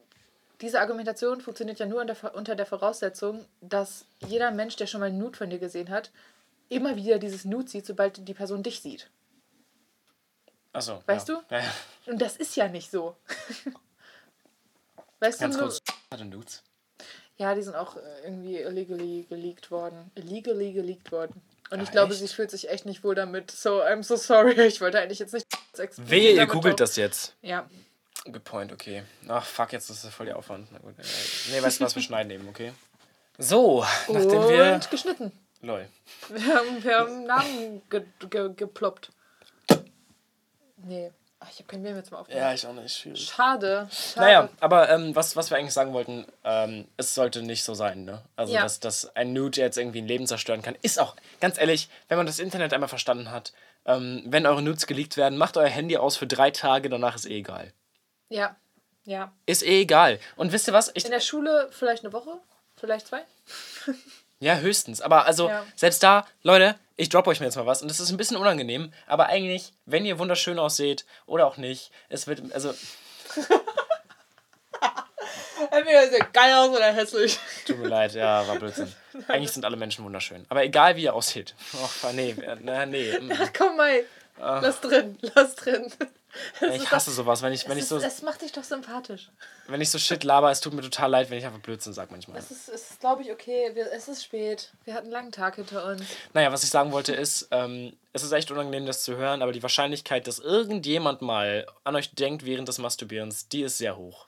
diese 0.65 0.81
Argumentation 0.81 1.43
funktioniert 1.43 1.79
ja 1.79 1.87
nur 1.87 2.05
unter 2.33 2.57
der 2.57 2.65
Voraussetzung, 2.67 3.45
dass 3.61 4.07
jeder 4.27 4.51
Mensch, 4.51 4.77
der 4.77 4.87
schon 4.87 5.01
mal 5.01 5.11
ein 5.11 5.19
Nude 5.19 5.37
von 5.37 5.51
dir 5.51 5.59
gesehen 5.59 5.91
hat, 5.91 6.11
immer 6.71 6.97
wieder 6.97 7.19
dieses 7.19 7.45
Nude 7.45 7.69
sieht, 7.69 7.85
sobald 7.85 8.27
die 8.27 8.35
Person 8.35 8.63
dich 8.63 8.81
sieht. 8.81 9.11
Achso. 10.73 11.03
Weißt 11.07 11.29
ja. 11.29 11.35
du? 11.35 11.55
Ja, 11.55 11.61
ja. 11.61 11.73
Und 12.07 12.23
das 12.23 12.37
ist 12.37 12.57
ja 12.57 12.69
nicht 12.69 12.91
so. 12.91 13.15
weißt 15.21 15.41
Ganz 15.41 15.57
du, 15.57 15.63
kurz, 15.63 15.81
hatte 16.11 16.25
Nudes? 16.25 16.63
Ja, 17.37 17.55
die 17.55 17.63
sind 17.63 17.77
auch 17.77 17.97
äh, 17.97 18.01
irgendwie 18.25 18.57
illegally 18.57 19.27
geleakt 19.29 19.71
worden. 19.71 20.11
Illegally 20.15 20.73
geleakt 20.73 21.13
worden. 21.13 21.43
Und 21.71 21.83
ich 21.83 21.91
glaube, 21.91 22.13
echt? 22.13 22.21
sie 22.21 22.29
fühlt 22.29 22.51
sich 22.51 22.71
echt 22.71 22.87
nicht 22.87 23.05
wohl 23.05 23.15
damit. 23.15 23.51
So, 23.51 23.83
I'm 23.83 24.03
so 24.03 24.17
sorry. 24.17 24.55
Ich 24.67 24.81
wollte 24.81 24.99
eigentlich 24.99 25.19
jetzt 25.19 25.35
nicht. 25.35 25.47
Wehe, 25.99 26.33
ihr 26.33 26.47
googelt 26.47 26.81
das 26.81 26.97
jetzt. 26.97 27.35
Ja. 27.43 27.69
Good 28.25 28.45
point, 28.45 28.73
okay. 28.73 29.03
Ach, 29.29 29.45
fuck, 29.45 29.73
jetzt 29.73 29.91
ist 29.91 30.05
das 30.05 30.15
voll 30.15 30.27
der 30.27 30.37
Aufwand. 30.39 30.69
Na 30.73 30.79
gut. 30.79 30.95
Nee, 31.51 31.63
weißt 31.63 31.81
du 31.81 31.85
was, 31.85 31.95
wir 31.95 32.03
schneiden 32.09 32.31
eben, 32.31 32.49
okay? 32.49 32.73
So, 33.39 33.85
nachdem 34.09 34.39
Und 34.39 34.49
wir... 34.49 34.75
Und 34.75 34.91
geschnitten. 34.91 35.33
Lol. 35.61 35.89
Wir 36.29 36.55
haben, 36.55 36.85
wir 36.85 36.99
haben 36.99 37.25
Namen 37.25 37.83
ge 37.89 38.05
ge 38.29 38.51
geploppt. 38.55 39.11
Nee. 40.77 41.11
Ach, 41.41 41.51
ich 41.51 41.59
habe 41.59 41.67
kein 41.67 41.83
Mehl 41.83 41.93
mehr 41.93 42.05
zum 42.05 42.19
Aufnehmen. 42.19 42.41
Ja, 42.41 42.55
ich 42.55 42.67
auch 42.67 42.73
nicht. 42.73 42.97
Schwierig. 42.97 43.27
Schade. 43.27 43.89
Schade. 43.91 44.27
Naja, 44.27 44.49
aber 44.61 44.89
ähm, 44.91 45.15
was, 45.15 45.37
was 45.37 45.51
wir 45.51 45.59
eigentlich 45.59 45.75
sagen 45.75 45.93
wollten, 45.93 46.27
ähm, 46.43 46.87
es 46.97 47.15
sollte 47.15 47.43
nicht 47.43 47.65
so 47.65 47.75
sein, 47.75 48.05
ne? 48.05 48.23
Also, 48.37 48.55
ja. 48.55 48.63
dass, 48.63 48.81
dass 48.81 49.15
ein 49.17 49.33
Nude 49.33 49.61
jetzt 49.61 49.77
irgendwie 49.77 50.01
ein 50.01 50.07
Leben 50.07 50.27
zerstören 50.27 50.63
kann, 50.63 50.77
ist 50.81 50.99
auch, 50.99 51.17
ganz 51.41 51.59
ehrlich, 51.59 51.89
wenn 52.09 52.17
man 52.17 52.27
das 52.27 52.39
Internet 52.39 52.73
einmal 52.73 52.89
verstanden 52.89 53.31
hat, 53.31 53.53
ähm, 53.85 54.23
wenn 54.27 54.47
eure 54.47 54.63
Nudes 54.63 54.87
geleakt 54.87 55.17
werden, 55.17 55.37
macht 55.37 55.57
euer 55.57 55.69
Handy 55.69 55.97
aus 55.99 56.17
für 56.17 56.27
drei 56.27 56.51
Tage, 56.51 56.89
danach 56.89 57.17
ist 57.17 57.27
eh 57.27 57.39
egal. 57.39 57.73
Ja, 58.29 58.57
ja. 59.05 59.33
Ist 59.47 59.63
eh 59.63 59.83
egal. 59.83 60.19
Und 60.37 60.53
wisst 60.53 60.69
ihr 60.69 60.75
was? 60.75 60.91
Ich 60.95 61.05
In 61.05 61.11
der 61.11 61.21
Schule 61.21 61.69
vielleicht 61.71 62.05
eine 62.05 62.13
Woche, 62.13 62.41
vielleicht 62.77 63.09
zwei. 63.09 63.23
ja, 64.41 64.57
höchstens. 64.57 65.01
Aber 65.01 65.27
also, 65.27 65.49
ja. 65.49 65.65
selbst 65.77 66.03
da, 66.03 66.27
Leute, 66.43 66.77
ich 66.97 67.09
droppe 67.09 67.31
euch 67.31 67.41
mir 67.41 67.47
jetzt 67.47 67.57
mal 67.57 67.67
was. 67.67 67.83
Und 67.83 67.89
das 67.89 68.01
ist 68.01 68.11
ein 68.11 68.17
bisschen 68.17 68.37
unangenehm. 68.37 68.93
Aber 69.07 69.27
eigentlich, 69.27 69.73
wenn 69.85 70.05
ihr 70.05 70.19
wunderschön 70.19 70.59
ausseht 70.59 71.05
oder 71.27 71.47
auch 71.47 71.57
nicht, 71.57 71.91
es 72.09 72.27
wird, 72.27 72.53
also... 72.53 72.75
Entweder 75.71 76.09
sieht 76.09 76.33
geil 76.33 76.53
aus 76.55 76.69
oder 76.71 76.93
hässlich. 76.93 77.39
Tut 77.67 77.79
mir 77.79 77.89
leid, 77.89 78.15
ja, 78.15 78.47
war 78.47 78.57
Blödsinn. 78.57 78.93
Eigentlich 79.29 79.53
sind 79.53 79.65
alle 79.65 79.77
Menschen 79.77 80.05
wunderschön. 80.05 80.45
Aber 80.49 80.63
egal, 80.63 80.97
wie 80.97 81.05
ihr 81.05 81.15
aussieht. 81.15 81.55
Och, 81.73 82.13
nee, 82.13 82.37
nee, 82.61 82.87
nee. 82.87 83.19
Ach, 83.41 83.51
komm 83.57 83.77
mal. 83.77 84.05
Lass 84.37 84.81
drin, 84.81 85.17
lass 85.35 85.55
drin. 85.57 85.93
ich 86.61 86.91
hasse 86.91 87.11
doch, 87.11 87.17
sowas, 87.17 87.43
wenn 87.43 87.53
ich, 87.53 87.69
wenn 87.69 87.79
ich 87.79 87.87
so. 87.87 87.99
Das 87.99 88.23
macht 88.23 88.43
dich 88.43 88.53
doch 88.53 88.65
sympathisch. 88.65 89.31
Wenn 89.67 89.81
ich 89.81 89.91
so 89.91 89.99
Shit 89.99 90.25
laber, 90.25 90.51
es 90.51 90.61
tut 90.61 90.73
mir 90.75 90.83
total 90.83 91.11
leid, 91.11 91.31
wenn 91.31 91.39
ich 91.39 91.47
einfach 91.47 91.61
Blödsinn 91.61 91.93
sage 91.93 92.11
manchmal. 92.11 92.39
Es 92.39 92.51
ist, 92.51 92.69
ist 92.69 93.01
glaube 93.01 93.23
ich, 93.23 93.31
okay. 93.31 93.71
Wir, 93.75 93.93
es 93.93 94.09
ist 94.09 94.25
spät. 94.25 94.71
Wir 94.85 94.95
hatten 94.95 95.07
einen 95.07 95.13
langen 95.13 95.33
Tag 95.33 95.57
hinter 95.57 95.85
uns. 95.85 96.03
Naja, 96.33 96.53
was 96.53 96.65
ich 96.65 96.71
sagen 96.71 96.93
wollte 96.93 97.15
ist, 97.15 97.49
ähm, 97.51 97.97
es 98.13 98.23
ist 98.23 98.33
echt 98.33 98.51
unangenehm, 98.51 98.87
das 98.87 99.03
zu 99.03 99.17
hören, 99.17 99.43
aber 99.43 99.53
die 99.53 99.63
Wahrscheinlichkeit, 99.63 100.27
dass 100.27 100.39
irgendjemand 100.39 101.23
mal 101.23 101.67
an 101.85 101.97
euch 101.97 102.15
denkt 102.15 102.45
während 102.45 102.69
des 102.69 102.79
Masturbierens, 102.79 103.49
die 103.49 103.63
ist 103.63 103.79
sehr 103.79 103.97
hoch. 103.97 104.27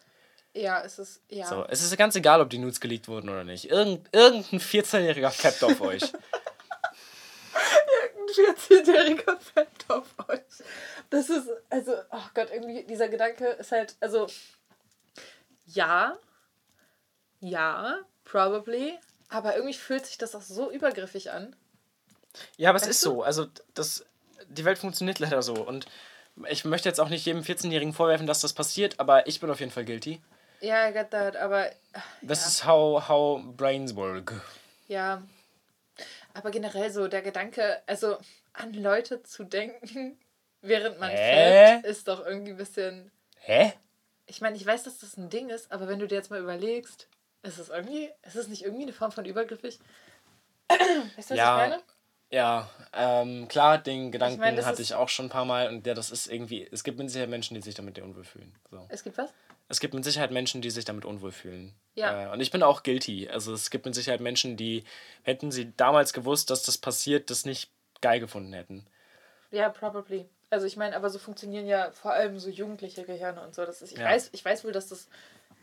Ja, 0.55 0.83
es 0.83 0.99
ist, 0.99 1.21
ja. 1.29 1.47
So, 1.47 1.67
es 1.69 1.83
ist 1.83 1.95
ganz 1.99 2.17
egal, 2.17 2.41
ob 2.41 2.49
die 2.49 2.59
Nudes 2.59 2.81
geleakt 2.81 3.09
wurden 3.09 3.29
oder 3.29 3.45
nicht. 3.45 3.71
Irgend, 3.71 4.09
irgendein 4.13 4.59
14-jähriger 4.59 5.31
fappt 5.31 5.63
auf 5.63 5.81
euch. 5.83 6.03
Irgendein 8.39 8.55
14-jähriger 8.57 9.39
Fett 9.39 9.69
auf 9.89 10.07
euch. 10.29 10.41
Das 11.11 11.31
ist, 11.31 11.49
also, 11.71 11.93
oh 12.11 12.23
Gott, 12.35 12.51
irgendwie 12.53 12.85
dieser 12.85 13.09
Gedanke 13.09 13.47
ist 13.47 13.73
halt, 13.73 13.97
also, 14.01 14.27
ja, 15.67 16.17
ja, 17.41 17.99
probably, 18.25 18.99
aber 19.29 19.55
irgendwie 19.57 19.75
fühlt 19.75 20.07
sich 20.07 20.19
das 20.19 20.35
auch 20.35 20.43
so 20.43 20.71
übergriffig 20.71 21.31
an. 21.31 21.55
Ja, 22.57 22.71
aber 22.71 22.77
es 22.79 22.87
ist 22.87 23.05
du? 23.05 23.11
so. 23.11 23.23
Also, 23.23 23.47
das, 23.75 24.05
die 24.49 24.65
Welt 24.65 24.79
funktioniert 24.79 25.19
leider 25.19 25.43
so. 25.43 25.55
Und 25.55 25.87
ich 26.49 26.65
möchte 26.65 26.89
jetzt 26.89 27.01
auch 27.01 27.09
nicht 27.09 27.25
jedem 27.25 27.43
14-Jährigen 27.43 27.93
vorwerfen, 27.95 28.27
dass 28.27 28.41
das 28.41 28.53
passiert, 28.53 29.01
aber 29.01 29.27
ich 29.27 29.41
bin 29.41 29.51
auf 29.51 29.61
jeden 29.61 29.73
Fall 29.73 29.85
guilty. 29.85 30.21
Ja, 30.61 30.89
I 30.89 30.93
get 30.93 31.11
that, 31.11 31.37
aber 31.37 31.71
Das 32.23 32.41
Ja. 32.43 32.47
ist 32.49 32.67
how, 32.67 33.09
how 33.09 33.43
brains 33.57 33.95
work. 33.97 34.35
ja. 34.89 35.23
Aber 36.35 36.51
generell 36.51 36.91
so 36.93 37.09
der 37.09 37.23
Gedanke, 37.23 37.81
also 37.87 38.19
an 38.53 38.75
Leute 38.75 39.23
zu 39.23 39.45
denken, 39.45 40.19
während 40.63 40.99
man 40.99 41.11
Hä? 41.11 41.17
fällt, 41.17 41.85
ist 41.85 42.09
doch 42.09 42.25
irgendwie 42.25 42.53
ein 42.53 42.57
bisschen. 42.57 43.11
Hä? 43.39 43.73
Ich 44.27 44.41
meine, 44.41 44.57
ich 44.57 44.67
weiß, 44.67 44.83
dass 44.83 44.99
das 44.99 45.17
ein 45.17 45.31
Ding 45.31 45.51
ist, 45.51 45.71
aber 45.71 45.87
wenn 45.89 45.99
du 45.99 46.09
dir 46.09 46.17
jetzt 46.17 46.31
mal 46.31 46.41
überlegst, 46.41 47.09
ist 47.43 47.59
es 47.59 47.69
irgendwie, 47.69 48.11
ist 48.23 48.35
es 48.37 48.49
nicht 48.49 48.63
irgendwie 48.65 48.83
eine 48.83 48.93
Form 48.93 49.13
von 49.13 49.25
übergriffig? 49.25 49.79
Weißt 50.69 50.79
du, 51.17 51.17
was 51.17 51.31
Ja. 51.31 51.65
ich 51.65 51.71
meine? 51.71 51.83
Ja, 52.29 52.69
ähm, 52.93 53.47
klar, 53.47 53.79
den 53.79 54.11
Gedanken 54.11 54.41
meine, 54.41 54.57
das 54.57 54.67
hatte 54.67 54.83
ich 54.83 54.95
auch 54.95 55.09
schon 55.09 55.27
ein 55.27 55.31
paar 55.31 55.45
Mal 55.45 55.69
und 55.69 55.87
ja, 55.87 55.95
das 55.95 56.11
ist 56.11 56.27
irgendwie, 56.27 56.67
es 56.73 56.83
gibt 56.83 56.99
mit 56.99 57.09
Sicherheit 57.09 57.31
Menschen, 57.31 57.55
die 57.55 57.63
sich 57.63 57.77
damit 57.77 58.01
unwohl 58.01 58.25
fühlen. 58.25 58.53
So. 58.69 58.85
Es 58.89 59.05
gibt 59.05 59.17
was? 59.17 59.33
Es 59.69 59.79
gibt 59.79 59.95
mit 59.95 60.05
Sicherheit 60.05 60.33
Menschen, 60.33 60.61
die 60.61 60.71
sich 60.71 60.85
damit 60.85 61.05
unwohl 61.05 61.31
fühlen. 61.31 61.73
Ja. 61.95 62.25
Äh, 62.25 62.33
und 62.33 62.41
ich 62.41 62.51
bin 62.51 62.65
auch 62.65 62.83
guilty. 62.83 63.29
Also 63.29 63.53
es 63.53 63.71
gibt 63.71 63.85
mit 63.85 63.95
Sicherheit 63.95 64.21
Menschen, 64.21 64.57
die, 64.57 64.83
hätten 65.23 65.53
sie 65.53 65.73
damals 65.77 66.13
gewusst, 66.13 66.51
dass 66.51 66.65
das 66.65 66.79
passiert, 66.79 67.31
das 67.31 67.45
nicht 67.47 67.71
geil 68.01 68.19
gefunden 68.19 68.53
hätten. 68.53 68.87
Ja, 69.53 69.69
probably. 69.69 70.29
Also 70.51 70.67
ich 70.67 70.77
meine, 70.77 70.95
aber 70.97 71.11
so 71.11 71.19
funktionieren 71.19 71.67
ja 71.67 71.91
vor 71.91 72.13
allem 72.13 72.39
so 72.39 72.49
jugendliche 72.51 73.05
Gehirne 73.05 73.41
und 73.43 73.55
so. 73.55 73.65
Das 73.67 73.83
ist, 73.83 73.93
ich, 73.93 73.99
Ja. 73.99 74.07
weiß, 74.07 74.31
ich 74.33 74.45
weiß 74.45 74.65
wohl, 74.65 74.73
dass 74.73 74.89
das 74.89 75.09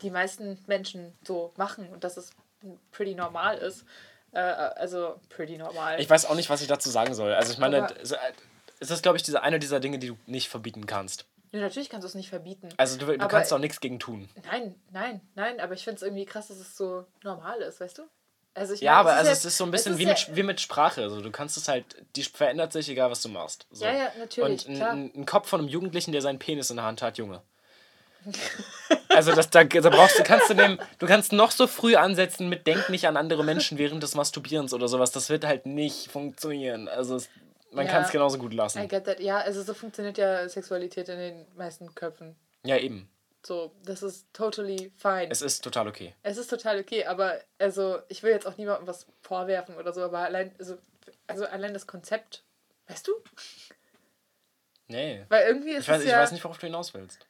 die 0.02 0.10
meisten 0.10 0.58
Menschen 0.66 1.12
so 1.26 1.52
machen 1.56 1.88
und 1.90 2.04
dass 2.04 2.16
es 2.16 2.30
pretty 2.92 3.14
normal 3.14 3.58
ist. 3.58 3.84
Äh, 4.32 4.38
also 4.40 5.20
pretty 5.30 5.56
normal. 5.56 6.00
Ich 6.00 6.10
weiß 6.10 6.26
auch 6.26 6.34
nicht, 6.34 6.50
was 6.50 6.60
ich 6.60 6.66
dazu 6.68 6.90
sagen 6.90 7.14
soll. 7.14 7.32
Also 7.32 7.52
ich 7.52 7.58
meine, 7.58 7.84
Aber- 7.84 7.94
es 8.80 8.90
ist, 8.90 9.02
glaube 9.02 9.16
ich, 9.16 9.22
diese 9.22 9.42
eine 9.42 9.58
dieser 9.58 9.80
Dinge, 9.80 9.98
die 9.98 10.08
du 10.08 10.18
nicht 10.26 10.48
verbieten 10.48 10.86
kannst. 10.86 11.24
ja, 11.52 11.60
natürlich 11.60 11.88
kannst 11.88 12.04
du 12.04 12.08
es 12.08 12.14
nicht 12.16 12.28
verbieten. 12.30 12.68
Also 12.76 12.98
du, 12.98 13.06
du 13.16 13.28
kannst 13.28 13.52
auch 13.52 13.58
nichts 13.58 13.80
gegen 13.80 13.98
tun. 14.00 14.28
Nein, 14.50 14.74
nein, 14.90 15.20
nein, 15.36 15.60
aber 15.60 15.74
ich 15.74 15.84
finde 15.84 15.96
es 15.96 16.02
irgendwie 16.02 16.24
krass, 16.26 16.48
dass 16.48 16.58
es 16.58 16.76
so 16.76 17.06
normal 17.22 17.60
ist, 17.62 17.80
weißt 17.80 17.98
du? 17.98 18.02
Also 18.56 18.74
ich 18.74 18.80
Ja, 18.80 18.92
meine, 18.92 19.00
aber 19.00 19.10
es 19.12 19.16
also 19.18 19.28
ja- 19.28 19.32
es 19.32 19.44
ist 19.44 19.56
so 19.56 19.64
ein 19.64 19.70
bisschen 19.72 19.98
wie 19.98 20.04
ist 20.04 20.08
mit, 20.08 20.28
ja, 20.28 20.36
wie 20.36 20.42
mit 20.44 20.60
Sprache. 20.60 21.02
Also 21.02 21.20
du 21.20 21.30
kannst 21.30 21.56
es 21.56 21.66
halt, 21.68 21.84
die 22.16 22.22
verändert 22.22 22.72
sich, 22.72 22.88
egal 22.88 23.10
was 23.10 23.20
du 23.22 23.28
machst. 23.28 23.66
So. 23.72 23.84
Ja, 23.84 23.92
ja, 23.92 24.12
natürlich, 24.18 24.68
Und 24.68 24.80
ein, 24.80 25.10
ein, 25.14 25.26
Kopf 25.26 25.48
von 25.48 25.60
einem 25.60 25.68
Jugendlichen, 25.68 26.12
der 26.12 26.22
seinen 26.22 26.38
Penis 26.38 26.70
in 26.70 26.76
der 26.76 26.84
Hand 26.84 27.02
hat, 27.02 27.18
Junge. 27.18 27.42
Also 29.10 29.32
das, 29.32 29.50
da, 29.50 29.64
da 29.64 29.90
brauchst 29.90 30.18
du, 30.18 30.22
kannst 30.22 30.48
du 30.48 30.54
nehmen, 30.54 30.78
du 30.98 31.06
kannst 31.06 31.32
noch 31.32 31.50
so 31.50 31.66
früh 31.66 31.94
ansetzen 31.96 32.48
mit 32.48 32.66
Denk 32.66 32.88
nicht 32.88 33.06
an 33.06 33.16
andere 33.16 33.44
Menschen 33.44 33.76
während 33.78 34.02
des 34.02 34.14
Masturbierens 34.14 34.72
oder 34.72 34.88
sowas. 34.88 35.12
Das 35.12 35.28
wird 35.30 35.44
halt 35.44 35.66
nicht 35.66 36.10
funktionieren. 36.10 36.88
Also 36.88 37.16
es, 37.16 37.28
man 37.70 37.86
Ja. 37.86 37.92
kann 37.92 38.02
es 38.04 38.10
genauso 38.10 38.38
gut 38.38 38.52
I 38.52 38.56
lassen. 38.56 38.88
get 38.88 39.04
that. 39.04 39.20
Ja, 39.20 39.38
also 39.38 39.62
so 39.62 39.74
funktioniert 39.74 40.16
ja 40.16 40.48
Sexualität 40.48 41.08
in 41.08 41.18
den 41.18 41.46
meisten 41.56 41.94
Köpfen. 41.94 42.34
Ja, 42.64 42.76
eben. 42.78 43.08
So, 43.46 43.74
das 43.84 44.02
ist 44.02 44.32
totally 44.32 44.90
fine. 44.96 45.28
Es 45.30 45.42
ist 45.42 45.62
total 45.62 45.86
okay. 45.86 46.14
Es 46.22 46.38
ist 46.38 46.48
total 46.48 46.80
okay, 46.80 47.04
aber 47.04 47.40
also 47.58 48.00
ich 48.08 48.22
will 48.22 48.30
jetzt 48.30 48.46
auch 48.46 48.56
niemandem 48.56 48.86
was 48.86 49.06
vorwerfen 49.20 49.76
oder 49.76 49.92
so, 49.92 50.02
aber 50.02 50.20
allein, 50.20 50.54
also, 50.58 50.78
also 51.26 51.44
allein 51.46 51.74
das 51.74 51.86
Konzept, 51.86 52.44
weißt 52.88 53.06
du? 53.06 53.12
Nee. 54.88 55.24
Weil 55.28 55.46
irgendwie 55.46 55.72
ist 55.72 55.82
Ich 55.82 55.88
weiß, 55.88 55.98
es 55.98 56.04
ich 56.04 56.10
ja. 56.10 56.20
weiß 56.20 56.32
nicht, 56.32 56.44
worauf 56.44 56.58
du 56.58 56.66
hinaus 56.66 56.94
willst. 56.94 57.26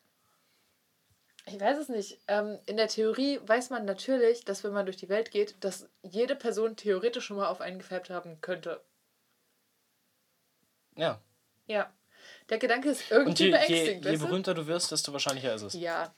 Ich 1.47 1.61
weiß 1.61 1.79
es 1.79 1.89
nicht. 1.89 2.21
Ähm, 2.29 2.59
in 2.67 2.77
der 2.77 2.89
Theorie 2.89 3.41
weiß 3.45 3.71
man 3.71 3.85
natürlich, 3.85 4.45
dass 4.45 4.65
wenn 4.65 4.73
man 4.73 4.87
durch 4.87 4.97
die 4.97 5.09
Welt 5.09 5.31
geht, 5.31 5.62
dass 5.62 5.89
jede 6.03 6.37
Person 6.37 6.77
theoretisch 6.77 7.27
schon 7.27 7.37
mal 7.37 7.49
auf 7.49 7.61
einen 7.61 7.79
gefärbt 7.79 8.11
haben 8.11 8.41
könnte. 8.41 8.81
Ja. 10.97 11.21
Ja. 11.67 11.93
Der 12.51 12.59
Gedanke 12.59 12.90
ist 12.90 13.11
Und 13.11 13.38
irgendwie 13.40 13.72
je, 13.72 13.84
je, 13.84 13.92
je 13.95 14.16
du? 14.16 14.18
berühmter 14.26 14.55
du 14.55 14.66
wirst, 14.66 14.92
desto 14.92 15.12
wahrscheinlicher 15.12 15.55
ist 15.55 15.62
es. 15.62 15.72
Ja. 15.74 16.12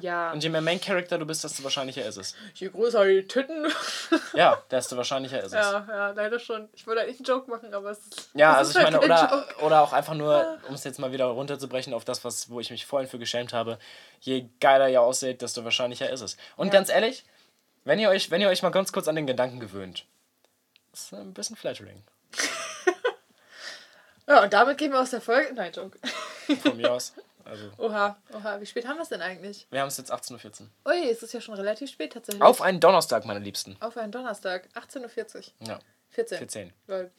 Ja. 0.00 0.32
Und 0.32 0.42
je 0.42 0.48
mehr 0.48 0.62
Main 0.62 0.80
Character 0.80 1.18
du 1.18 1.26
bist, 1.26 1.44
desto 1.44 1.62
wahrscheinlicher 1.64 2.04
ist 2.06 2.16
es. 2.16 2.34
Je 2.54 2.68
größer 2.70 3.04
die 3.04 3.26
Titten. 3.26 3.66
Ja, 4.34 4.62
desto 4.70 4.96
wahrscheinlicher 4.96 5.38
ist 5.40 5.48
es. 5.48 5.52
ja, 5.52 5.86
ja, 5.86 6.10
leider 6.12 6.38
schon. 6.38 6.70
Ich 6.72 6.86
wollte 6.86 7.02
eigentlich 7.02 7.18
einen 7.18 7.26
Joke 7.26 7.50
machen, 7.50 7.74
aber 7.74 7.90
es 7.90 7.98
ist. 7.98 8.30
Ja, 8.32 8.52
es 8.52 8.56
also 8.58 8.70
ist 8.70 8.76
ich 8.78 8.82
halt 8.84 8.92
meine, 8.94 9.04
oder, 9.04 9.30
Joke. 9.50 9.64
oder 9.66 9.82
auch 9.82 9.92
einfach 9.92 10.14
nur, 10.14 10.58
um 10.66 10.74
es 10.74 10.84
jetzt 10.84 10.98
mal 10.98 11.12
wieder 11.12 11.26
runterzubrechen 11.26 11.92
auf 11.92 12.06
das, 12.06 12.24
was, 12.24 12.48
wo 12.48 12.58
ich 12.60 12.70
mich 12.70 12.86
vorhin 12.86 13.06
für 13.08 13.18
geschämt 13.18 13.52
habe, 13.52 13.78
je 14.20 14.46
geiler 14.60 14.88
ihr 14.88 15.02
aussieht, 15.02 15.42
desto 15.42 15.62
wahrscheinlicher 15.64 16.08
ist 16.08 16.22
es. 16.22 16.38
Und 16.56 16.68
Ja. 16.68 16.72
ganz 16.72 16.88
ehrlich, 16.88 17.24
wenn 17.84 17.98
ihr, 17.98 18.08
euch, 18.08 18.30
wenn 18.30 18.40
ihr 18.40 18.48
euch 18.48 18.62
mal 18.62 18.70
ganz 18.70 18.92
kurz 18.92 19.08
an 19.08 19.16
den 19.16 19.26
Gedanken 19.26 19.60
gewöhnt, 19.60 20.06
ist 20.94 21.12
ein 21.12 21.34
bisschen 21.34 21.56
flattering. 21.56 22.02
Ja, 24.28 24.42
und 24.42 24.52
damit 24.52 24.78
gehen 24.78 24.92
wir 24.92 25.00
aus 25.00 25.10
der 25.10 25.20
Folge. 25.20 25.52
Nein, 25.54 25.72
Joke. 25.72 25.98
Von 26.62 26.76
mir 26.76 26.92
aus. 26.92 27.12
Also, 27.44 27.70
Oha, 27.78 28.16
oha. 28.32 28.60
Wie 28.60 28.66
spät 28.66 28.86
haben 28.86 28.96
wir 28.96 29.02
es 29.02 29.08
denn 29.08 29.20
eigentlich? 29.20 29.66
wir 29.70 29.80
haben 29.80 29.88
es 29.88 29.96
jetzt 29.96 30.12
18.14 30.12 30.60
Uhr. 30.62 30.68
Ui, 30.92 31.10
es 31.10 31.22
ist 31.24 31.34
ja 31.34 31.40
schon 31.40 31.54
relativ 31.54 31.90
spät 31.90 32.12
tatsächlich. 32.12 32.42
Auf 32.42 32.62
einen 32.62 32.78
Donnerstag, 32.78 33.24
meine 33.24 33.40
Liebsten. 33.40 33.76
Auf 33.80 33.96
einen 33.96 34.12
Donnerstag. 34.12 34.68
18.40 34.74 35.36
Uhr. 35.36 35.42
Ja, 35.66 35.78
14. 36.10 36.38
14. 36.38 36.72
Lol. 36.86 37.10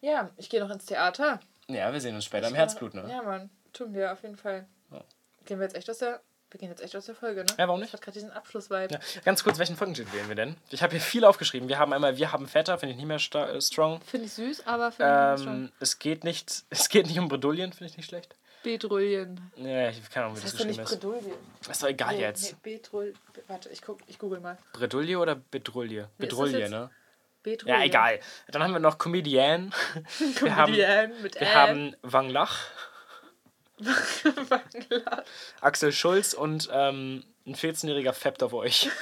Ja, 0.00 0.30
ich 0.36 0.48
gehe 0.48 0.60
noch 0.60 0.70
ins 0.70 0.86
Theater. 0.86 1.40
Ja, 1.66 1.92
wir 1.92 2.00
sehen 2.00 2.14
uns 2.14 2.24
später 2.24 2.48
im 2.48 2.54
Herzblut, 2.54 2.94
ne? 2.94 3.08
Ja, 3.10 3.22
Mann. 3.22 3.50
Tun 3.72 3.92
wir 3.94 4.12
auf 4.12 4.22
jeden 4.22 4.36
Fall. 4.36 4.66
Ja. 4.92 5.02
Gehen 5.44 5.58
wir 5.58 5.66
jetzt 5.66 5.76
echt 5.76 5.90
aus 5.90 5.98
der. 5.98 6.20
Wir 6.50 6.60
gehen 6.60 6.70
jetzt 6.70 6.82
echt 6.82 6.96
aus 6.96 7.04
der 7.04 7.14
Folge, 7.14 7.40
ne? 7.44 7.52
Ja, 7.58 7.68
warum 7.68 7.80
nicht? 7.80 7.88
Ich 7.88 7.92
hatte 7.92 8.04
gerade 8.04 8.14
diesen 8.18 8.30
Abschlussvibe. 8.30 8.88
Ja, 8.90 9.00
ganz 9.22 9.44
kurz, 9.44 9.58
welchen 9.58 9.76
Folgentitel 9.76 10.12
wählen 10.14 10.28
wir 10.28 10.34
denn? 10.34 10.56
Ich 10.70 10.82
habe 10.82 10.92
hier 10.92 11.00
viel 11.00 11.24
aufgeschrieben. 11.24 11.68
Wir 11.68 11.78
haben 11.78 11.92
einmal 11.92 12.16
Wir 12.16 12.32
haben 12.32 12.48
Vetter, 12.48 12.78
finde 12.78 12.92
ich 12.94 12.96
nicht 13.04 13.06
mehr 13.06 13.50
äh, 13.54 13.60
strong. 13.60 14.00
Finde 14.02 14.26
ich 14.26 14.32
süß, 14.32 14.66
aber 14.66 14.90
finde 14.90 15.34
ich. 15.38 15.46
Ähm, 15.46 15.72
es, 15.78 15.98
geht 15.98 16.24
nicht, 16.24 16.64
es 16.70 16.88
geht 16.88 17.06
nicht 17.06 17.18
um 17.18 17.28
Bredouillen, 17.28 17.72
finde 17.72 17.90
ich 17.90 17.96
nicht 17.98 18.06
schlecht. 18.08 18.34
Betrulien. 18.62 19.52
Ja, 19.56 19.90
ich 19.90 20.08
keine 20.10 20.26
Ahnung, 20.26 20.36
wie 20.38 20.40
Das 20.42 20.52
das 20.52 20.52
geschrieben 20.52 20.70
nicht 20.70 20.90
ist. 20.90 21.00
Bredouillen. 21.00 21.32
Ist 21.70 21.82
doch 21.82 21.88
egal 21.88 22.14
Nee, 22.14 22.20
jetzt. 22.22 22.56
Nee, 22.64 22.76
Betrul. 22.76 23.14
Warte, 23.46 23.68
ich, 23.68 23.82
guck, 23.82 24.00
ich 24.06 24.18
google 24.18 24.40
mal. 24.40 24.56
Bredouille 24.72 25.18
oder? 25.18 25.34
Nee, 25.34 25.40
das 25.52 26.10
Bedrouille, 26.16 26.58
jetzt- 26.58 26.70
ne? 26.70 26.90
Betrulien. 27.42 27.78
Ja, 27.78 27.84
egal. 27.84 28.20
Dann 28.48 28.62
haben 28.62 28.72
wir 28.72 28.80
noch 28.80 28.98
Comedian. 28.98 29.72
Wir 30.40 30.56
haben, 30.56 30.72
Comedian 30.72 31.22
mit 31.22 31.38
wir 31.40 31.54
haben 31.54 31.96
Wang 32.02 32.30
Lach. 32.30 32.66
Axel 35.60 35.92
Schulz 35.92 36.34
und 36.34 36.68
ähm, 36.72 37.24
ein 37.46 37.54
14-jähriger 37.54 38.12
Fappt 38.12 38.42
auf 38.42 38.52
euch. 38.52 38.88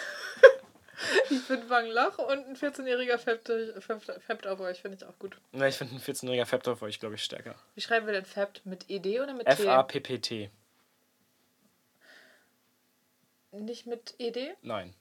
Ich 1.28 1.40
finde 1.40 1.68
Wanglach 1.68 2.16
und 2.18 2.46
ein 2.46 2.56
14-jähriger 2.56 3.18
Fappt, 3.18 3.52
Fappt, 3.84 4.22
Fappt 4.26 4.46
auf 4.46 4.60
euch, 4.60 4.80
finde 4.80 4.96
ich 4.96 5.04
auch 5.04 5.18
gut. 5.18 5.36
Na, 5.52 5.68
ich 5.68 5.76
finde 5.76 5.94
ein 5.94 6.00
14-jähriger 6.00 6.46
Fappt 6.46 6.68
auf 6.68 6.80
euch, 6.80 6.98
glaube 7.00 7.16
ich, 7.16 7.22
stärker. 7.22 7.54
Wie 7.74 7.82
schreiben 7.82 8.06
wir 8.06 8.14
denn 8.14 8.24
Fappt? 8.24 8.64
Mit 8.64 8.88
ED 8.88 9.20
oder 9.20 9.34
mit 9.34 9.44
T? 9.46 9.52
F-A-P-P-T. 9.52 10.50
Nicht 13.52 13.86
mit 13.86 14.14
ED? 14.18 14.56
Nein. 14.62 14.94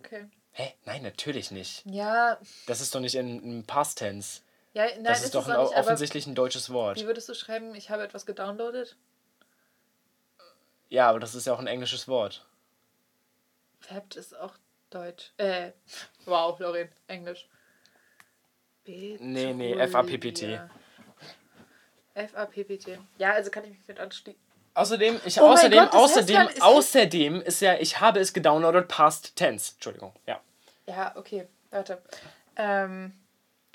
Okay. 0.00 0.26
Hä? 0.52 0.72
Nein, 0.86 1.02
natürlich 1.02 1.50
nicht. 1.50 1.84
Ja, 1.84 2.38
Das 2.66 2.80
ist 2.80 2.94
doch 2.94 3.00
nicht 3.00 3.14
in, 3.14 3.42
im 3.42 3.64
Past 3.64 3.98
Tense. 3.98 4.40
Ja 4.76 4.84
nein, 4.94 5.04
Das 5.04 5.18
ist 5.20 5.24
ist 5.26 5.34
doch 5.34 5.48
ein, 5.48 5.60
nicht, 5.60 5.74
offensichtlich 5.76 6.26
ein 6.26 6.34
deutsches 6.34 6.70
Wort. 6.72 6.98
wie 7.00 7.06
würdest 7.06 7.28
du 7.28 7.34
schreiben, 7.34 7.74
ich 7.74 7.90
habe 7.90 8.02
etwas 8.02 8.26
gedownloadet? 8.26 8.96
Ja, 10.88 11.08
aber 11.08 11.18
das 11.18 11.34
ist 11.34 11.46
ja 11.46 11.52
auch 11.54 11.58
ein 11.58 11.66
englisches 11.66 12.06
Wort. 12.08 12.46
Fappt 13.80 14.16
ist 14.16 14.36
auch 14.38 14.54
Deutsch. 14.90 15.32
Äh, 15.38 15.72
wow, 16.26 16.58
Lorin, 16.60 16.88
Englisch. 17.08 17.48
Nee, 18.84 19.18
nee, 19.20 19.72
F-A-P-P-T. 19.74 20.60
F-A-P-P-T. 22.14 22.98
Ja, 23.18 23.32
also 23.32 23.50
kann 23.50 23.64
ich 23.64 23.70
mich 23.70 23.88
mit 23.88 23.98
anschließen. 23.98 24.40
Außerdem, 24.74 25.20
ich, 25.24 25.40
Oh 25.40 25.46
außerdem, 25.48 25.84
Gott, 25.84 25.94
außerdem, 25.94 26.34
ja, 26.36 26.44
es 26.44 26.56
heißt- 26.56 26.62
außerdem 26.62 27.40
ist 27.42 27.60
ja, 27.60 27.74
ich 27.78 28.00
habe 28.00 28.20
es 28.20 28.32
gedownloadet, 28.32 28.88
past 28.88 29.34
tense. 29.36 29.72
Entschuldigung, 29.74 30.12
ja. 30.26 30.40
Ja, 30.86 31.16
okay, 31.16 31.48
warte. 31.70 32.00
Ähm, 32.56 33.12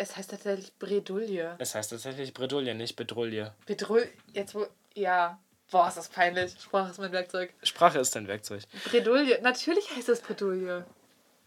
es 0.01 0.17
heißt 0.17 0.31
tatsächlich 0.31 0.73
Bredouille. 0.79 1.55
Es 1.59 1.75
heißt 1.75 1.91
tatsächlich 1.91 2.33
Bredouille, 2.33 2.73
nicht 2.73 2.95
Bedrouille. 2.95 3.53
Bedrull, 3.65 4.09
jetzt 4.33 4.55
wo, 4.55 4.65
ja. 4.95 5.39
Boah, 5.69 5.87
ist 5.87 5.97
das 5.97 6.09
peinlich. 6.09 6.53
Sprache 6.59 6.89
ist 6.89 6.97
mein 6.97 7.11
Werkzeug. 7.11 7.53
Sprache 7.63 7.99
ist 7.99 8.15
dein 8.15 8.27
Werkzeug. 8.27 8.63
Bredouille, 8.85 9.39
natürlich 9.41 9.95
heißt 9.95 10.09
es 10.09 10.21
Bredouille. 10.21 10.85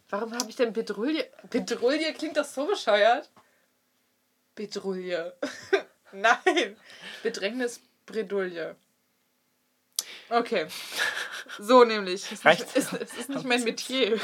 Warum 0.08 0.32
habe 0.34 0.48
ich 0.48 0.56
denn 0.56 0.72
Bedrouille? 0.72 1.26
Bedrouille 1.50 2.12
klingt 2.14 2.36
doch 2.36 2.44
so 2.44 2.66
bescheuert. 2.66 3.28
Bedrouille. 4.54 5.34
Nein. 6.12 6.76
Bedrängnis 7.22 7.80
Bredouille. 8.06 8.76
Okay. 10.30 10.68
So 11.58 11.84
nämlich. 11.84 12.30
Es 12.30 12.44
ist, 12.44 12.76
ist, 12.76 12.92
es 12.92 13.14
ist 13.14 13.28
nicht 13.28 13.44
mein 13.44 13.64
Metier. 13.64 14.18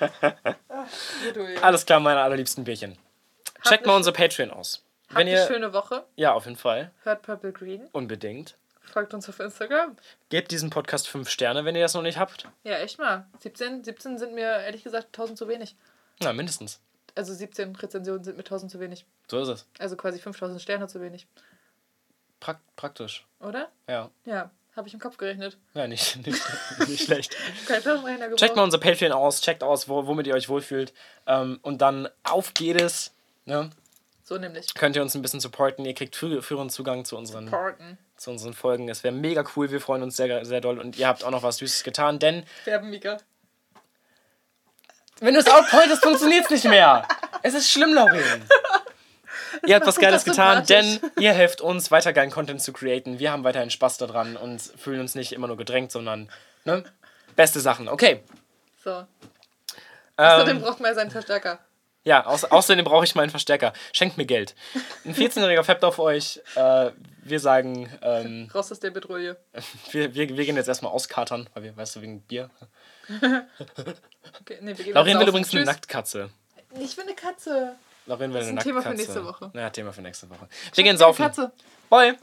Alles 1.62 1.86
klar, 1.86 2.00
meine 2.00 2.20
allerliebsten 2.20 2.64
Bierchen. 2.64 2.96
Checkt 3.62 3.86
mal 3.86 3.92
eine 3.92 3.98
unser 3.98 4.12
Patreon 4.12 4.50
aus. 4.50 4.82
Habt 5.08 5.18
Wenn 5.18 5.28
eine 5.28 5.36
ihr. 5.36 5.46
schöne 5.46 5.72
Woche. 5.72 6.04
Ja, 6.16 6.32
auf 6.32 6.44
jeden 6.46 6.56
Fall. 6.56 6.92
Hört 7.02 7.22
Purple 7.22 7.52
Green. 7.52 7.88
Unbedingt. 7.92 8.56
Folgt 8.80 9.14
uns 9.14 9.28
auf 9.28 9.38
Instagram. 9.38 9.96
Gebt 10.30 10.50
diesem 10.50 10.70
Podcast 10.70 11.08
5 11.08 11.28
Sterne, 11.28 11.64
wenn 11.64 11.76
ihr 11.76 11.82
das 11.82 11.94
noch 11.94 12.02
nicht 12.02 12.18
habt. 12.18 12.48
Ja, 12.64 12.78
echt 12.78 12.98
mal. 12.98 13.26
17, 13.40 13.84
17 13.84 14.18
sind 14.18 14.34
mir 14.34 14.42
ehrlich 14.60 14.82
gesagt 14.82 15.06
1000 15.08 15.38
zu 15.38 15.48
wenig. 15.48 15.76
Na, 16.20 16.32
mindestens. 16.32 16.80
Also 17.14 17.34
17 17.34 17.74
Rezensionen 17.76 18.24
sind 18.24 18.36
mir 18.36 18.42
1000 18.42 18.70
zu 18.70 18.80
wenig. 18.80 19.04
So 19.28 19.40
ist 19.40 19.48
es. 19.48 19.66
Also 19.78 19.96
quasi 19.96 20.18
5000 20.18 20.60
Sterne 20.60 20.88
zu 20.88 21.00
wenig. 21.00 21.26
Prakt 22.40 22.62
praktisch. 22.76 23.26
Oder? 23.40 23.68
Ja. 23.88 24.10
Ja, 24.24 24.50
habe 24.76 24.88
ich 24.88 24.94
im 24.94 25.00
Kopf 25.00 25.16
gerechnet. 25.16 25.58
Ja, 25.74 25.86
nicht, 25.86 26.16
nicht, 26.26 26.42
nicht 26.88 27.04
schlecht. 27.04 27.36
Checkt 28.36 28.56
mal 28.56 28.62
unser 28.62 28.78
Patreon 28.78 29.12
aus, 29.12 29.40
checkt 29.40 29.62
aus, 29.62 29.88
wo, 29.88 30.06
womit 30.06 30.26
ihr 30.26 30.34
euch 30.34 30.48
wohlfühlt. 30.48 30.92
Ähm, 31.26 31.58
und 31.62 31.78
dann 31.82 32.08
auf 32.22 32.54
geht 32.54 32.80
es. 32.80 33.12
Ne? 33.44 33.70
So 34.22 34.38
nämlich. 34.38 34.72
Könnt 34.74 34.94
ihr 34.96 35.02
uns 35.02 35.14
ein 35.14 35.22
bisschen 35.22 35.40
supporten. 35.40 35.84
Ihr 35.84 35.94
kriegt 35.94 36.14
frü- 36.14 36.40
früheren 36.40 36.70
Zugang 36.70 37.04
zu 37.04 37.16
unseren, 37.16 37.50
zu 38.16 38.30
unseren 38.30 38.54
Folgen. 38.54 38.88
Es 38.88 39.02
wäre 39.02 39.12
mega 39.14 39.44
cool. 39.56 39.70
Wir 39.72 39.80
freuen 39.80 40.02
uns 40.04 40.16
sehr, 40.16 40.44
sehr 40.44 40.60
doll. 40.60 40.78
Und 40.78 40.96
ihr 40.98 41.08
habt 41.08 41.24
auch 41.24 41.30
noch 41.30 41.42
was 41.42 41.56
Süßes 41.56 41.82
getan, 41.82 42.18
denn 42.20 42.44
Werben, 42.64 42.90
Mika. 42.90 43.16
wenn 45.20 45.34
du 45.34 45.40
es 45.40 45.48
outpointest, 45.48 46.02
funktioniert 46.02 46.44
es 46.44 46.50
nicht 46.50 46.64
mehr. 46.64 47.06
Es 47.42 47.54
ist 47.54 47.70
schlimm, 47.70 47.92
Lauren. 47.92 48.20
Ihr 49.66 49.74
habt 49.74 49.86
was 49.86 49.96
Geiles 49.96 50.24
getan, 50.24 50.64
denn 50.66 51.00
ihr 51.18 51.32
helft 51.32 51.60
uns, 51.60 51.90
weiter 51.90 52.12
geilen 52.12 52.30
Content 52.30 52.62
zu 52.62 52.72
createn. 52.72 53.18
Wir 53.18 53.32
haben 53.32 53.44
weiterhin 53.44 53.70
Spaß 53.70 53.98
daran 53.98 54.36
und 54.36 54.60
fühlen 54.60 55.00
uns 55.00 55.14
nicht 55.14 55.32
immer 55.32 55.46
nur 55.46 55.56
gedrängt, 55.56 55.92
sondern 55.92 56.28
ne? 56.64 56.84
beste 57.36 57.60
Sachen. 57.60 57.88
Okay. 57.88 58.22
So. 58.82 59.04
Außerdem 60.16 60.56
Ähm, 60.56 60.62
braucht 60.62 60.80
man 60.80 60.90
ja 60.90 60.94
seinen 60.94 61.10
Verstärker. 61.10 61.58
ja, 62.04 62.26
au 62.26 62.34
außerdem 62.34 62.84
brauche 62.84 63.04
ich 63.04 63.14
meinen 63.14 63.30
Verstärker. 63.30 63.72
Schenkt 63.92 64.16
mir 64.18 64.26
Geld. 64.26 64.54
Ein 65.04 65.14
14-jähriger 65.14 65.62
fappt 65.62 65.84
auf 65.84 65.98
euch. 65.98 66.40
Äh, 66.54 66.90
wir 67.22 67.40
sagen, 67.40 67.88
ähm, 68.02 68.48
Raus 68.54 68.72
aus 68.72 68.80
der 68.80 68.90
Bedrohung. 68.90 69.36
wir, 69.92 70.14
wir, 70.14 70.28
wir 70.28 70.44
gehen 70.44 70.56
jetzt 70.56 70.68
erstmal 70.68 70.92
auskatern, 70.92 71.48
weil 71.54 71.62
wir, 71.62 71.76
weißt 71.76 71.96
du, 71.96 72.02
wegen 72.02 72.22
Bier. 72.22 72.50
Okay, 74.42 74.58
nee, 74.60 74.76
wir 74.76 74.84
gehen 74.84 74.94
jetzt 74.94 75.18
will 75.18 75.28
übrigens 75.28 75.50
eine 75.50 75.60
Tschüss. 75.60 75.66
Nacktkatze. 75.66 76.30
Ich 76.78 76.96
will 76.96 77.04
eine 77.04 77.14
Katze. 77.14 77.74
Lauren 78.10 78.32
will 78.32 78.40
Das 78.40 78.48
eine 78.48 78.58
ein 78.58 78.64
Thema 78.64 78.80
Nacktkatze. 78.80 78.96
für 78.96 79.12
nächste 79.12 79.24
Woche. 79.24 79.50
Ja, 79.54 79.70
Thema 79.70 79.92
für 79.92 80.02
nächste 80.02 80.28
Woche. 80.28 80.40
Wir 80.40 80.74
Schenk 80.74 80.86
gehen 80.88 80.96
saufen. 80.96 81.22
Katze. 81.22 81.52
Bye. 81.88 82.16